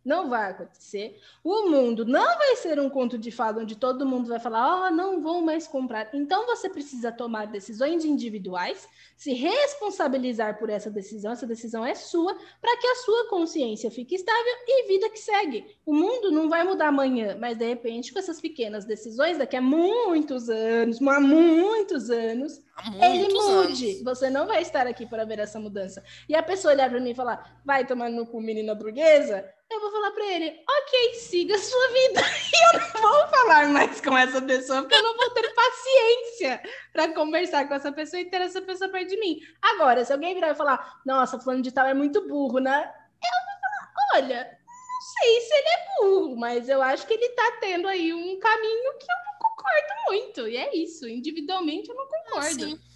[0.06, 1.20] não vai acontecer.
[1.44, 4.92] O mundo não vai ser um conto de fada onde todo mundo vai falar: "Oh,
[4.92, 6.10] não vou mais comprar".
[6.14, 11.32] Então você precisa tomar decisões individuais, se responsabilizar por essa decisão.
[11.32, 15.66] Essa decisão é sua, para que a sua consciência fique estável e vida que segue.
[15.86, 19.62] O mundo não vai mudar amanhã, mas de repente com essas pequenas decisões daqui a
[19.62, 22.62] muitos anos, há muitos anos,
[23.02, 23.92] ele mude.
[23.92, 24.04] Anos.
[24.04, 26.04] Você não vai estar aqui para ver essa mudança.
[26.28, 29.80] E a pessoa olhar para mim e falar: "Vai tomar no cu menina burguesa", eu
[29.80, 32.22] vou falar para ele: ok, siga a sua vida.
[32.56, 36.62] E eu não vou falar mais com essa pessoa, porque eu não vou ter paciência
[36.94, 39.40] para conversar com essa pessoa e ter essa pessoa de mim.
[39.62, 42.92] Agora, se alguém virar e falar: nossa, fulano de tal é muito burro, né?
[43.24, 47.26] Eu vou falar: olha, não sei se ele é burro, mas eu acho que ele
[47.26, 50.48] está tendo aí um caminho que eu não concordo muito.
[50.48, 52.80] E é isso, individualmente eu não concordo.
[52.82, 52.96] Ah,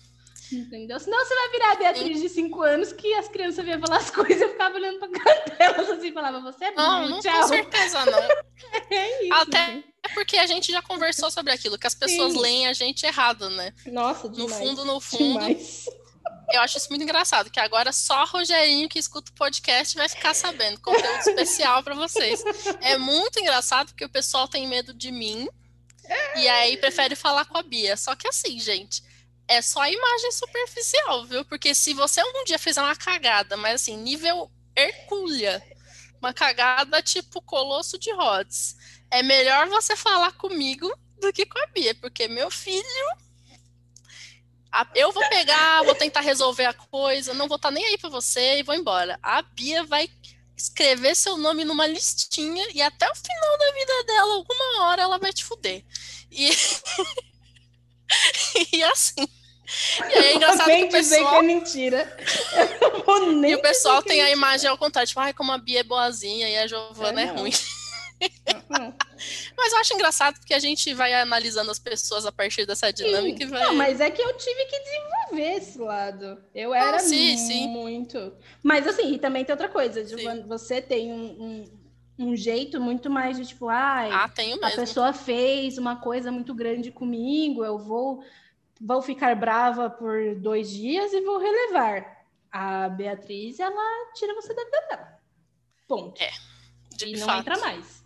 [0.51, 0.99] Entendeu?
[0.99, 4.09] Senão você vai virar a Beatriz de 5 anos que as crianças vinham falar as
[4.11, 7.19] coisas e eu ficava olhando pra cara delas assim e falava, você é Não, não
[7.19, 7.41] tchau.
[7.41, 8.19] com certeza não.
[8.89, 9.33] é isso.
[9.33, 9.83] Até
[10.13, 12.39] porque a gente já conversou sobre aquilo, que as pessoas Sim.
[12.39, 13.73] leem a gente errado, né?
[13.87, 14.49] Nossa, demais.
[14.49, 15.39] No fundo, no fundo.
[15.39, 15.85] Demais.
[16.51, 20.33] Eu acho isso muito engraçado, que agora só Rogerinho que escuta o podcast vai ficar
[20.33, 20.79] sabendo.
[20.79, 22.43] Conteúdo especial para vocês.
[22.81, 25.47] É muito engraçado porque o pessoal tem medo de mim
[26.35, 27.95] e aí prefere falar com a Bia.
[27.95, 29.03] Só que assim, gente,
[29.47, 31.45] é só a imagem superficial, viu?
[31.45, 35.61] Porque se você algum dia fizer uma cagada, mas assim, nível Hercúlea,
[36.21, 38.75] uma cagada tipo Colosso de Rhodes,
[39.11, 43.28] é melhor você falar comigo do que com a Bia, porque meu filho.
[44.95, 48.09] Eu vou pegar, vou tentar resolver a coisa, não vou estar tá nem aí para
[48.09, 49.19] você e vou embora.
[49.21, 50.09] A Bia vai
[50.55, 55.17] escrever seu nome numa listinha e até o final da vida dela, alguma hora, ela
[55.17, 55.83] vai te fuder.
[56.31, 56.49] E,
[58.73, 59.27] e assim.
[60.09, 61.29] E aí é engraçado que o pessoal...
[61.29, 62.17] que é mentira.
[63.47, 66.49] e o pessoal tem a imagem ao contrário, tipo, ai, como a Bia é boazinha
[66.49, 67.53] e a Giovana é, é ruim.
[68.21, 68.93] Uhum.
[69.57, 73.37] Mas eu acho engraçado porque a gente vai analisando as pessoas a partir dessa dinâmica
[73.37, 73.43] sim.
[73.43, 73.63] e vai.
[73.63, 76.43] Não, mas é que eu tive que desenvolver esse lado.
[76.53, 78.17] Eu era ah, sim, muito.
[78.17, 78.33] Sim.
[78.63, 81.65] Mas assim, e também tem outra coisa, Giovana, você tem um,
[82.17, 84.29] um, um, jeito muito mais de tipo, ai, ah,
[84.63, 88.23] a pessoa fez uma coisa muito grande comigo, eu vou
[88.79, 92.17] vou ficar brava por dois dias e vou relevar.
[92.51, 95.19] A Beatriz, ela tira você da vida dela.
[95.87, 96.21] Ponto.
[96.21, 96.31] É.
[97.05, 97.39] e não fato.
[97.41, 97.98] entra mais.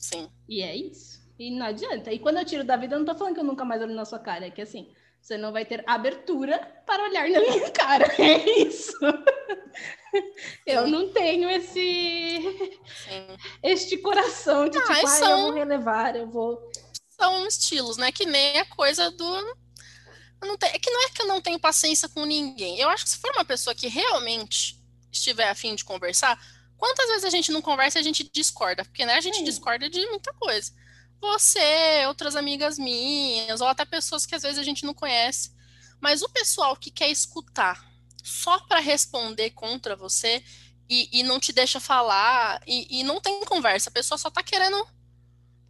[0.00, 0.28] Sim.
[0.48, 1.20] E é isso.
[1.38, 2.12] E não adianta.
[2.12, 3.94] E quando eu tiro da vida, eu não tô falando que eu nunca mais olho
[3.94, 4.46] na sua cara.
[4.46, 4.90] É que assim,
[5.20, 8.06] você não vai ter abertura para olhar na minha cara.
[8.18, 8.92] É isso.
[10.66, 12.40] Eu não tenho esse
[13.04, 13.36] Sim.
[13.62, 15.30] este coração de ah, tipo, são...
[15.30, 16.70] eu vou relevar, eu vou.
[17.10, 18.10] São estilos, né?
[18.10, 19.56] Que nem a coisa do
[20.42, 22.80] não tem, é que não é que eu não tenho paciência com ninguém.
[22.80, 24.80] Eu acho que se for uma pessoa que realmente
[25.12, 26.40] estiver afim de conversar,
[26.80, 28.84] quantas vezes a gente não conversa e a gente discorda?
[28.84, 29.44] Porque né, a gente Sim.
[29.44, 30.72] discorda de muita coisa.
[31.20, 35.52] Você, outras amigas minhas, ou até pessoas que às vezes a gente não conhece.
[36.00, 37.86] Mas o pessoal que quer escutar
[38.24, 40.42] só para responder contra você
[40.88, 44.42] e, e, não te deixa falar e, e, não tem conversa, a pessoa só tá
[44.42, 44.84] querendo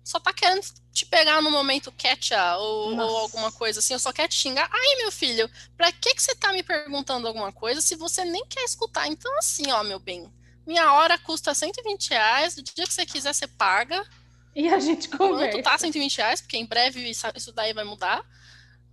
[0.02, 4.12] só tá querendo te pegar no momento catcha ou, ou, alguma coisa assim, eu só
[4.12, 4.68] quero te xingar.
[4.72, 8.44] Ai, meu filho, pra que, que você tá me perguntando alguma coisa se você nem
[8.46, 9.08] quer escutar?
[9.08, 10.32] Então, assim, ó, meu bem,
[10.70, 14.06] minha hora custa 120 reais, o dia que você quiser, você paga.
[14.54, 15.56] E a gente conversa.
[15.56, 18.24] Quanto tá 120 reais, porque em breve isso daí vai mudar.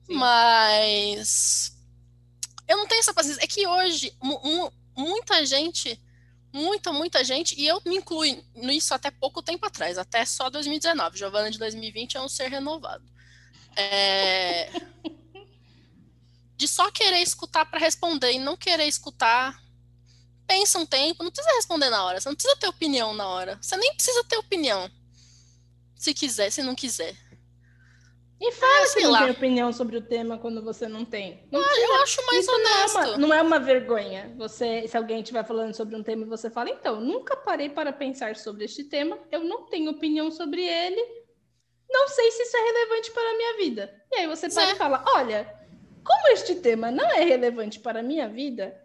[0.05, 0.15] Sim.
[0.15, 1.77] Mas
[2.67, 3.43] eu não tenho essa paciência.
[3.43, 4.11] É que hoje,
[4.95, 6.01] muita gente
[6.53, 8.23] muita, muita gente, e eu me incluo
[8.55, 11.17] nisso até pouco tempo atrás, até só 2019.
[11.17, 13.05] Giovana de 2020 é um ser renovado.
[13.75, 14.71] É...
[16.57, 19.61] de só querer escutar para responder e não querer escutar.
[20.47, 23.59] Pensa um tempo, não precisa responder na hora, você não precisa ter opinião na hora.
[23.61, 24.89] Você nem precisa ter opinião.
[25.95, 27.15] Se quiser, se não quiser.
[28.39, 29.19] E fala ah, que não lá.
[29.23, 31.47] tem opinião sobre o tema quando você não tem.
[31.51, 32.93] Não ah, precisa, eu acho mais honesto.
[32.93, 34.33] Não é, uma, não é, uma, vergonha.
[34.37, 37.91] Você, se alguém estiver falando sobre um tema e você fala, então, nunca parei para
[37.91, 41.03] pensar sobre este tema, eu não tenho opinião sobre ele,
[41.89, 44.05] não sei se isso é relevante para a minha vida.
[44.11, 44.71] E aí você é.
[44.71, 45.51] e fala, olha,
[46.03, 48.79] como este tema não é relevante para a minha vida,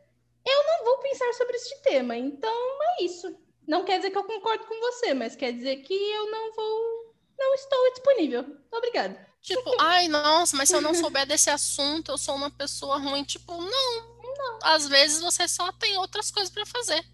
[1.13, 2.17] pensar sobre este tema.
[2.17, 2.53] Então
[2.99, 3.37] é isso.
[3.67, 7.15] Não quer dizer que eu concordo com você, mas quer dizer que eu não vou,
[7.39, 8.45] não estou disponível.
[8.73, 9.29] Obrigada.
[9.41, 13.25] Tipo, ai, nossa, mas se eu não souber desse assunto, eu sou uma pessoa ruim.
[13.25, 14.59] Tipo, não, não.
[14.63, 17.05] Às vezes você só tem outras coisas para fazer.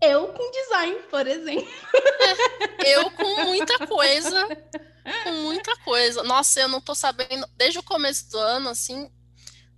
[0.00, 1.68] Eu com design, por exemplo.
[2.84, 4.48] É, eu com muita coisa.
[5.24, 6.22] Com muita coisa.
[6.22, 7.48] Nossa, eu não tô sabendo.
[7.56, 9.10] Desde o começo do ano, assim,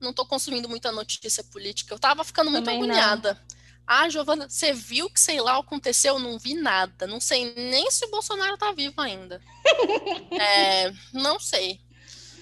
[0.01, 1.95] não tô consumindo muita notícia política.
[1.95, 3.35] Eu tava ficando muito Também agoniada.
[3.35, 3.55] Não.
[3.87, 6.15] Ah, Giovana, você viu que sei lá aconteceu?
[6.15, 7.07] Eu não vi nada.
[7.07, 9.41] Não sei nem se o Bolsonaro tá vivo ainda.
[10.33, 11.81] é, não sei.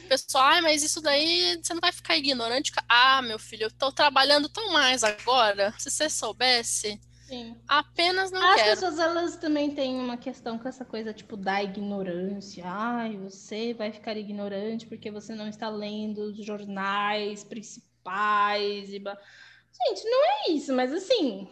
[0.08, 2.70] Pessoal, ah, mas isso daí você não vai ficar ignorante?
[2.88, 5.74] Ah, meu filho, eu tô trabalhando tão mais agora.
[5.78, 7.00] Se você soubesse.
[7.32, 7.56] Sim.
[7.66, 8.72] Apenas não As quero.
[8.72, 12.62] As pessoas, elas também têm uma questão com essa coisa, tipo, da ignorância.
[12.66, 18.98] Ai, você vai ficar ignorante porque você não está lendo os jornais principais e...
[18.98, 21.48] Gente, não é isso, mas assim,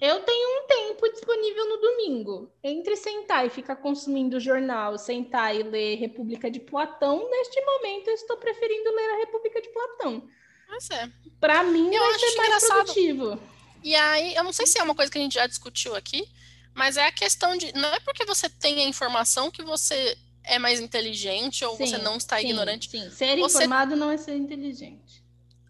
[0.00, 2.50] eu tenho um tempo disponível no domingo.
[2.64, 8.14] Entre sentar e ficar consumindo jornal, sentar e ler República de Platão, neste momento eu
[8.14, 10.26] estou preferindo ler a República de Platão.
[10.70, 11.06] Mas é.
[11.38, 12.76] Pra mim, eu vai acho ser mais engraçado.
[12.76, 13.57] produtivo.
[13.82, 16.28] E aí, eu não sei se é uma coisa que a gente já discutiu aqui,
[16.74, 17.72] mas é a questão de.
[17.72, 21.98] Não é porque você tem a informação que você é mais inteligente ou sim, você
[21.98, 22.90] não está sim, ignorante.
[22.90, 23.58] Sim, ser você...
[23.58, 25.22] informado não é ser inteligente.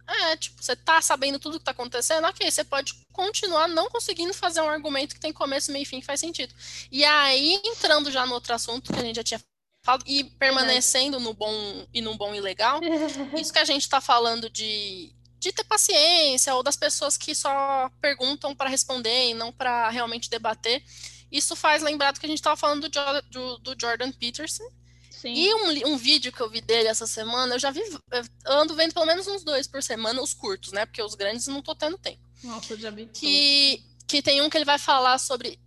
[0.07, 4.33] É, tipo, você tá sabendo tudo que tá acontecendo, ok, você pode continuar não conseguindo
[4.33, 6.55] fazer um argumento que tem começo, meio e fim, que faz sentido.
[6.91, 9.41] E aí, entrando já no outro assunto que a gente já tinha
[9.85, 12.81] falado, e permanecendo no bom e no bom e legal,
[13.39, 17.91] isso que a gente tá falando de, de ter paciência, ou das pessoas que só
[18.01, 20.83] perguntam para responder e não para realmente debater,
[21.31, 24.65] isso faz lembrar do que a gente estava falando do, do, do Jordan Peterson,
[25.21, 25.35] Sim.
[25.35, 27.81] E um, um vídeo que eu vi dele essa semana, eu já vi,
[28.13, 30.87] eu ando vendo pelo menos uns dois por semana, os curtos, né?
[30.87, 32.21] Porque os grandes não tô tendo tempo.
[32.45, 33.07] Nossa, eu já vi.
[33.07, 35.59] Que, que tem um que ele vai falar sobre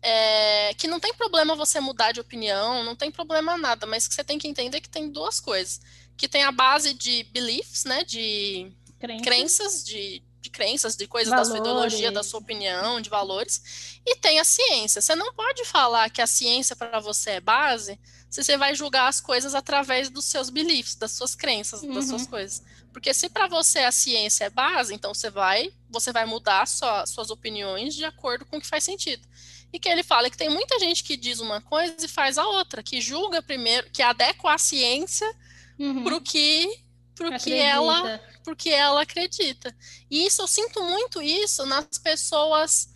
[0.00, 4.14] é, que não tem problema você mudar de opinião, não tem problema nada, mas que
[4.14, 5.82] você tem que entender que tem duas coisas.
[6.16, 8.04] Que tem a base de beliefs, né?
[8.04, 8.72] De
[9.06, 11.48] crenças, crenças de, de crenças, de coisas valores.
[11.48, 14.00] da sua ideologia, da sua opinião, de valores.
[14.06, 15.00] E tem a ciência.
[15.00, 17.98] Você não pode falar que a ciência para você é base
[18.34, 21.94] se você vai julgar as coisas através dos seus beliefs, das suas crenças, uhum.
[21.94, 22.30] das suas uhum.
[22.30, 22.64] coisas.
[22.92, 27.06] Porque se para você a ciência é base, então você vai, você vai mudar sua,
[27.06, 29.24] suas opiniões de acordo com o que faz sentido.
[29.72, 32.44] E que ele fala que tem muita gente que diz uma coisa e faz a
[32.44, 35.32] outra, que julga primeiro, que adequa a ciência
[35.78, 36.02] uhum.
[36.02, 36.83] para o que,
[37.14, 39.74] pro que ela, porque ela acredita.
[40.10, 42.88] E isso eu sinto muito isso nas pessoas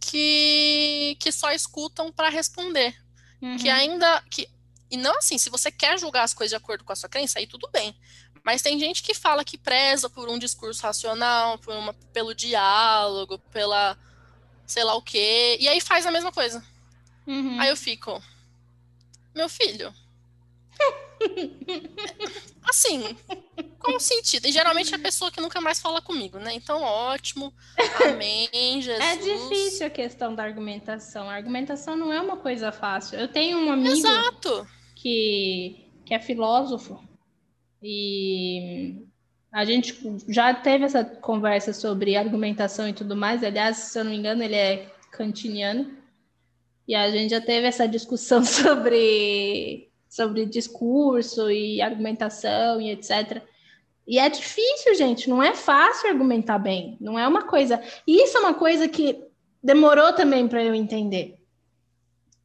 [0.00, 2.96] que, que só escutam para responder.
[3.40, 3.56] Uhum.
[3.56, 4.48] Que ainda que
[4.90, 7.38] e não assim, se você quer julgar as coisas de acordo com a sua crença,
[7.38, 7.94] aí tudo bem.
[8.44, 13.38] Mas tem gente que fala que preza por um discurso racional, por uma, pelo diálogo,
[13.50, 13.98] pela
[14.64, 16.64] sei lá o quê, e aí faz a mesma coisa.
[17.26, 17.60] Uhum.
[17.60, 18.22] Aí eu fico,
[19.34, 19.92] meu filho.
[22.68, 23.16] assim,
[23.86, 24.46] o sentido?
[24.46, 26.54] E geralmente é a pessoa que nunca mais fala comigo, né?
[26.54, 27.52] Então, ótimo.
[28.04, 29.00] Amém, é Jesus.
[29.00, 31.28] É difícil a questão da argumentação.
[31.28, 33.18] A argumentação não é uma coisa fácil.
[33.18, 33.96] Eu tenho um amigo.
[33.96, 34.66] Exato
[35.06, 36.98] que, que é filósofo,
[37.80, 39.06] e
[39.52, 39.94] a gente
[40.28, 43.44] já teve essa conversa sobre argumentação e tudo mais.
[43.44, 45.96] Aliás, se eu não me engano, ele é cantiniano.
[46.88, 53.42] E a gente já teve essa discussão sobre, sobre discurso e argumentação e etc.
[54.06, 56.96] E é difícil, gente, não é fácil argumentar bem.
[57.00, 57.82] Não é uma coisa.
[58.06, 59.24] E isso é uma coisa que
[59.62, 61.38] demorou também para eu entender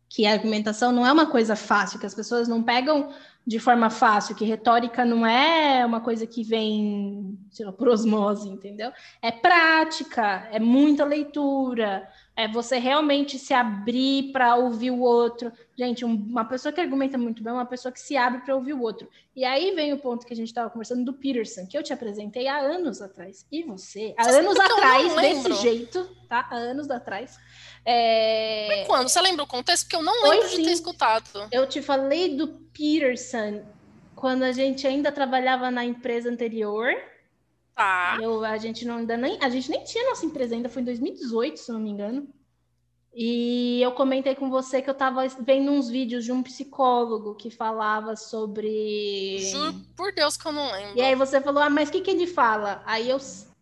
[0.10, 3.14] que a argumentação não é uma coisa fácil, que as pessoas não pegam
[3.48, 8.50] de forma fácil, que retórica não é uma coisa que vem, sei lá, por osmose,
[8.50, 8.92] entendeu?
[9.22, 15.52] É prática, é muita leitura, é você realmente se abrir para ouvir o outro.
[15.78, 18.74] Gente, uma pessoa que argumenta muito bem é uma pessoa que se abre para ouvir
[18.74, 19.08] o outro.
[19.36, 21.92] E aí vem o ponto que a gente estava conversando do Peterson, que eu te
[21.92, 23.46] apresentei há anos atrás.
[23.52, 26.48] E você, há você anos atrás, desse jeito, tá?
[26.50, 27.38] Há anos atrás.
[27.86, 28.86] É...
[28.88, 29.10] quando?
[29.10, 29.84] Você lembra o contexto?
[29.84, 31.48] Porque eu não lembro de ter escutado.
[31.52, 33.62] Eu te falei do Peterson
[34.16, 36.94] quando a gente ainda trabalhava na empresa anterior.
[37.76, 38.18] Tá.
[38.22, 40.86] Eu, a gente não ainda nem a gente nem tinha nossa empresa ainda, foi em
[40.86, 42.28] 2018, se não me engano.
[43.14, 47.50] E eu comentei com você que eu estava vendo uns vídeos de um psicólogo que
[47.50, 49.38] falava sobre.
[49.40, 50.98] Juro por Deus que eu não lembro.
[50.98, 52.82] E aí você falou, ah, mas o que, que ele fala?
[52.86, 53.18] Aí eu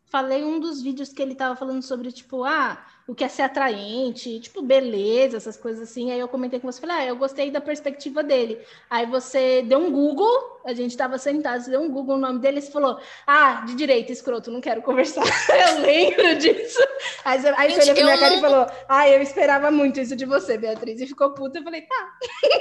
[0.05, 3.41] falei um dos vídeos que ele estava falando sobre, tipo, ah, o que é ser
[3.41, 6.11] atraente, tipo, beleza, essas coisas assim.
[6.11, 8.59] Aí eu comentei com você, falei, ah, eu gostei da perspectiva dele.
[8.87, 12.37] Aí você deu um Google, a gente estava sentado, você deu um Google no nome
[12.37, 15.23] dele e você falou, ah, de direita, escroto, não quero conversar.
[15.49, 16.79] eu lembro disso.
[17.25, 18.37] Aí, você, aí gente, você olhou pra minha cara não...
[18.37, 21.01] e falou, ah, eu esperava muito isso de você, Beatriz.
[21.01, 22.13] E ficou puta, eu falei, tá.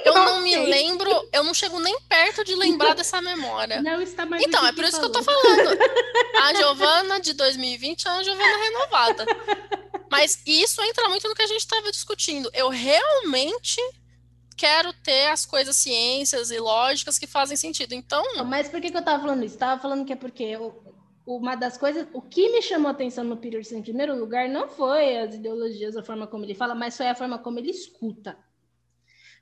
[0.03, 3.83] Eu não me lembro, eu não chego nem perto de lembrar dessa memória.
[3.83, 5.11] Não está mais Então, é por isso falou.
[5.11, 5.79] que eu tô falando.
[6.41, 9.27] A Giovana de 2020 é uma Giovana renovada.
[10.11, 12.51] Mas isso entra muito no que a gente estava discutindo.
[12.55, 13.81] Eu realmente
[14.57, 17.95] quero ter as coisas ciências e lógicas que fazem sentido.
[17.95, 18.25] Então.
[18.45, 19.55] Mas por que, que eu estava falando isso?
[19.55, 20.83] Estava falando que é porque eu,
[21.25, 24.69] uma das coisas, o que me chamou a atenção no Peterson em primeiro lugar não
[24.69, 28.37] foi as ideologias, a forma como ele fala, mas foi a forma como ele escuta.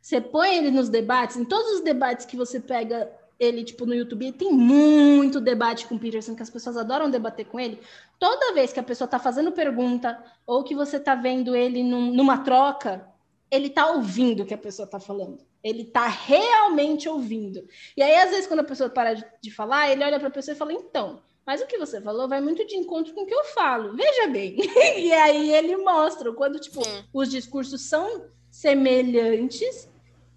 [0.03, 3.95] Você põe ele nos debates, em todos os debates que você pega ele, tipo, no
[3.95, 7.78] YouTube, tem muito debate com o Peterson, que as pessoas adoram debater com ele.
[8.18, 12.12] Toda vez que a pessoa está fazendo pergunta, ou que você está vendo ele num,
[12.12, 13.07] numa troca,
[13.51, 15.39] ele está ouvindo o que a pessoa está falando.
[15.62, 17.66] Ele está realmente ouvindo.
[17.97, 20.32] E aí, às vezes, quando a pessoa para de, de falar, ele olha para a
[20.32, 23.26] pessoa e fala, então, mas o que você falou vai muito de encontro com o
[23.26, 23.95] que eu falo.
[23.95, 24.57] Veja bem.
[24.99, 26.80] e aí ele mostra quando, tipo,
[27.12, 29.89] os discursos são semelhantes,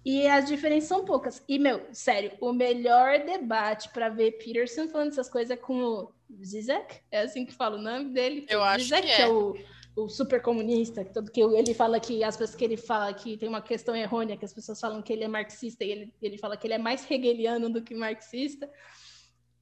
[0.04, 1.42] e as diferenças são poucas.
[1.46, 6.12] E, meu, sério, o melhor debate para ver Peterson falando essas coisas é com o
[6.42, 7.00] Zizek.
[7.10, 8.46] É assim que fala o nome dele?
[8.48, 9.20] Eu acho Zizek, que é.
[9.22, 9.54] é o,
[9.94, 13.48] o super comunista, todo, que ele fala que as pessoas que ele fala que tem
[13.48, 16.56] uma questão errônea, que as pessoas falam que ele é marxista e ele, ele fala
[16.56, 18.70] que ele é mais hegeliano do que marxista.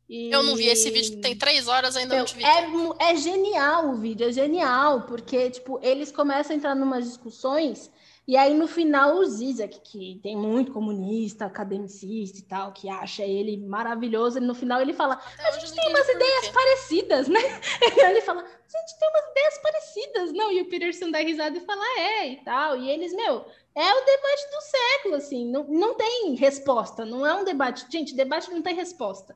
[0.08, 0.30] E...
[0.30, 2.42] Eu não vi esse vídeo, tem três horas ainda não te vi.
[2.42, 7.04] É, é genial o vídeo, é genial, porque, tipo, eles começam a entrar em umas
[7.04, 7.90] discussões
[8.28, 13.22] e aí, no final, o Zizek, que tem muito comunista, academicista e tal, que acha
[13.22, 17.40] ele maravilhoso, no final ele fala: A gente tem umas ideias parecidas, né?
[18.06, 20.32] ele fala: A gente tem umas ideias parecidas.
[20.34, 22.76] Não, e o Peterson dá risada e fala: É, e tal.
[22.76, 27.32] E eles, meu, é o debate do século, assim, não, não tem resposta, não é
[27.34, 27.86] um debate.
[27.90, 29.34] Gente, debate não tem resposta.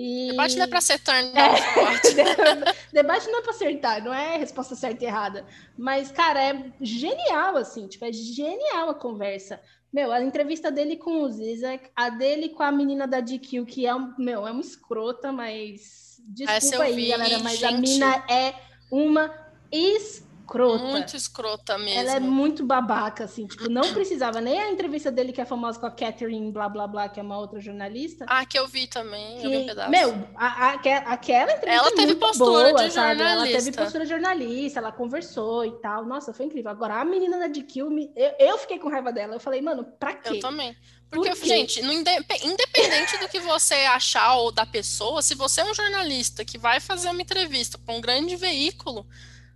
[0.00, 0.28] E...
[0.28, 1.40] Debate não é para acertar, não.
[1.40, 2.74] É.
[2.94, 5.44] Debate não é para acertar, não é resposta certa e errada.
[5.76, 9.60] Mas, cara, é genial, assim, tipo, é genial a conversa.
[9.92, 13.86] Meu, a entrevista dele com o Zizek, a dele com a menina da DQ, que
[13.86, 17.74] é, um, meu, é uma escrota, mas desculpa aí, vi, galera, mas gente...
[17.74, 18.54] a mina é
[18.92, 19.34] uma
[19.72, 20.84] escrota escrota.
[20.84, 22.00] Muito escrota mesmo.
[22.00, 23.46] Ela é muito babaca, assim.
[23.46, 26.86] Tipo, não precisava nem a entrevista dele, que é famosa com a Catherine, blá, blá,
[26.86, 28.24] blá, que é uma outra jornalista.
[28.28, 29.90] Ah, que eu vi também, que, eu vi um pedaço.
[29.90, 33.20] Meu, a, a, aquela entrevista Ela teve postura boa, de sabe?
[33.20, 36.04] Ela teve postura de jornalista, ela conversou e tal.
[36.04, 36.70] Nossa, foi incrível.
[36.70, 37.90] Agora, a menina da DQ, eu,
[38.38, 39.34] eu fiquei com raiva dela.
[39.34, 40.36] Eu falei, mano, pra quê?
[40.36, 40.76] Eu também.
[41.10, 45.72] Porque, Por gente, independente do que você achar ou da pessoa, se você é um
[45.72, 49.06] jornalista que vai fazer uma entrevista com um grande veículo,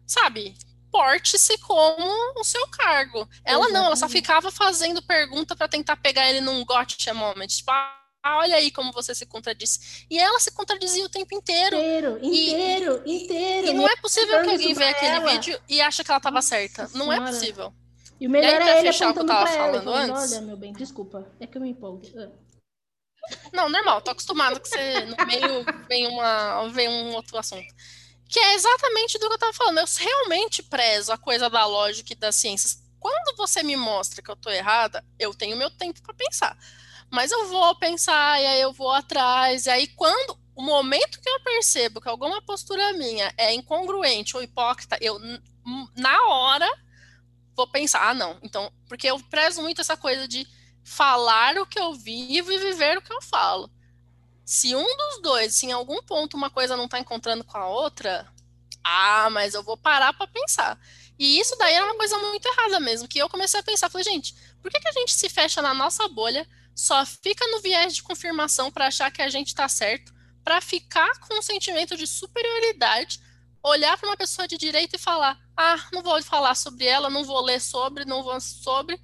[0.07, 0.55] sabe,
[0.93, 3.26] porte-se como o seu cargo.
[3.45, 7.47] Ela não, ela só ficava fazendo pergunta para tentar pegar ele num gotcha moment.
[7.47, 10.05] Tipo, ah, olha aí como você se contradiz.
[10.11, 11.76] E ela se contradizia o tempo inteiro.
[11.76, 13.66] Inteiro, inteiro, e, inteiro.
[13.68, 15.32] E não é possível que alguém vê aquele ela.
[15.32, 16.88] vídeo e acha que ela estava certa.
[16.95, 17.72] Não é possível.
[18.20, 20.32] E o melhor e aí, é ele fechar o que eu tava falando ela, antes.
[20.32, 21.26] Olha, meu bem, desculpa.
[21.40, 22.07] É que eu me empolgo.
[22.16, 22.28] Ah.
[23.53, 27.72] Não, normal, tô acostumado que você no meio vem, uma, vem um outro assunto.
[28.32, 29.76] Que é exatamente do que eu estava falando.
[29.76, 32.82] Eu realmente prezo a coisa da lógica e das ciências.
[32.98, 36.56] Quando você me mostra que eu estou errada, eu tenho meu tempo para pensar.
[37.10, 39.66] Mas eu vou pensar, e aí eu vou atrás.
[39.66, 44.42] E aí, quando o momento que eu percebo que alguma postura minha é incongruente ou
[44.42, 45.20] hipócrita, eu,
[45.94, 46.68] na hora,
[47.54, 48.38] vou pensar, ah, não.
[48.42, 50.46] Então, porque eu prezo muito essa coisa de
[50.82, 53.70] falar o que eu vivo e viver o que eu falo.
[54.53, 57.66] Se um dos dois, se em algum ponto uma coisa não está encontrando com a
[57.70, 58.30] outra,
[58.84, 60.78] ah, mas eu vou parar para pensar.
[61.18, 64.05] E isso daí era uma coisa muito errada mesmo, que eu comecei a pensar, falei,
[64.05, 66.46] gente, por que, que a gente se fecha na nossa bolha,
[66.76, 70.12] só fica no viés de confirmação para achar que a gente está certo,
[70.44, 73.22] para ficar com um sentimento de superioridade,
[73.62, 77.24] olhar para uma pessoa de direita e falar: ah, não vou falar sobre ela, não
[77.24, 79.00] vou ler sobre, não vou sobre,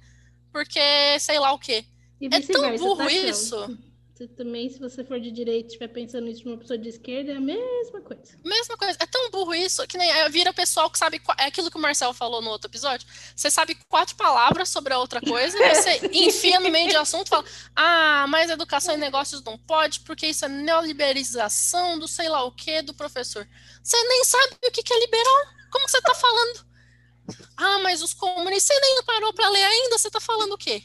[0.51, 1.85] porque sei lá o quê.
[2.21, 3.88] é tão burro tá isso.
[4.19, 6.89] Você também, se você for de direita e estiver pensando isso de uma pessoa de
[6.89, 8.37] esquerda, é a mesma coisa.
[8.43, 8.97] Mesma coisa.
[8.99, 11.21] É tão burro isso que nem vira pessoal que sabe.
[11.37, 13.07] É aquilo que o Marcel falou no outro episódio.
[13.33, 17.27] Você sabe quatro palavras sobre a outra coisa e você enfia no meio de assunto
[17.27, 22.27] e fala: Ah, mas educação e negócios não pode, porque isso é neoliberalização do sei
[22.27, 23.47] lá o que do professor.
[23.81, 25.45] Você nem sabe o que é liberal.
[25.71, 26.65] Como você está falando?
[27.55, 30.83] Ah, mas os comunistas, você nem parou para ler ainda, você está falando o quê?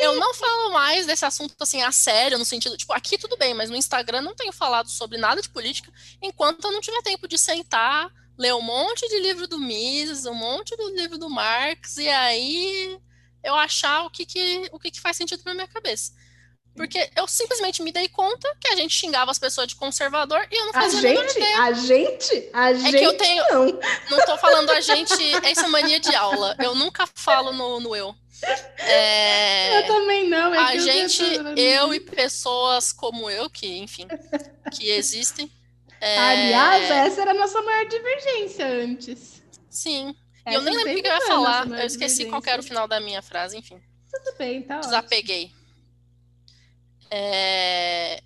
[0.00, 3.54] Eu não falo mais desse assunto assim a sério, no sentido, tipo, aqui tudo bem,
[3.54, 5.92] mas no Instagram não tenho falado sobre nada de política
[6.22, 10.34] enquanto eu não tiver tempo de sentar, ler um monte de livro do Mises, um
[10.34, 12.98] monte de livro do Marx, e aí
[13.42, 16.12] eu achar o que, que, o que, que faz sentido para minha cabeça.
[16.78, 20.56] Porque eu simplesmente me dei conta que a gente xingava as pessoas de conservador e
[20.56, 22.50] eu não fazia a gente, A gente?
[22.52, 23.44] A é gente que eu tenho.
[23.50, 23.66] Não.
[24.10, 25.12] não tô falando a gente,
[25.44, 26.54] essa é mania de aula.
[26.62, 28.14] Eu nunca falo no, no eu.
[28.78, 30.54] É, eu também não.
[30.54, 31.22] É a gente,
[31.56, 34.06] eu e pessoas como eu, que, enfim,
[34.72, 35.50] que existem.
[36.00, 36.18] É...
[36.18, 39.42] Aliás, essa era a nossa maior divergência antes.
[39.68, 40.14] Sim.
[40.46, 41.66] E eu nem lembro o que eu ia falar.
[41.68, 43.80] Eu esqueci qual era o final da minha frase, enfim.
[44.10, 45.52] Tudo bem, tá Desapeguei.
[47.10, 48.22] É...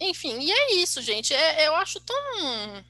[0.00, 1.32] Enfim, e é isso, gente.
[1.32, 2.84] É, eu acho tão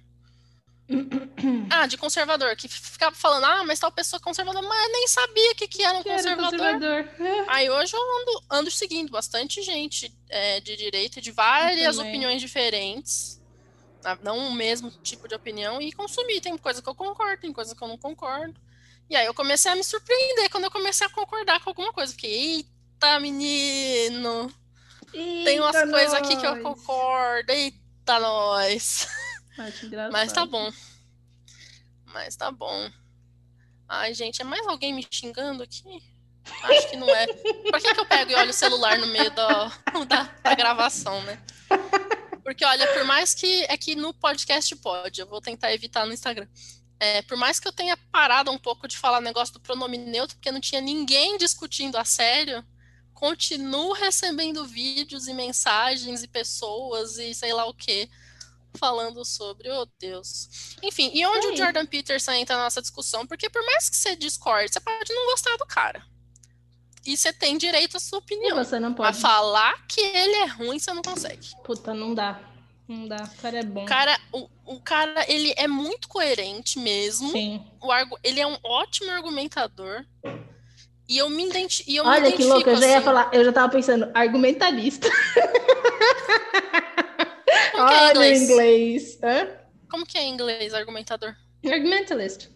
[1.71, 5.53] ah, de conservador, que ficava falando, ah, mas tal pessoa é conservador, mas nem sabia
[5.53, 6.61] o que, que era um que conservador.
[6.61, 7.45] Era conservador.
[7.49, 13.41] Aí hoje eu ando, ando seguindo bastante gente é, de direita, de várias opiniões diferentes,
[14.01, 14.19] tá?
[14.23, 16.41] não o mesmo tipo de opinião, e consumir.
[16.41, 18.55] Tem coisa que eu concordo, tem coisa que eu não concordo.
[19.09, 22.13] E aí eu comecei a me surpreender quando eu comecei a concordar com alguma coisa.
[22.13, 24.53] Fiquei, eita, menino!
[25.13, 29.07] Eita tem umas coisas aqui que eu concordo, eita, nós!
[30.11, 30.73] Mas tá bom.
[32.15, 32.91] Mas tá bom.
[33.89, 36.01] Ai, gente, é mais alguém me xingando aqui?
[36.63, 37.27] Acho que não é.
[37.27, 39.67] Por que, que eu pego e olho o celular no meio da,
[40.09, 41.43] da, da gravação, né?
[42.45, 43.65] Porque, olha, por mais que.
[43.65, 46.47] É que no podcast pode, eu vou tentar evitar no Instagram.
[47.01, 50.37] É, por mais que eu tenha parado um pouco de falar negócio do pronome neutro,
[50.37, 52.65] porque não tinha ninguém discutindo a sério,
[53.13, 58.09] continuo recebendo vídeos e mensagens e pessoas e sei lá o que
[58.77, 60.77] falando sobre, oh Deus.
[60.83, 63.27] Enfim, e onde o Jordan Peterson entra na nossa discussão?
[63.27, 66.05] Porque por mais que você discorde, você pode não gostar do cara.
[67.07, 68.59] E você tem direito à sua opinião.
[68.59, 69.13] E você não pode.
[69.13, 71.49] Mas falar que ele é ruim, você não consegue.
[71.63, 72.41] Puta, não dá.
[72.89, 73.25] Não dá.
[73.25, 73.83] O cara é bom.
[73.83, 77.31] O cara, o, o cara ele é muito coerente mesmo.
[77.31, 77.63] Sim.
[77.81, 80.05] O argu, ele é um ótimo argumentador.
[81.07, 83.05] E eu me, identi e eu Olha me que louco, eu já ia assim.
[83.05, 85.07] falar, eu já tava pensando, argumentalista.
[87.75, 89.19] Como que é inglês?
[89.23, 89.49] Hã?
[89.91, 91.35] Como que é em inglês, argumentador?
[91.65, 92.49] Argumentalist.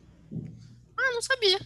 [0.96, 1.58] Ah, não sabia.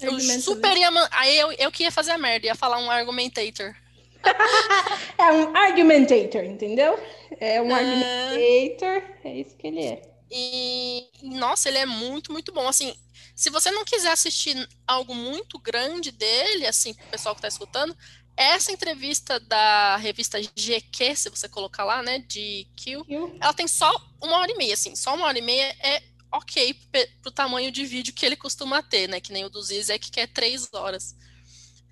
[0.00, 0.88] Eu super ia.
[1.12, 3.74] Aí eu, eu que ia fazer a merda, ia falar um argumentator.
[5.18, 6.98] é um argumentator, entendeu?
[7.38, 10.02] É um argumentator, é isso que ele é.
[10.30, 12.68] E, nossa, ele é muito, muito bom.
[12.68, 12.94] Assim,
[13.34, 14.56] se você não quiser assistir
[14.86, 17.96] algo muito grande dele, assim, pro pessoal que tá escutando,
[18.42, 23.04] essa entrevista da revista GQ, se você colocar lá, né, de Q,
[23.38, 26.74] ela tem só uma hora e meia, assim, só uma hora e meia é ok
[27.20, 30.20] pro tamanho de vídeo que ele costuma ter, né, que nem o do Zizek, que
[30.20, 31.14] é três horas,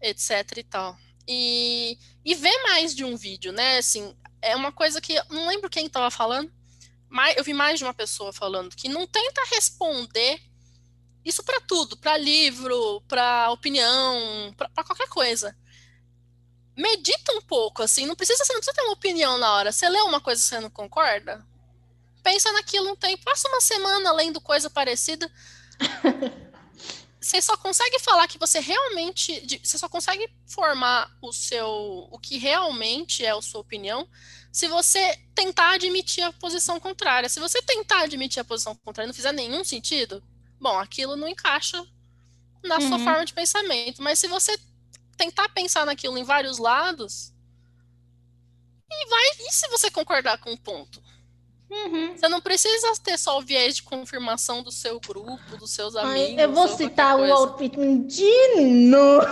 [0.00, 0.96] etc e tal.
[1.28, 5.68] E, e ver mais de um vídeo, né, assim, é uma coisa que, não lembro
[5.68, 6.50] quem estava falando,
[7.10, 10.40] mas eu vi mais de uma pessoa falando, que não tenta responder
[11.22, 15.54] isso para tudo, para livro, para opinião, para qualquer coisa
[16.78, 19.72] medita um pouco, assim, não precisa, você não precisa ter uma opinião na hora.
[19.72, 21.44] Você lê uma coisa e você não concorda?
[22.22, 25.30] Pensa naquilo um tempo, passa uma semana lendo coisa parecida.
[27.20, 31.68] você só consegue falar que você realmente, você só consegue formar o seu,
[32.12, 34.08] o que realmente é a sua opinião,
[34.52, 37.28] se você tentar admitir a posição contrária.
[37.28, 40.22] Se você tentar admitir a posição contrária e não fizer nenhum sentido,
[40.60, 41.84] bom, aquilo não encaixa
[42.62, 42.88] na uhum.
[42.88, 44.00] sua forma de pensamento.
[44.00, 44.56] Mas se você
[45.18, 47.34] tentar pensar naquilo em vários lados
[48.90, 49.28] e vai.
[49.46, 51.02] E se você concordar com um ponto?
[51.70, 52.16] Uhum.
[52.16, 56.42] Você não precisa ter só o viés de confirmação do seu grupo, dos seus amigos.
[56.42, 58.54] eu vou citar o Whitman de
[58.88, 59.26] novo.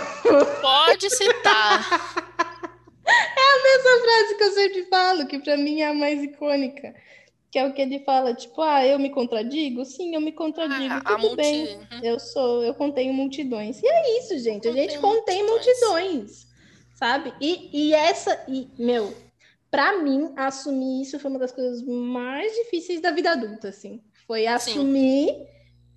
[0.61, 2.27] Pode citar.
[3.09, 6.93] É a mesma frase que eu sempre falo, que para mim é a mais icônica.
[7.49, 9.85] Que é o que ele fala, tipo, ah, eu me contradigo?
[9.85, 11.35] Sim, eu me contradigo, ah, tudo multi...
[11.35, 11.75] bem.
[11.75, 11.99] Uhum.
[12.03, 13.81] Eu sou, eu contenho multidões.
[13.81, 15.77] E é isso, gente, a gente contém multidões.
[15.79, 16.47] multidões,
[16.95, 17.33] sabe?
[17.39, 19.15] E, e essa, e, meu,
[19.71, 24.01] para mim, assumir isso foi uma das coisas mais difíceis da vida adulta, assim.
[24.25, 25.47] Foi assumir Sim.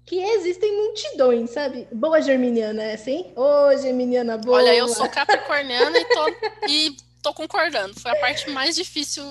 [0.06, 1.88] que existem multidões, sabe?
[1.92, 3.32] Boa germiniana, é assim?
[3.34, 4.58] Ô, germiniana boa!
[4.58, 6.28] Olha, eu sou capricorniana e tô,
[6.68, 7.98] e tô concordando.
[7.98, 9.24] Foi a parte mais difícil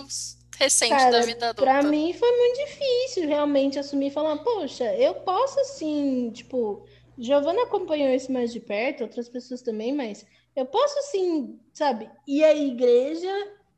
[0.59, 1.61] recente Cara, da vida adulta.
[1.63, 6.85] Pra mim foi muito difícil realmente assumir e falar, poxa, eu posso assim, tipo,
[7.17, 12.43] Giovana acompanhou isso mais de perto, outras pessoas também, mas eu posso assim, sabe, ir
[12.43, 13.31] à igreja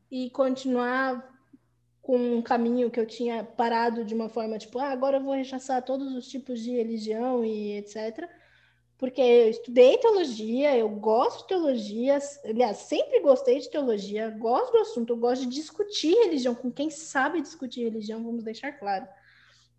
[0.09, 1.29] e continuar
[2.01, 5.36] com um caminho que eu tinha parado de uma forma tipo, ah, agora eu vou
[5.36, 8.27] rechaçar todos os tipos de religião e etc
[9.01, 14.77] porque eu estudei teologia, eu gosto de teologia, aliás, sempre gostei de teologia, gosto do
[14.77, 19.07] assunto, eu gosto de discutir religião com quem sabe discutir religião, vamos deixar claro.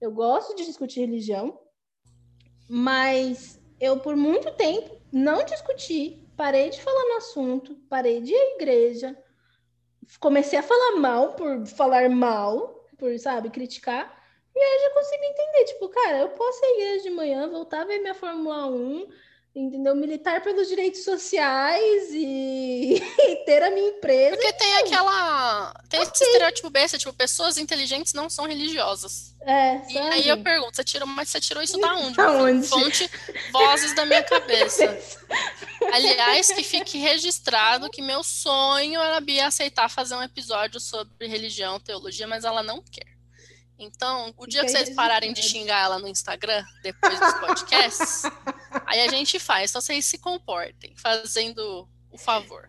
[0.00, 1.56] Eu gosto de discutir religião,
[2.68, 8.36] mas eu por muito tempo não discuti, parei de falar no assunto, parei de ir
[8.36, 9.16] à igreja,
[10.18, 14.20] comecei a falar mal por falar mal, por, sabe, criticar,
[14.54, 17.48] e aí eu já consigo entender, tipo, cara, eu posso ir à igreja de manhã,
[17.48, 19.08] voltar a ver minha Fórmula 1,
[19.54, 19.94] entendeu?
[19.94, 24.36] Militar pelos direitos sociais e, e ter a minha empresa.
[24.36, 25.74] Porque tem aquela.
[25.88, 26.12] Tem okay.
[26.12, 29.34] esse estereótipo besta, tipo, pessoas inteligentes não são religiosas.
[29.40, 29.94] É, sabe?
[29.94, 32.16] E aí eu pergunto, você tirou, mas você tirou isso da onde?
[32.16, 32.66] Da onde?
[32.66, 33.10] Fonte
[33.50, 34.98] vozes da minha cabeça.
[35.92, 41.26] Aliás, que fique registrado que meu sonho era a Bia aceitar fazer um episódio sobre
[41.26, 43.11] religião, teologia, mas ela não quer.
[43.84, 48.22] Então, o dia que vocês pararem de xingar ela no Instagram, depois dos podcasts,
[48.86, 49.70] aí a gente faz.
[49.70, 52.68] Só vocês se comportem, fazendo o favor.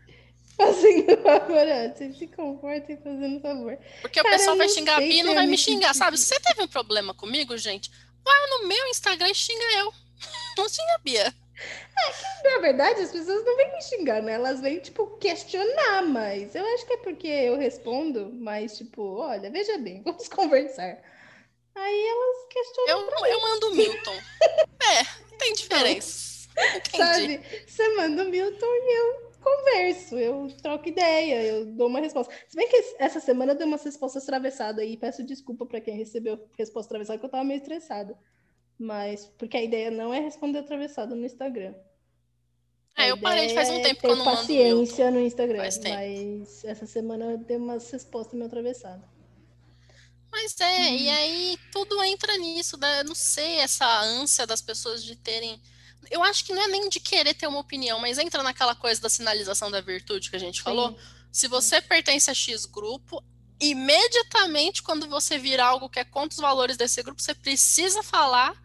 [0.57, 3.77] Fazendo o favor, é, vocês se comportem fazendo o favor.
[4.01, 6.17] Porque Cara, o pessoal vai xingar a Bia e não vai me xingar, sabe?
[6.17, 7.91] Se você teve um problema comigo, gente,
[8.23, 9.93] vai no meu Instagram e xinga eu.
[10.57, 11.42] Não xinga a Bia.
[11.55, 14.33] É que, na verdade, as pessoas não vêm me xingar, né?
[14.33, 19.49] Elas vêm, tipo, questionar, mas eu acho que é porque eu respondo, mas, tipo, olha,
[19.49, 20.99] veja bem, vamos conversar.
[21.75, 23.09] Aí elas questionam.
[23.09, 24.15] Eu, eu mando o Milton.
[24.83, 26.47] é, tem diferença.
[26.75, 26.97] Entendi.
[26.97, 27.41] Sabe?
[27.65, 32.33] Você manda o Milton e eu converso, eu troco ideia, eu dou uma resposta.
[32.47, 35.97] Se bem que essa semana eu dei umas respostas atravessadas aí, peço desculpa para quem
[35.97, 38.17] recebeu resposta atravessada, que eu tava meio estressada.
[38.77, 41.73] Mas, porque a ideia não é responder atravessado no Instagram.
[42.95, 46.85] É, eu parei faz um tempo que eu não mando paciência no Instagram, mas essa
[46.85, 49.03] semana eu dei umas respostas meio atravessadas.
[50.31, 50.95] Mas é, hum.
[50.95, 53.03] e aí tudo entra nisso, né?
[53.03, 55.61] não sei, essa ânsia das pessoas de terem.
[56.11, 59.01] Eu acho que não é nem de querer ter uma opinião, mas entra naquela coisa
[59.01, 60.63] da sinalização da virtude que a gente Sim.
[60.63, 60.97] falou.
[61.31, 63.23] Se você pertence a X grupo,
[63.59, 68.62] imediatamente quando você vir algo que é contra os valores desse grupo, você precisa falar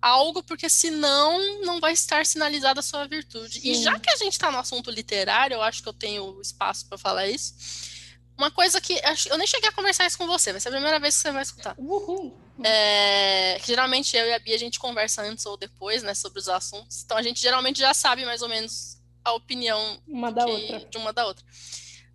[0.00, 3.60] algo, porque senão não vai estar sinalizada a sua virtude.
[3.60, 3.70] Sim.
[3.70, 6.86] E já que a gente está no assunto literário, eu acho que eu tenho espaço
[6.86, 7.54] para falar isso.
[8.36, 11.00] Uma coisa que eu nem cheguei a conversar isso com você, vai ser a primeira
[11.00, 11.74] vez que você vai escutar.
[12.62, 16.38] É, que geralmente eu e a Bia a gente conversa antes ou depois, né, sobre
[16.38, 17.02] os assuntos.
[17.02, 20.78] Então a gente geralmente já sabe mais ou menos a opinião uma da que, outra.
[20.80, 21.44] de uma da outra.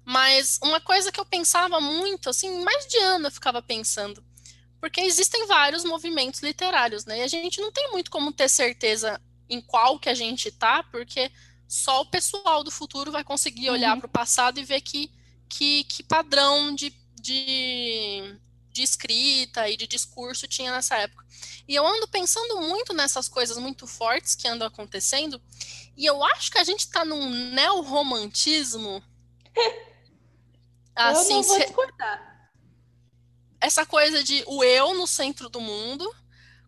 [0.05, 4.23] Mas uma coisa que eu pensava muito, assim, mais de ano eu ficava pensando,
[4.81, 7.19] porque existem vários movimentos literários, né?
[7.19, 10.81] E a gente não tem muito como ter certeza em qual que a gente tá,
[10.81, 11.31] porque
[11.67, 13.99] só o pessoal do futuro vai conseguir olhar uhum.
[13.99, 15.11] para o passado e ver que,
[15.47, 16.89] que, que padrão de,
[17.21, 18.35] de,
[18.71, 21.23] de, escrita e de discurso tinha nessa época.
[21.67, 25.39] E eu ando pensando muito nessas coisas muito fortes que andam acontecendo,
[25.95, 29.03] e eu acho que a gente está num neo-romantismo.
[30.95, 32.30] assim, eu não vou discordar
[33.61, 36.11] essa coisa de o eu no centro do mundo,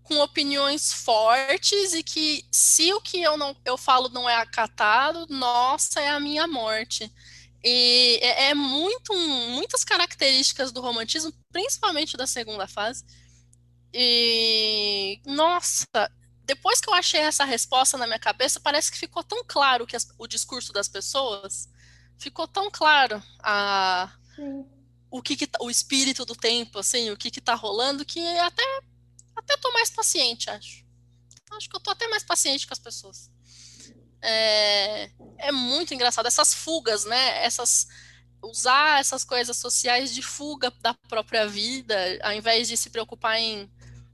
[0.04, 5.26] com opiniões fortes e que se o que eu não eu falo não é acatado,
[5.30, 7.12] nossa, é a minha morte.
[7.64, 9.14] E é, é muito
[9.50, 13.04] muitas características do romantismo, principalmente da segunda fase.
[13.94, 15.86] E nossa,
[16.46, 19.96] depois que eu achei essa resposta na minha cabeça, parece que ficou tão claro que
[19.96, 21.70] as, o discurso das pessoas
[22.18, 24.66] ficou tão claro a Sim
[25.14, 28.20] o que, que tá, o espírito do tempo, assim, o que que tá rolando, que
[28.40, 28.64] até
[29.36, 30.84] até tô mais paciente, acho.
[31.52, 33.30] Acho que eu tô até mais paciente com as pessoas.
[34.20, 37.44] É, é muito engraçado essas fugas, né?
[37.44, 37.88] Essas
[38.42, 43.66] usar essas coisas sociais de fuga da própria vida, ao invés de se preocupar em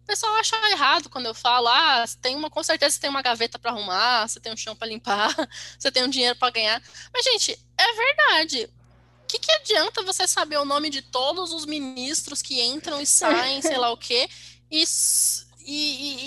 [0.04, 3.22] o pessoal acha errado quando eu falo, ah, tem uma, com certeza você tem uma
[3.22, 5.34] gaveta para arrumar, você tem um chão para limpar,
[5.80, 6.82] você tem um dinheiro para ganhar.
[7.14, 8.70] Mas gente, é verdade
[9.30, 13.62] que, que adianta você saber o nome de todos os ministros que entram e saem,
[13.62, 14.28] sei lá o quê,
[14.72, 14.84] e,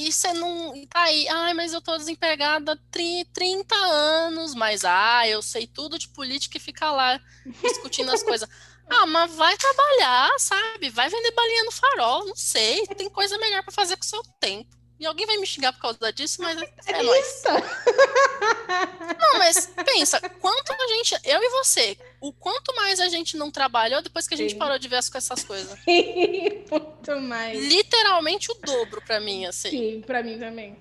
[0.07, 5.27] e, você não tá aí, ai, mas eu tô desempregada há 30 anos, mas ah,
[5.27, 7.21] eu sei tudo de política e fica lá
[7.63, 8.49] discutindo as coisas.
[8.95, 10.91] Ah, mas vai trabalhar, sabe?
[10.91, 12.87] Vai vender balinha no farol, não sei.
[12.89, 14.77] Tem coisa melhor para fazer com o seu tempo.
[15.03, 17.43] E alguém vai me xingar por causa disso, mas é, é nóis.
[19.19, 23.51] Não, mas pensa, quanto a gente, eu e você, o quanto mais a gente não
[23.51, 24.59] trabalhou depois que a gente Sim.
[24.59, 25.77] parou de ver com essas coisas.
[25.85, 27.59] Muito mais.
[27.59, 29.71] Literalmente o dobro para mim, assim.
[29.71, 30.79] Sim, para mim também.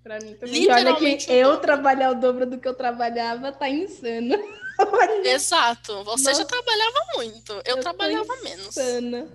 [0.00, 0.60] Pra mim também.
[0.60, 1.04] Literalmente.
[1.04, 1.62] olha que eu dobro.
[1.62, 4.36] trabalhar o dobro do que eu trabalhava tá insano.
[5.26, 6.04] Exato.
[6.04, 6.34] Você Nossa.
[6.34, 7.52] já trabalhava muito.
[7.64, 8.68] Eu, eu trabalhava menos.
[8.68, 9.28] Insana.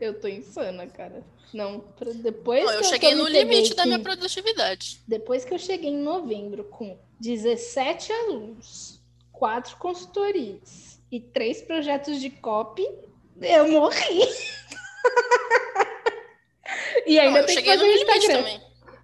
[0.00, 1.24] Eu tô insana, cara.
[1.52, 1.84] Não,
[2.16, 2.64] depois.
[2.64, 5.00] Não, eu cheguei eu no limite da minha produtividade.
[5.06, 9.00] Depois que eu cheguei em novembro com 17 alunos,
[9.32, 12.88] quatro consultorias e três projetos de copy,
[13.40, 14.20] eu morri.
[17.06, 18.38] e ainda Não, tem que fazer no Instagram.
[18.38, 18.60] Também.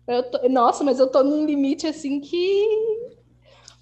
[0.06, 3.15] Eu tô, nossa, mas eu tô num limite assim que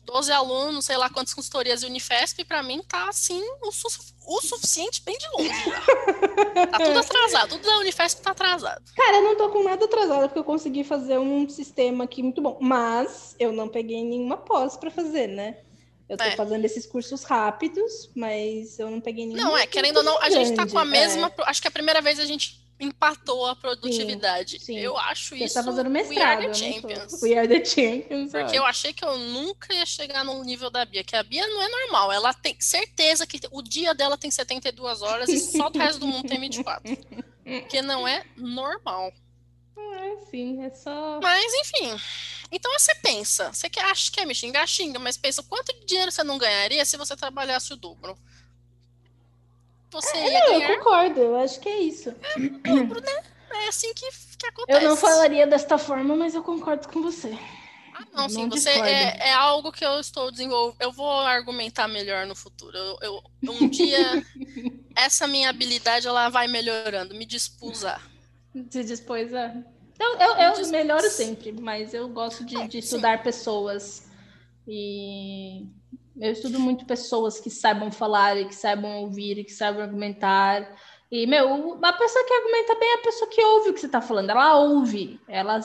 [0.05, 3.89] 12 alunos, sei lá quantas consultorias de Unifesp, para mim tá assim o, su
[4.27, 5.51] o, suficiente bem de longe.
[6.71, 8.83] tá tudo atrasado, tudo da Unifesp tá atrasado.
[8.95, 12.41] Cara, eu não tô com nada atrasado porque eu consegui fazer um sistema aqui muito
[12.41, 15.59] bom, mas eu não peguei nenhuma pós para fazer, né?
[16.09, 16.33] Eu tô é.
[16.33, 19.41] fazendo esses cursos rápidos, mas eu não peguei nenhum.
[19.41, 21.33] Não, é, querendo ou não, a gente tá com a mesma.
[21.39, 21.43] É.
[21.47, 24.59] Acho que é a primeira vez a gente empatou a produtividade.
[24.59, 24.79] Sim, sim.
[24.79, 25.55] Eu acho Você tá isso.
[25.55, 26.41] Você tá fazendo mestrado.
[26.41, 27.23] We are the champions.
[27.23, 28.33] We are the champions.
[28.33, 31.47] Porque eu achei que eu nunca ia chegar no nível da Bia, que a Bia
[31.47, 32.13] não é normal.
[32.13, 36.07] Ela tem certeza que o dia dela tem 72 horas e só o resto do
[36.07, 36.97] mundo tem 24.
[37.45, 39.13] Porque não é normal.
[39.77, 41.21] É, sim, é só.
[41.23, 42.01] Mas, enfim.
[42.51, 46.13] Então você pensa, você quer, acha que é me xingar, xinga, mas pensa quanto dinheiro
[46.13, 48.17] você não ganharia se você trabalhasse o dobro?
[49.95, 50.71] Você é, ia não, ganhar.
[50.71, 52.11] Eu concordo, eu acho que é isso.
[52.11, 53.23] É dobro, né?
[53.51, 54.85] É assim que, que acontece.
[54.85, 57.39] Eu não falaria desta forma, mas eu concordo com você.
[57.95, 60.81] Ah, não, sim, você é, é, algo que eu estou desenvolvendo.
[60.81, 62.77] Eu vou argumentar melhor no futuro.
[62.77, 64.27] Eu, eu um dia
[64.97, 68.01] essa minha habilidade ela vai melhorando, me dispus a.
[68.71, 69.55] Se dispôs a.
[69.99, 74.09] Eu, eu, eu melhoro sempre, mas eu gosto de, de estudar pessoas
[74.67, 75.69] e
[76.21, 80.77] eu estudo muito pessoas que saibam falar, e que saibam ouvir, e que saibam argumentar.
[81.11, 83.87] E, meu, a pessoa que argumenta bem é a pessoa que ouve o que você
[83.87, 84.31] está falando.
[84.31, 85.61] Ela ouve, ela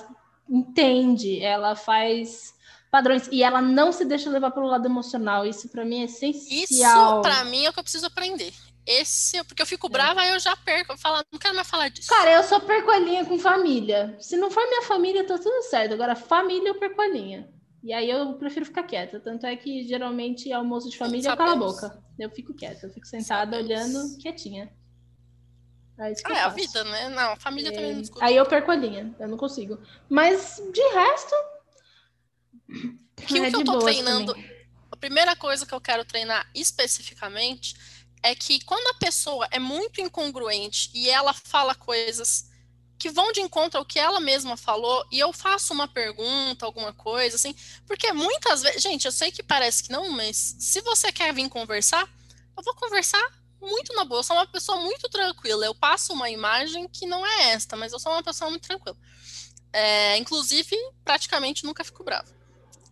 [0.50, 2.54] entende, ela faz
[2.92, 5.46] padrões e ela não se deixa levar pelo lado emocional.
[5.46, 6.62] Isso para mim é essencial.
[6.62, 8.54] Isso para mim é o que eu preciso aprender.
[8.86, 9.90] Esse, porque eu fico é.
[9.90, 12.10] brava, eu já perco, eu falo, não quero mais falar disso.
[12.10, 14.18] Cara, eu só perco a linha com família.
[14.20, 15.94] Se não for minha família, tá tudo certo.
[15.94, 17.48] Agora, família, eu perco a linha.
[17.84, 19.20] E aí eu prefiro ficar quieta.
[19.20, 22.04] Tanto é que geralmente almoço de família eu calo a boca.
[22.18, 23.66] Eu fico quieta, eu fico sentada Sabemos.
[23.66, 24.72] olhando quietinha.
[25.98, 27.10] É, ah, é a vida, né?
[27.10, 27.72] Não, a família é...
[27.74, 28.24] também não escuta.
[28.24, 29.80] Aí eu perco a linha, eu não consigo.
[30.08, 31.36] Mas de resto.
[33.16, 34.34] Que é o que eu tô treinando.
[34.34, 34.60] Também.
[34.92, 37.76] A primeira coisa que eu quero treinar especificamente
[38.24, 42.49] é que quando a pessoa é muito incongruente e ela fala coisas
[43.00, 46.92] que vão de encontro ao que ela mesma falou e eu faço uma pergunta, alguma
[46.92, 47.56] coisa assim,
[47.88, 51.48] porque muitas vezes, gente, eu sei que parece que não, mas se você quer vir
[51.48, 52.08] conversar,
[52.58, 53.26] eu vou conversar
[53.62, 54.20] muito na boa.
[54.20, 55.66] Eu sou uma pessoa muito tranquila.
[55.66, 58.98] Eu passo uma imagem que não é esta, mas eu sou uma pessoa muito tranquila.
[59.72, 62.28] É, inclusive, praticamente nunca fico brava.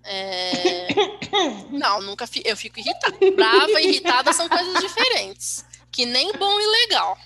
[0.03, 0.87] É...
[1.69, 2.47] Não, nunca fico.
[2.47, 3.17] Eu fico irritada.
[3.35, 5.65] Brava e irritada são coisas diferentes.
[5.91, 7.17] Que nem bom e legal.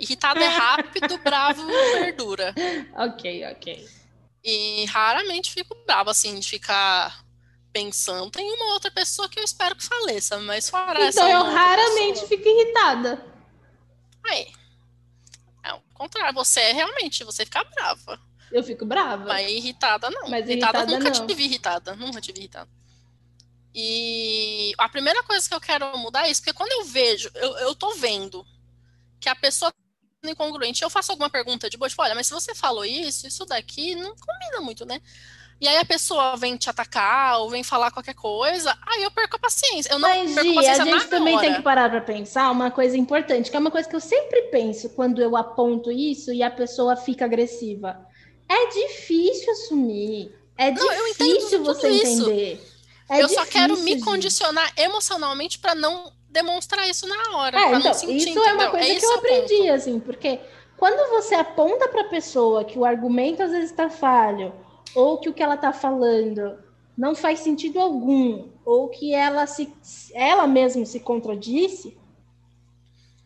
[0.00, 2.54] Irritado é rápido, bravo verdura.
[2.94, 3.88] Ok, ok.
[4.44, 7.24] E raramente fico bravo, assim, de ficar
[7.72, 8.30] pensando.
[8.30, 11.28] Tem uma outra pessoa que eu espero que faleça, mas fora então, essa.
[11.28, 12.28] Então eu raramente pessoa...
[12.28, 13.26] fico irritada.
[14.24, 14.46] Aí.
[15.62, 18.20] É o contrário, você é realmente, você fica brava.
[18.52, 19.24] Eu fico brava.
[19.26, 20.28] Mas irritada não.
[20.28, 21.26] Mas irritada, irritada nunca não.
[21.26, 21.96] tive irritada.
[21.96, 22.70] Nunca tive irritada.
[23.74, 27.58] E a primeira coisa que eu quero mudar é isso, porque quando eu vejo, eu,
[27.58, 28.46] eu tô vendo
[29.26, 29.72] que a pessoa
[30.24, 30.82] incongruente.
[30.82, 33.94] Eu faço alguma pergunta de boa, tipo, olha, mas se você falou isso, isso daqui
[33.94, 35.00] não combina muito, né?
[35.60, 39.36] E aí a pessoa vem te atacar ou vem falar qualquer coisa, aí eu perco
[39.36, 39.90] a paciência.
[39.90, 41.46] Eu não Mas, perco a paciência a gente também hora.
[41.46, 44.42] tem que parar para pensar uma coisa importante, que é uma coisa que eu sempre
[44.50, 48.06] penso quando eu aponto isso e a pessoa fica agressiva.
[48.48, 50.34] É difícil assumir.
[50.58, 52.66] É não, difícil você entender.
[53.08, 57.58] É eu difícil, só quero me condicionar emocionalmente para não demonstrar isso na hora.
[57.58, 58.44] É, então, sentir, isso entendeu?
[58.44, 59.72] é uma coisa é que eu aprendi, ponto.
[59.72, 60.40] assim, porque
[60.76, 64.52] quando você aponta para a pessoa que o argumento às vezes está falho,
[64.94, 66.58] ou que o que ela está falando
[66.96, 69.72] não faz sentido algum, ou que ela se
[70.14, 71.96] ela mesma se contradisse,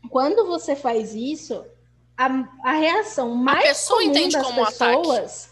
[0.09, 1.65] quando você faz isso,
[2.17, 2.27] a,
[2.65, 5.51] a reação mais a pessoa comum das pessoas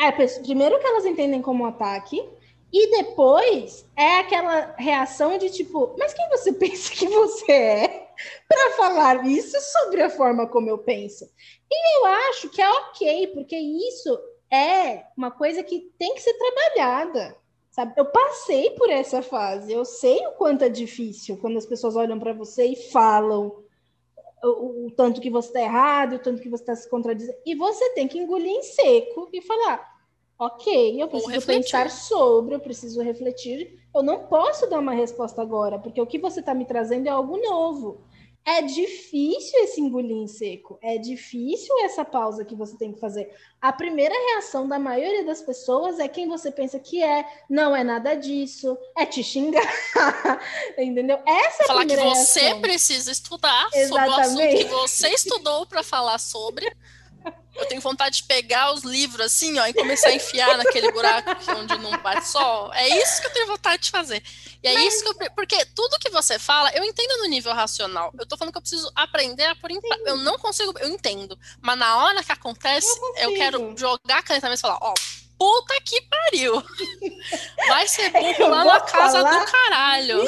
[0.00, 2.22] é primeiro que elas entendem como ataque
[2.72, 8.08] e depois é aquela reação de tipo, mas quem você pensa que você é
[8.48, 11.24] para falar isso sobre a forma como eu penso?
[11.70, 14.18] E eu acho que é ok, porque isso
[14.50, 17.36] é uma coisa que tem que ser trabalhada.
[17.70, 17.94] Sabe?
[17.96, 22.18] Eu passei por essa fase, eu sei o quanto é difícil quando as pessoas olham
[22.18, 23.64] para você e falam
[24.44, 27.54] o, o, tanto que você está errado, o tanto que você está se contradizendo, e
[27.54, 29.91] você tem que engolir em seco e falar:
[30.46, 35.78] ok, eu preciso pensar sobre, eu preciso refletir, eu não posso dar uma resposta agora,
[35.78, 38.00] porque o que você está me trazendo é algo novo.
[38.44, 43.32] É difícil esse engolir em seco, é difícil essa pausa que você tem que fazer.
[43.60, 47.84] A primeira reação da maioria das pessoas é quem você pensa que é, não é
[47.84, 49.62] nada disso, é te xingar,
[50.76, 51.20] entendeu?
[51.24, 52.60] Essa é falar a que você reação.
[52.60, 54.28] precisa estudar Exatamente.
[54.28, 56.68] sobre o assunto que você estudou para falar sobre.
[57.54, 61.30] Eu tenho vontade de pegar os livros assim, ó, e começar a enfiar naquele buraco
[61.56, 62.72] onde não bate sol.
[62.72, 64.22] É isso que eu tenho vontade de fazer.
[64.62, 64.94] E é Mas...
[64.94, 65.30] isso que eu.
[65.32, 68.12] Porque tudo que você fala, eu entendo no nível racional.
[68.18, 71.38] Eu tô falando que eu preciso aprender a pôr em Eu não consigo, eu entendo.
[71.60, 74.94] Mas na hora que acontece, eu, eu quero jogar a caneta e falar, ó,
[75.42, 76.62] puta que pariu.
[77.66, 80.22] Vai ser burro lá na casa do caralho.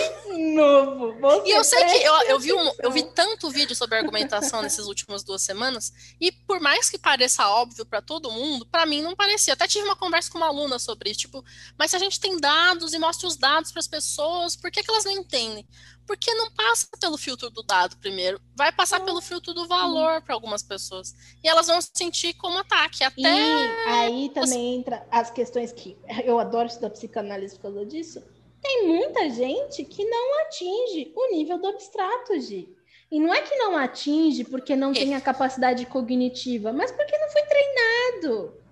[0.55, 1.43] Novo.
[1.47, 4.87] e eu sei que eu, eu, vi um, eu vi tanto vídeo sobre argumentação nessas
[4.87, 9.15] últimas duas semanas, e por mais que pareça óbvio para todo mundo, para mim não
[9.15, 9.55] parecia.
[9.55, 11.45] Até tive uma conversa com uma aluna sobre isso, tipo,
[11.79, 14.83] mas se a gente tem dados e mostra os dados para as pessoas, por que,
[14.83, 15.67] que elas não entendem?
[16.07, 20.35] Porque não passa pelo filtro do dado primeiro, vai passar pelo filtro do valor para
[20.35, 21.15] algumas pessoas.
[21.43, 23.05] E elas vão sentir como ataque.
[23.05, 23.21] Até.
[23.21, 28.23] E aí também entra as questões que eu adoro estudar psicanálise por causa disso.
[28.63, 32.75] Tem muita gente que não atinge o nível do abstrato, Gi.
[33.11, 37.29] E não é que não atinge porque não tem a capacidade cognitiva, mas porque não
[37.29, 38.64] foi treinado.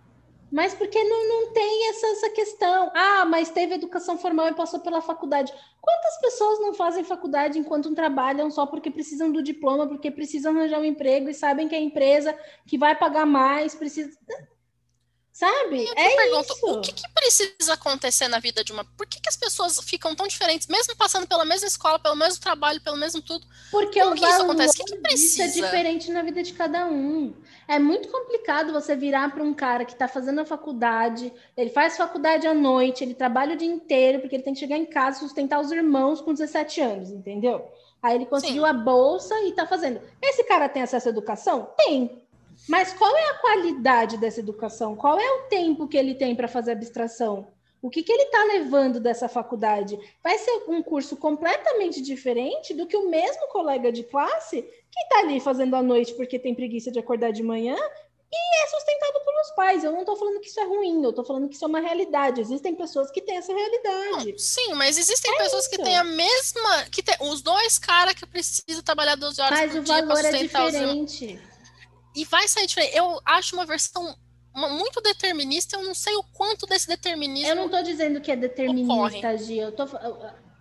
[0.52, 2.92] Mas porque não, não tem essa, essa questão.
[2.94, 5.50] Ah, mas teve educação formal e passou pela faculdade.
[5.80, 10.78] Quantas pessoas não fazem faculdade enquanto trabalham só porque precisam do diploma, porque precisam arranjar
[10.78, 14.16] um emprego e sabem que a empresa que vai pagar mais precisa.
[15.32, 15.86] Sabe?
[15.86, 16.66] Eu é pergunto, isso.
[16.66, 18.84] o que, que, precisa acontecer na vida de uma.
[18.84, 22.38] Por que, que as pessoas ficam tão diferentes, mesmo passando pela mesma escola, pelo mesmo
[22.38, 23.46] trabalho, pelo mesmo tudo?
[23.70, 24.82] Porque Como o que isso acontece?
[24.82, 25.46] O que, que precisa?
[25.46, 27.34] Isso é diferente na vida de cada um.
[27.66, 31.96] É muito complicado você virar para um cara que está fazendo a faculdade, ele faz
[31.96, 35.16] faculdade à noite, ele trabalha o dia inteiro, porque ele tem que chegar em casa
[35.16, 37.66] e sustentar os irmãos com 17 anos, entendeu?
[38.02, 38.68] Aí ele conseguiu Sim.
[38.68, 39.98] a bolsa e está fazendo.
[40.20, 41.70] Esse cara tem acesso à educação?
[41.78, 42.21] Tem.
[42.68, 44.96] Mas qual é a qualidade dessa educação?
[44.96, 47.48] Qual é o tempo que ele tem para fazer abstração?
[47.82, 49.98] O que, que ele está levando dessa faculdade?
[50.22, 55.18] Vai ser um curso completamente diferente do que o mesmo colega de classe que está
[55.18, 57.76] ali fazendo à noite porque tem preguiça de acordar de manhã
[58.34, 59.84] e é sustentado pelos pais.
[59.84, 61.80] Eu não estou falando que isso é ruim, eu estou falando que isso é uma
[61.80, 62.40] realidade.
[62.40, 64.38] Existem pessoas que têm essa realidade.
[64.38, 65.70] Sim, mas existem é pessoas isso.
[65.70, 66.84] que têm a mesma.
[66.90, 70.68] que tem, Os dois caras que precisam trabalhar 12 horas mas por dia para sustentar
[70.68, 71.51] é diferente.
[72.14, 72.96] E vai sair diferente.
[72.96, 74.14] Eu acho uma versão
[74.54, 77.48] muito determinista, eu não sei o quanto desse determinismo.
[77.48, 79.58] Eu não estou dizendo que é determinista, Gi.
[79.58, 79.86] Eu, tô,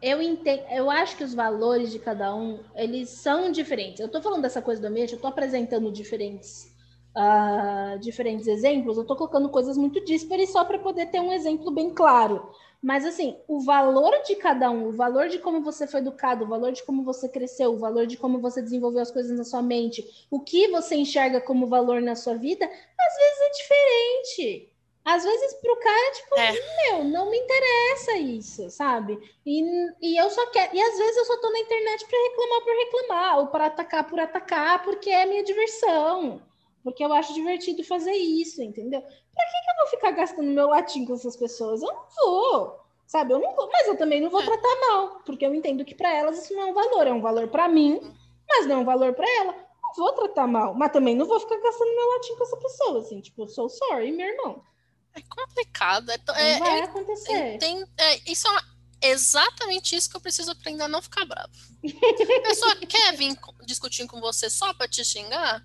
[0.02, 3.99] eu, entendo, eu acho que os valores de cada um, eles são diferentes.
[3.99, 6.73] Eu estou falando dessa coisa do ambiente, eu estou apresentando diferentes,
[7.15, 11.69] uh, diferentes exemplos, eu estou colocando coisas muito díspares só para poder ter um exemplo
[11.69, 12.49] bem claro.
[12.82, 16.48] Mas assim, o valor de cada um, o valor de como você foi educado, o
[16.48, 19.62] valor de como você cresceu, o valor de como você desenvolveu as coisas na sua
[19.62, 24.72] mente, o que você enxerga como valor na sua vida, às vezes é diferente.
[25.03, 26.52] Às vezes pro cara, tipo, é.
[26.52, 29.20] meu, não me interessa isso, sabe?
[29.45, 29.64] E,
[29.99, 30.76] e eu só quero.
[30.76, 34.08] E às vezes eu só tô na internet para reclamar por reclamar, ou para atacar
[34.08, 36.41] por atacar, porque é minha diversão.
[36.84, 39.02] Porque eu acho divertido fazer isso, entendeu?
[39.02, 41.82] Pra que, que eu vou ficar gastando meu latim com essas pessoas?
[41.82, 43.34] Eu não vou, sabe?
[43.34, 44.45] Eu não vou, mas eu também não vou é.
[44.45, 47.22] tratar mal, porque eu entendo que para elas isso não é um valor, é um
[47.22, 47.99] valor para mim,
[48.48, 49.53] mas não é um valor para ela.
[49.53, 52.99] Não vou tratar mal, mas também não vou ficar gastando meu latim com essa pessoa,
[52.99, 54.64] assim, tipo, sou sorry, meu irmão.
[55.14, 56.10] É complicado.
[56.10, 57.58] É, é, vai acontecer.
[57.60, 58.48] Tem, é, isso
[59.02, 61.52] é exatamente isso que eu preciso aprender a não ficar bravo.
[61.84, 65.64] A pessoa quer vir discutir com você só para te xingar?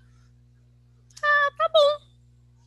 [1.37, 2.07] Ah, tá bom.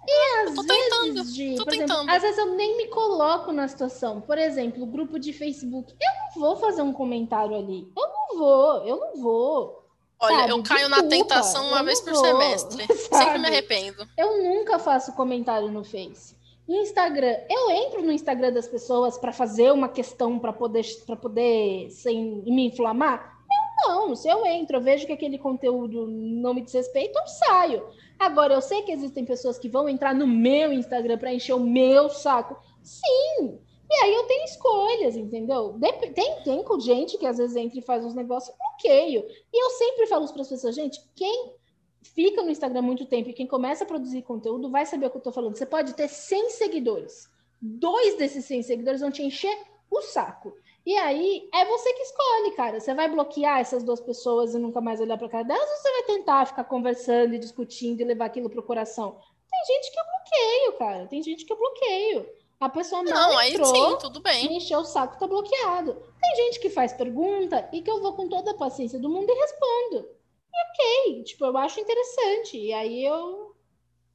[0.06, 4.20] E às vezes, Gi, por exemplo, às vezes eu nem me coloco na situação.
[4.20, 5.94] Por exemplo, o grupo de Facebook.
[6.00, 7.86] Eu não vou fazer um comentário ali.
[7.96, 9.84] Eu não vou, eu não vou.
[10.18, 10.52] Olha, sabe?
[10.52, 12.86] eu caio Desculpa, na tentação uma vez por vou, semestre.
[12.86, 12.98] Sabe?
[13.24, 14.08] Sempre me arrependo.
[14.16, 16.38] Eu nunca faço comentário no Face.
[16.68, 21.90] Instagram, eu entro no Instagram das pessoas para fazer uma questão para poder para poder
[21.90, 23.39] sem me inflamar?
[23.82, 24.14] Não.
[24.14, 27.86] Se eu entro, eu vejo que aquele conteúdo não me diz respeito, eu saio.
[28.18, 31.60] Agora, eu sei que existem pessoas que vão entrar no meu Instagram para encher o
[31.60, 32.56] meu saco.
[32.82, 33.58] Sim.
[33.90, 35.76] E aí eu tenho escolhas, entendeu?
[36.14, 39.26] Tem, tem gente que às vezes entra e faz uns negócios, bloqueio.
[39.52, 41.54] E eu sempre falo para as pessoas, gente, quem
[42.02, 45.16] fica no Instagram muito tempo e quem começa a produzir conteúdo vai saber o que
[45.16, 45.56] eu estou falando.
[45.56, 47.28] Você pode ter 100 seguidores.
[47.60, 49.56] Dois desses 100 seguidores vão te encher
[49.90, 50.54] o saco.
[50.84, 52.80] E aí é você que escolhe, cara.
[52.80, 55.90] Você vai bloquear essas duas pessoas e nunca mais olhar para cara delas ou você
[55.92, 59.18] vai tentar ficar conversando e discutindo e levar aquilo pro coração?
[59.50, 61.06] Tem gente que eu bloqueio, cara.
[61.06, 62.26] Tem gente que eu bloqueio.
[62.58, 64.48] A pessoa não, não entrou, aí sim, tudo bem.
[64.48, 65.94] me encheu o saco, tá bloqueado.
[66.20, 69.30] Tem gente que faz pergunta e que eu vou com toda a paciência do mundo
[69.30, 70.08] e respondo.
[70.52, 72.58] E ok, tipo, eu acho interessante.
[72.58, 73.49] E aí eu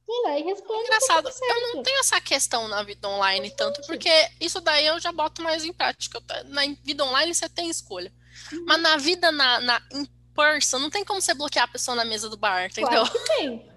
[0.06, 0.80] vou lá e respondo.
[0.82, 4.10] Engraçado, eu não tenho essa questão na vida online tanto, porque
[4.40, 6.22] isso daí eu já boto mais em prática.
[6.46, 8.12] Na vida online você tem escolha.
[8.52, 8.64] Uhum.
[8.66, 12.04] Mas na vida na, na in person, não tem como você bloquear a pessoa na
[12.04, 12.90] mesa do bar, entendeu?
[12.90, 13.76] Claro que tem.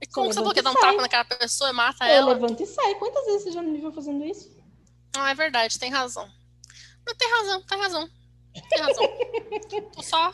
[0.00, 0.62] E como você bloqueia?
[0.62, 2.32] Dá um tapa naquela pessoa e mata eu ela?
[2.32, 2.94] Levanta e sai.
[2.94, 4.48] Quantas vezes você já me viu fazendo isso?
[5.12, 6.30] Não, é verdade, tem razão.
[7.04, 8.10] Não, tem razão, tem razão.
[8.70, 9.08] Tem razão.
[9.92, 10.32] Tô só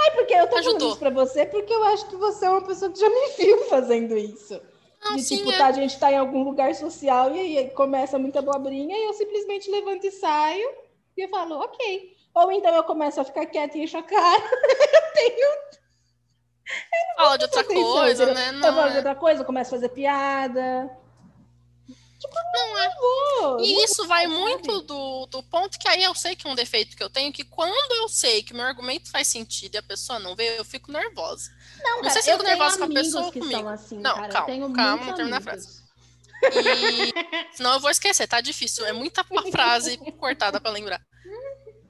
[0.00, 0.78] Ai, porque eu tô Ajudou.
[0.78, 3.28] falando isso pra você, porque eu acho que você é uma pessoa que já me
[3.36, 4.60] viu fazendo isso.
[5.04, 5.58] Não, de sim, tipo, é.
[5.58, 9.12] tá, a gente tá em algum lugar social e aí começa muita abobrinha e eu
[9.12, 10.68] simplesmente levanto e saio
[11.16, 12.16] e eu falo, ok.
[12.34, 14.42] Ou então eu começo a ficar quieta e encho a cara.
[14.42, 15.48] eu tenho.
[17.16, 18.52] Fala de outra coisa, né?
[18.52, 18.90] Não eu falo é.
[18.90, 20.90] de outra coisa, eu começo a fazer piada.
[22.18, 22.94] Tipo, não é.
[22.96, 26.54] Vou, e isso vai muito do, do ponto que aí eu sei que é um
[26.54, 29.82] defeito que eu tenho, que quando eu sei que meu argumento faz sentido e a
[29.82, 31.50] pessoa não vê, eu fico nervosa.
[31.82, 33.68] Não, não cara, sei se eu fico nervosa com a pessoa ou comigo.
[33.68, 35.86] Assim, não, cara, calma, calma, não termina a frase.
[36.42, 37.56] E...
[37.56, 38.84] Senão eu vou esquecer, tá difícil.
[38.84, 39.22] É muita
[39.52, 41.00] frase cortada para lembrar.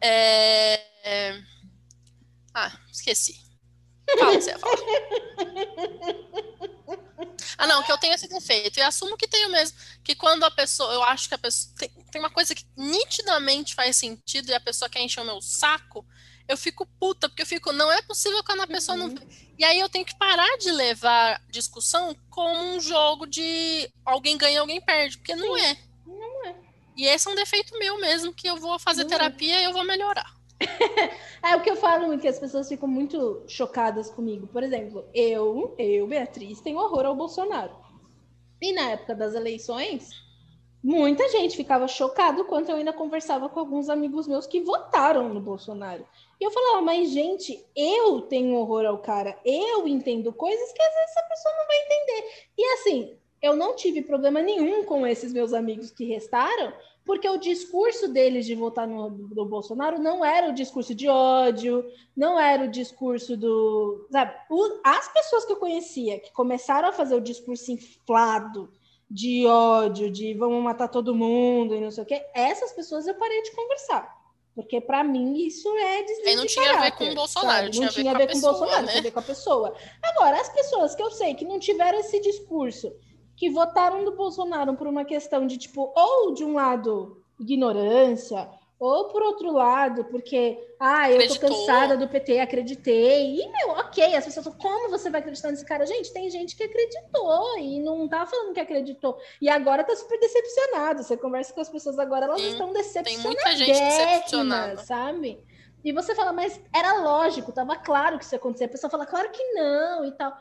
[0.00, 0.80] É...
[1.05, 1.40] é...
[2.55, 3.40] Ah, esqueci.
[4.18, 4.76] Fala, você ia falar.
[7.56, 8.78] Ah, não, que eu tenho esse defeito.
[8.78, 9.76] E assumo que tenho mesmo.
[10.04, 11.74] Que quando a pessoa, eu acho que a pessoa.
[11.76, 15.40] Tem, tem uma coisa que nitidamente faz sentido e a pessoa quer encher o meu
[15.40, 16.06] saco,
[16.48, 19.08] eu fico puta, porque eu fico, não é possível quando a pessoa uhum.
[19.08, 19.28] não.
[19.58, 24.60] E aí eu tenho que parar de levar discussão como um jogo de alguém ganha,
[24.60, 25.40] alguém perde, porque Sim.
[25.40, 25.76] não é.
[26.06, 26.54] Não é.
[26.96, 29.12] E esse é um defeito meu mesmo, que eu vou fazer não é.
[29.12, 29.62] terapia é.
[29.62, 30.38] e eu vou melhorar.
[31.43, 34.47] é o que eu falo, que as pessoas ficam muito chocadas comigo.
[34.47, 37.72] Por exemplo, eu, eu, Beatriz, tenho horror ao Bolsonaro.
[38.60, 40.10] E na época das eleições,
[40.82, 45.40] muita gente ficava chocado quando eu ainda conversava com alguns amigos meus que votaram no
[45.40, 46.05] Bolsonaro.
[46.40, 50.94] E eu falava, mas gente, eu tenho horror ao cara, eu entendo coisas que às
[50.94, 52.48] vezes essa pessoa não vai entender.
[52.56, 56.72] E assim, eu não tive problema nenhum com esses meus amigos que restaram,
[57.09, 61.82] porque o discurso deles de votar no, no, Bolsonaro não era o discurso de ódio,
[62.14, 64.06] não era o discurso do.
[64.12, 68.70] Sabe, o, as pessoas que eu conhecia que começaram a fazer o discurso inflado
[69.10, 73.14] de ódio, de vamos matar todo mundo e não sei o quê, essas pessoas eu
[73.14, 74.14] parei de conversar.
[74.55, 77.93] Porque para mim isso é desvio não tinha a ver com o Bolsonaro, tinha não
[77.94, 78.89] tinha a ver com, o Bolsonaro, né?
[78.89, 79.74] tinha a ver com a pessoa.
[80.02, 82.94] Agora, as pessoas que eu sei que não tiveram esse discurso
[83.39, 88.48] que votaram no Bolsonaro por uma questão de, tipo, ou de um lado, ignorância,
[88.81, 91.48] ou por outro lado, porque, ah, eu Acreditou.
[91.48, 93.40] tô cansada do PT, acreditei.
[93.40, 95.86] E, meu, ok, as pessoas falam, como você vai acreditar nesse cara?
[95.86, 99.16] Gente, tem gente que acreditou e não tá falando que acreditou.
[99.40, 101.05] E agora tá super decepcionado.
[101.05, 103.15] Você conversa com as pessoas agora, elas Sim, estão decepcionadas.
[103.15, 104.78] Tem muita gente decepcionada.
[104.78, 105.40] Sabe?
[105.85, 108.65] E você fala, mas era lógico, tava claro que isso ia acontecer.
[108.65, 110.36] A pessoa fala, claro que não e tal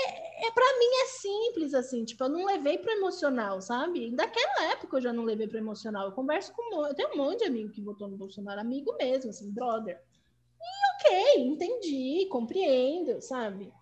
[0.00, 4.10] é, é para mim é simples assim, tipo, eu não levei para emocional, sabe?
[4.10, 6.06] Daquela época eu já não levei para emocional.
[6.06, 9.30] Eu converso com eu tenho um monte de amigo que votou no Bolsonaro, amigo mesmo,
[9.30, 10.00] assim, brother.
[10.60, 13.72] E ok, entendi, compreendo, sabe?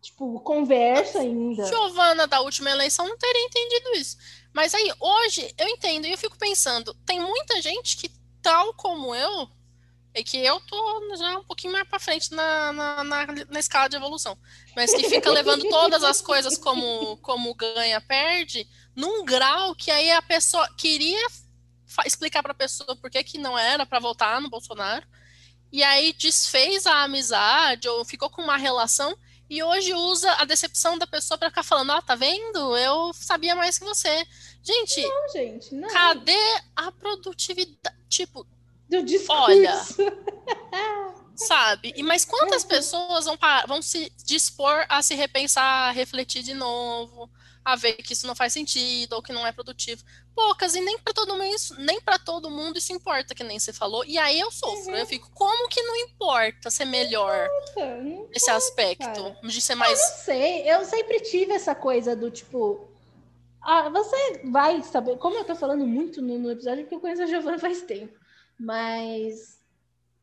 [0.00, 1.64] Tipo, conversa ainda.
[1.64, 4.18] Giovana da última eleição não teria entendido isso.
[4.52, 8.10] Mas aí, hoje, eu entendo e eu fico pensando, tem muita gente que,
[8.42, 9.48] tal como eu,
[10.14, 13.88] é que eu tô já um pouquinho mais para frente na, na, na, na, escala
[13.88, 14.38] de evolução.
[14.74, 20.12] Mas que fica levando todas as coisas como, como ganha, perde, num grau que aí
[20.12, 21.26] a pessoa queria
[22.06, 25.06] explicar para a pessoa por que, que não era para votar no Bolsonaro,
[25.70, 29.16] e aí desfez a amizade ou ficou com uma relação
[29.50, 32.76] e hoje usa a decepção da pessoa para ficar falando: Ó, oh, tá vendo?
[32.76, 34.26] Eu sabia mais que você.
[34.62, 35.88] Gente, não, gente não.
[35.88, 37.96] cadê a produtividade?
[38.08, 38.46] Tipo,
[38.88, 39.42] do discurso.
[39.42, 39.74] Olha,
[41.36, 41.92] sabe?
[41.96, 47.30] E mas quantas pessoas vão, vão se dispor a se repensar, a refletir de novo,
[47.64, 50.02] a ver que isso não faz sentido ou que não é produtivo.
[50.34, 53.58] Poucas, e nem para todo mundo isso, nem para todo mundo isso importa, que nem
[53.58, 54.04] você falou.
[54.04, 54.98] E aí eu sofro, uhum.
[54.98, 59.04] eu fico, como que não importa ser melhor não esse aspecto?
[59.04, 59.40] Cara.
[59.42, 59.98] De ser mais.
[59.98, 62.88] Eu não sei, eu sempre tive essa coisa do tipo.
[63.62, 67.22] Ah, você vai saber, como eu tô falando muito no, no episódio, porque eu conheço
[67.22, 68.12] a Giovana faz tempo.
[68.58, 69.60] Mas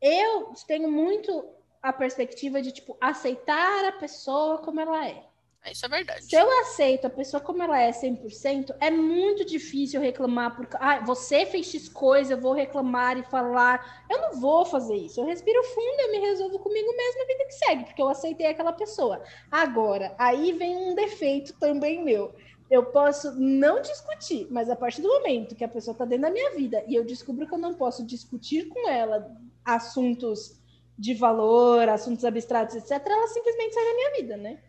[0.00, 1.48] eu tenho muito
[1.82, 5.24] a perspectiva de, tipo, aceitar a pessoa como ela é.
[5.70, 6.24] Isso é verdade.
[6.24, 11.00] Se eu aceito a pessoa como ela é 100%, é muito difícil reclamar porque ah,
[11.00, 14.04] você fez X coisa, eu vou reclamar e falar.
[14.10, 15.20] Eu não vou fazer isso.
[15.20, 18.46] Eu respiro fundo, eu me resolvo comigo mesmo a vida que segue, porque eu aceitei
[18.46, 19.22] aquela pessoa.
[19.50, 22.34] Agora, aí vem um defeito também meu.
[22.72, 26.30] Eu posso não discutir, mas a partir do momento que a pessoa está dentro da
[26.30, 29.30] minha vida e eu descubro que eu não posso discutir com ela
[29.62, 30.58] assuntos
[30.98, 34.62] de valor, assuntos abstratos, etc., ela simplesmente sai da minha vida, né?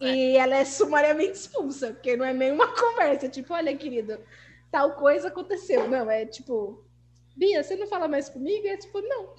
[0.00, 0.14] É.
[0.14, 3.28] E ela é sumariamente expulsa, porque não é nenhuma conversa.
[3.28, 4.18] Tipo, olha, querido,
[4.70, 5.86] tal coisa aconteceu.
[5.90, 6.82] Não, é tipo,
[7.36, 8.66] Bia, você não fala mais comigo?
[8.66, 9.34] É tipo, não.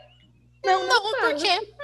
[0.64, 1.74] não, não, não porque.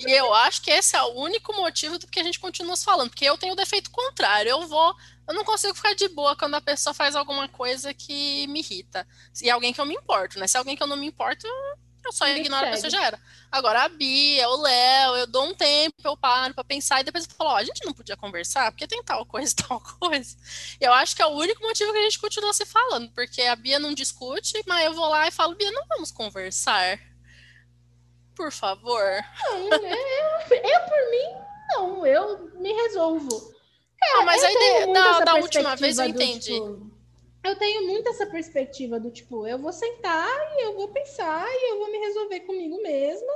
[0.00, 3.10] E eu acho que esse é o único motivo do que a gente continua falando,
[3.10, 4.50] porque eu tenho o defeito contrário.
[4.50, 4.94] Eu vou,
[5.28, 9.06] eu não consigo ficar de boa quando a pessoa faz alguma coisa que me irrita.
[9.42, 10.46] E é alguém que eu me importo, né?
[10.46, 11.46] Se é alguém que eu não me importo,
[12.04, 13.20] eu só ignoro a pessoa já era.
[13.52, 17.24] Agora a Bia, o Léo, eu dou um tempo, eu paro pra pensar e depois
[17.24, 20.36] eu falo, ó, oh, a gente não podia conversar, porque tem tal coisa, tal coisa.
[20.80, 23.56] Eu acho que é o único motivo que a gente continua se falando, porque a
[23.56, 26.98] Bia não discute, mas eu vou lá e falo, Bia, não vamos conversar?
[28.34, 29.02] Por favor.
[29.44, 31.40] Não, eu, eu por mim,
[31.74, 33.52] não, eu me resolvo.
[33.98, 36.58] Cara, ah, mas aí da, da última vez eu entendi.
[36.58, 36.90] Do, tipo,
[37.44, 41.72] eu tenho muito essa perspectiva do tipo, eu vou sentar e eu vou pensar e
[41.72, 43.32] eu vou me resolver comigo mesma.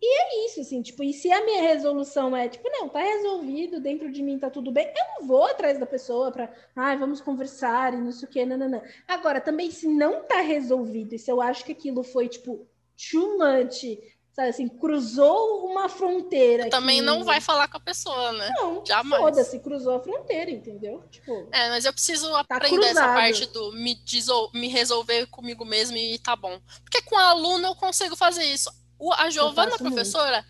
[0.00, 3.80] E é isso, assim, tipo, e se a minha resolução é, tipo, não, tá resolvido,
[3.80, 6.44] dentro de mim tá tudo bem, eu não vou atrás da pessoa pra,
[6.76, 8.80] ai, ah, vamos conversar e não sei o que, não.
[9.08, 12.64] Agora, também, se não tá resolvido, e se eu acho que aquilo foi, tipo,
[13.10, 13.84] too much,
[14.32, 16.68] sabe assim, cruzou uma fronteira.
[16.68, 17.04] Também que...
[17.04, 18.50] não vai falar com a pessoa, né?
[18.56, 19.22] Não, jamais.
[19.22, 21.02] Foda-se, cruzou a fronteira, entendeu?
[21.10, 22.98] Tipo, é, mas eu preciso tá aprender cruzado.
[22.98, 24.00] essa parte do me,
[24.54, 26.60] me resolver comigo mesmo e tá bom.
[26.82, 28.70] Porque com a aluna eu consigo fazer isso.
[28.98, 30.48] O, a Giovana, professora, muito.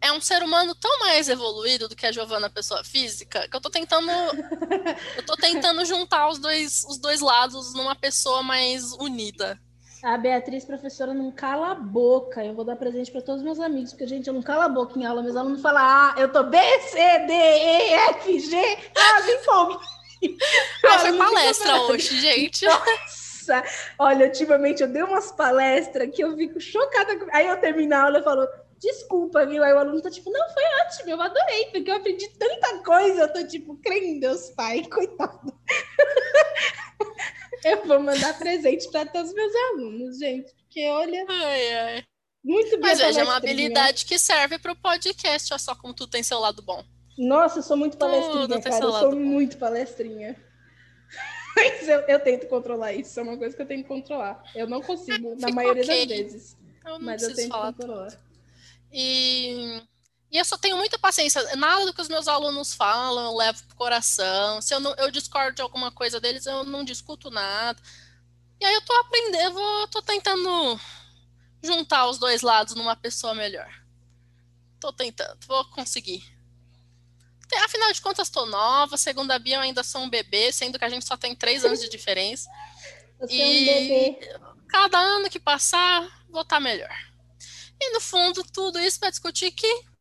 [0.00, 3.60] é um ser humano tão mais evoluído do que a Giovana, pessoa física, que eu
[3.60, 4.10] tô tentando.
[5.16, 9.60] eu tô tentando juntar os dois, os dois lados numa pessoa mais unida.
[10.02, 12.44] A Beatriz, professora, não cala a boca.
[12.44, 14.68] Eu vou dar presente para todos os meus amigos, porque, gente, eu não cala a
[14.68, 15.22] boca em aula.
[15.22, 18.56] Meus alunos falam, ah, eu tô B, C, D, E, F, G.
[18.96, 19.78] Ah, me empolgue.
[20.84, 22.64] Ah, foi palestra hoje, gente.
[22.64, 23.62] Nossa!
[23.96, 27.24] Olha, ultimamente eu dei umas palestras que eu fico chocada.
[27.32, 28.48] Aí eu termino a aula e falo,
[28.80, 29.62] desculpa, viu?
[29.62, 33.22] Aí o aluno tá tipo, não, foi ótimo, eu adorei, porque eu aprendi tanta coisa.
[33.22, 35.52] Eu tô tipo, crê em Deus, pai, coitado.
[37.64, 41.24] Eu vou mandar presente para todos os meus alunos, gente, porque olha.
[41.28, 42.04] Ai, ai.
[42.44, 42.80] Muito bem.
[42.80, 46.22] Mas veja, é uma habilidade que serve para o podcast, olha só como tu tem
[46.22, 46.84] seu lado bom.
[47.16, 48.84] Nossa, eu sou muito palestrinha, Tudo cara.
[48.84, 49.16] Eu sou bom.
[49.16, 50.36] muito palestrinha.
[51.54, 54.42] Mas eu, eu, tento controlar isso, é uma coisa que eu tenho que controlar.
[54.54, 56.06] Eu não consigo, na maioria okay.
[56.06, 56.56] das vezes.
[56.84, 58.10] Eu mas eu tento controlar.
[58.10, 58.22] Tudo.
[58.92, 59.82] E
[60.32, 61.42] e eu só tenho muita paciência.
[61.56, 64.62] Nada do que os meus alunos falam eu levo pro coração.
[64.62, 67.78] Se eu, não, eu discordo de alguma coisa deles, eu não discuto nada.
[68.58, 70.80] E aí eu tô aprendendo, eu tô tentando
[71.62, 73.70] juntar os dois lados numa pessoa melhor.
[74.80, 76.24] Tô tentando, vou conseguir.
[77.64, 78.96] Afinal de contas, tô nova.
[78.96, 81.62] Segundo a Bia, eu ainda sou um bebê, sendo que a gente só tem três
[81.62, 82.48] anos de diferença.
[83.20, 86.00] Você e é um cada ano que passar,
[86.30, 86.96] vou estar tá melhor.
[87.78, 89.91] E no fundo, tudo isso para discutir que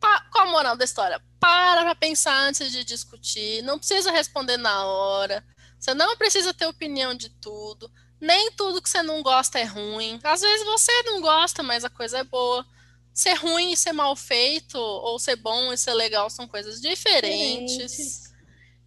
[0.00, 1.20] qual a moral da história?
[1.40, 3.62] Para pra pensar antes de discutir.
[3.62, 5.44] Não precisa responder na hora.
[5.78, 7.90] Você não precisa ter opinião de tudo.
[8.20, 10.18] Nem tudo que você não gosta é ruim.
[10.22, 12.64] Às vezes você não gosta, mas a coisa é boa.
[13.12, 17.76] Ser ruim e ser mal feito, ou ser bom e ser legal, são coisas diferentes.
[17.76, 18.34] diferentes.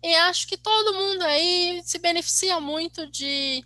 [0.03, 3.63] E acho que todo mundo aí se beneficia muito de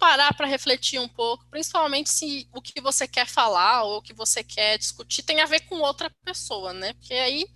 [0.00, 4.14] parar para refletir um pouco, principalmente se o que você quer falar ou o que
[4.14, 6.94] você quer discutir tem a ver com outra pessoa, né?
[6.94, 7.46] Porque aí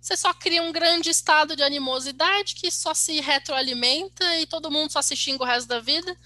[0.00, 4.92] você só cria um grande estado de animosidade que só se retroalimenta e todo mundo
[4.92, 6.16] só se xinga o resto da vida.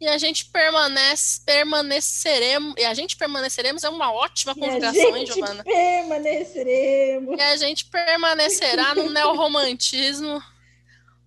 [0.00, 5.62] E a gente permanece, permaneceremos, e a gente permaneceremos é uma ótima conjugação, hein, Giovana?
[5.62, 7.38] Permaneceremos.
[7.38, 10.42] E a gente permanecerá no neorromantismo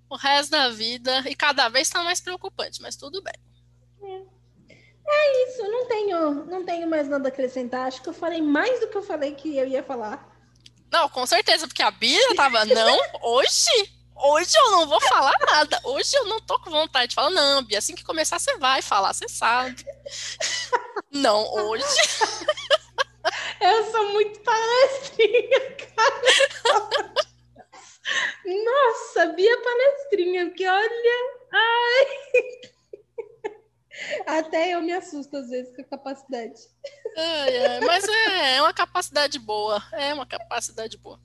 [0.10, 3.53] o resto da vida, e cada vez está mais preocupante, mas tudo bem.
[5.06, 7.88] É isso, não tenho, não tenho mais nada a acrescentar.
[7.88, 10.32] Acho que eu falei mais do que eu falei que eu ia falar.
[10.92, 15.80] Não, com certeza, porque a Bia tava, não, hoje, hoje eu não vou falar nada.
[15.84, 18.82] Hoje eu não tô com vontade de falar, não, Bia, assim que começar você vai
[18.82, 19.86] falar, você sabe.
[21.12, 21.84] Não, hoje.
[23.62, 27.14] Eu sou muito palestrinha, cara.
[28.46, 32.73] Nossa, Bia palestrinha, porque olha, ai.
[34.26, 36.60] Até eu me assusto às vezes com a capacidade.
[37.16, 39.84] É, é, mas é, é uma capacidade boa.
[39.94, 41.20] É uma capacidade boa.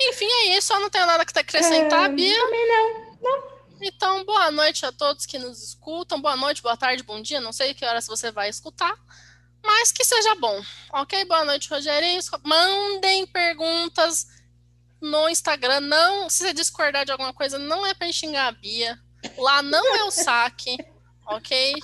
[0.00, 0.72] Enfim, é isso.
[0.72, 2.40] Eu não tenho nada que acrescentar, é, Bia.
[2.40, 3.16] Também não.
[3.20, 3.52] não.
[3.80, 6.20] Então, boa noite a todos que nos escutam.
[6.20, 7.40] Boa noite, boa tarde, bom dia.
[7.40, 8.96] Não sei que horas você vai escutar,
[9.62, 10.62] mas que seja bom.
[10.92, 11.24] Ok?
[11.24, 12.20] Boa noite, Rogerinho.
[12.44, 14.28] Mandem perguntas
[15.00, 15.80] no Instagram.
[15.80, 18.98] Não, se você discordar de alguma coisa, não é para xingar a Bia.
[19.36, 20.76] Lá não é o saque
[21.26, 21.74] ok?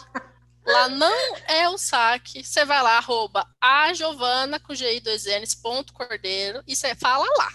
[0.66, 2.44] Lá não é o saque.
[2.44, 7.26] Você vai lá, arroba a Giovana com GI 2 Ns, ponto cordeiro, e você fala
[7.38, 7.52] lá.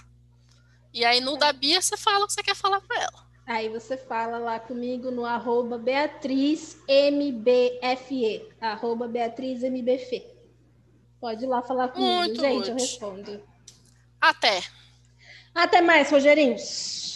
[0.94, 3.24] E aí no da Bia você fala o que você quer falar para ela.
[3.46, 10.26] Aí você fala lá comigo no arroba BeatrizMBFE, arroba BeatrizMBFE.
[11.20, 13.44] Pode ir lá falar comigo, Muito gente, eu respondo.
[14.20, 14.64] Até.
[15.54, 17.13] Até mais, Rogerinhos.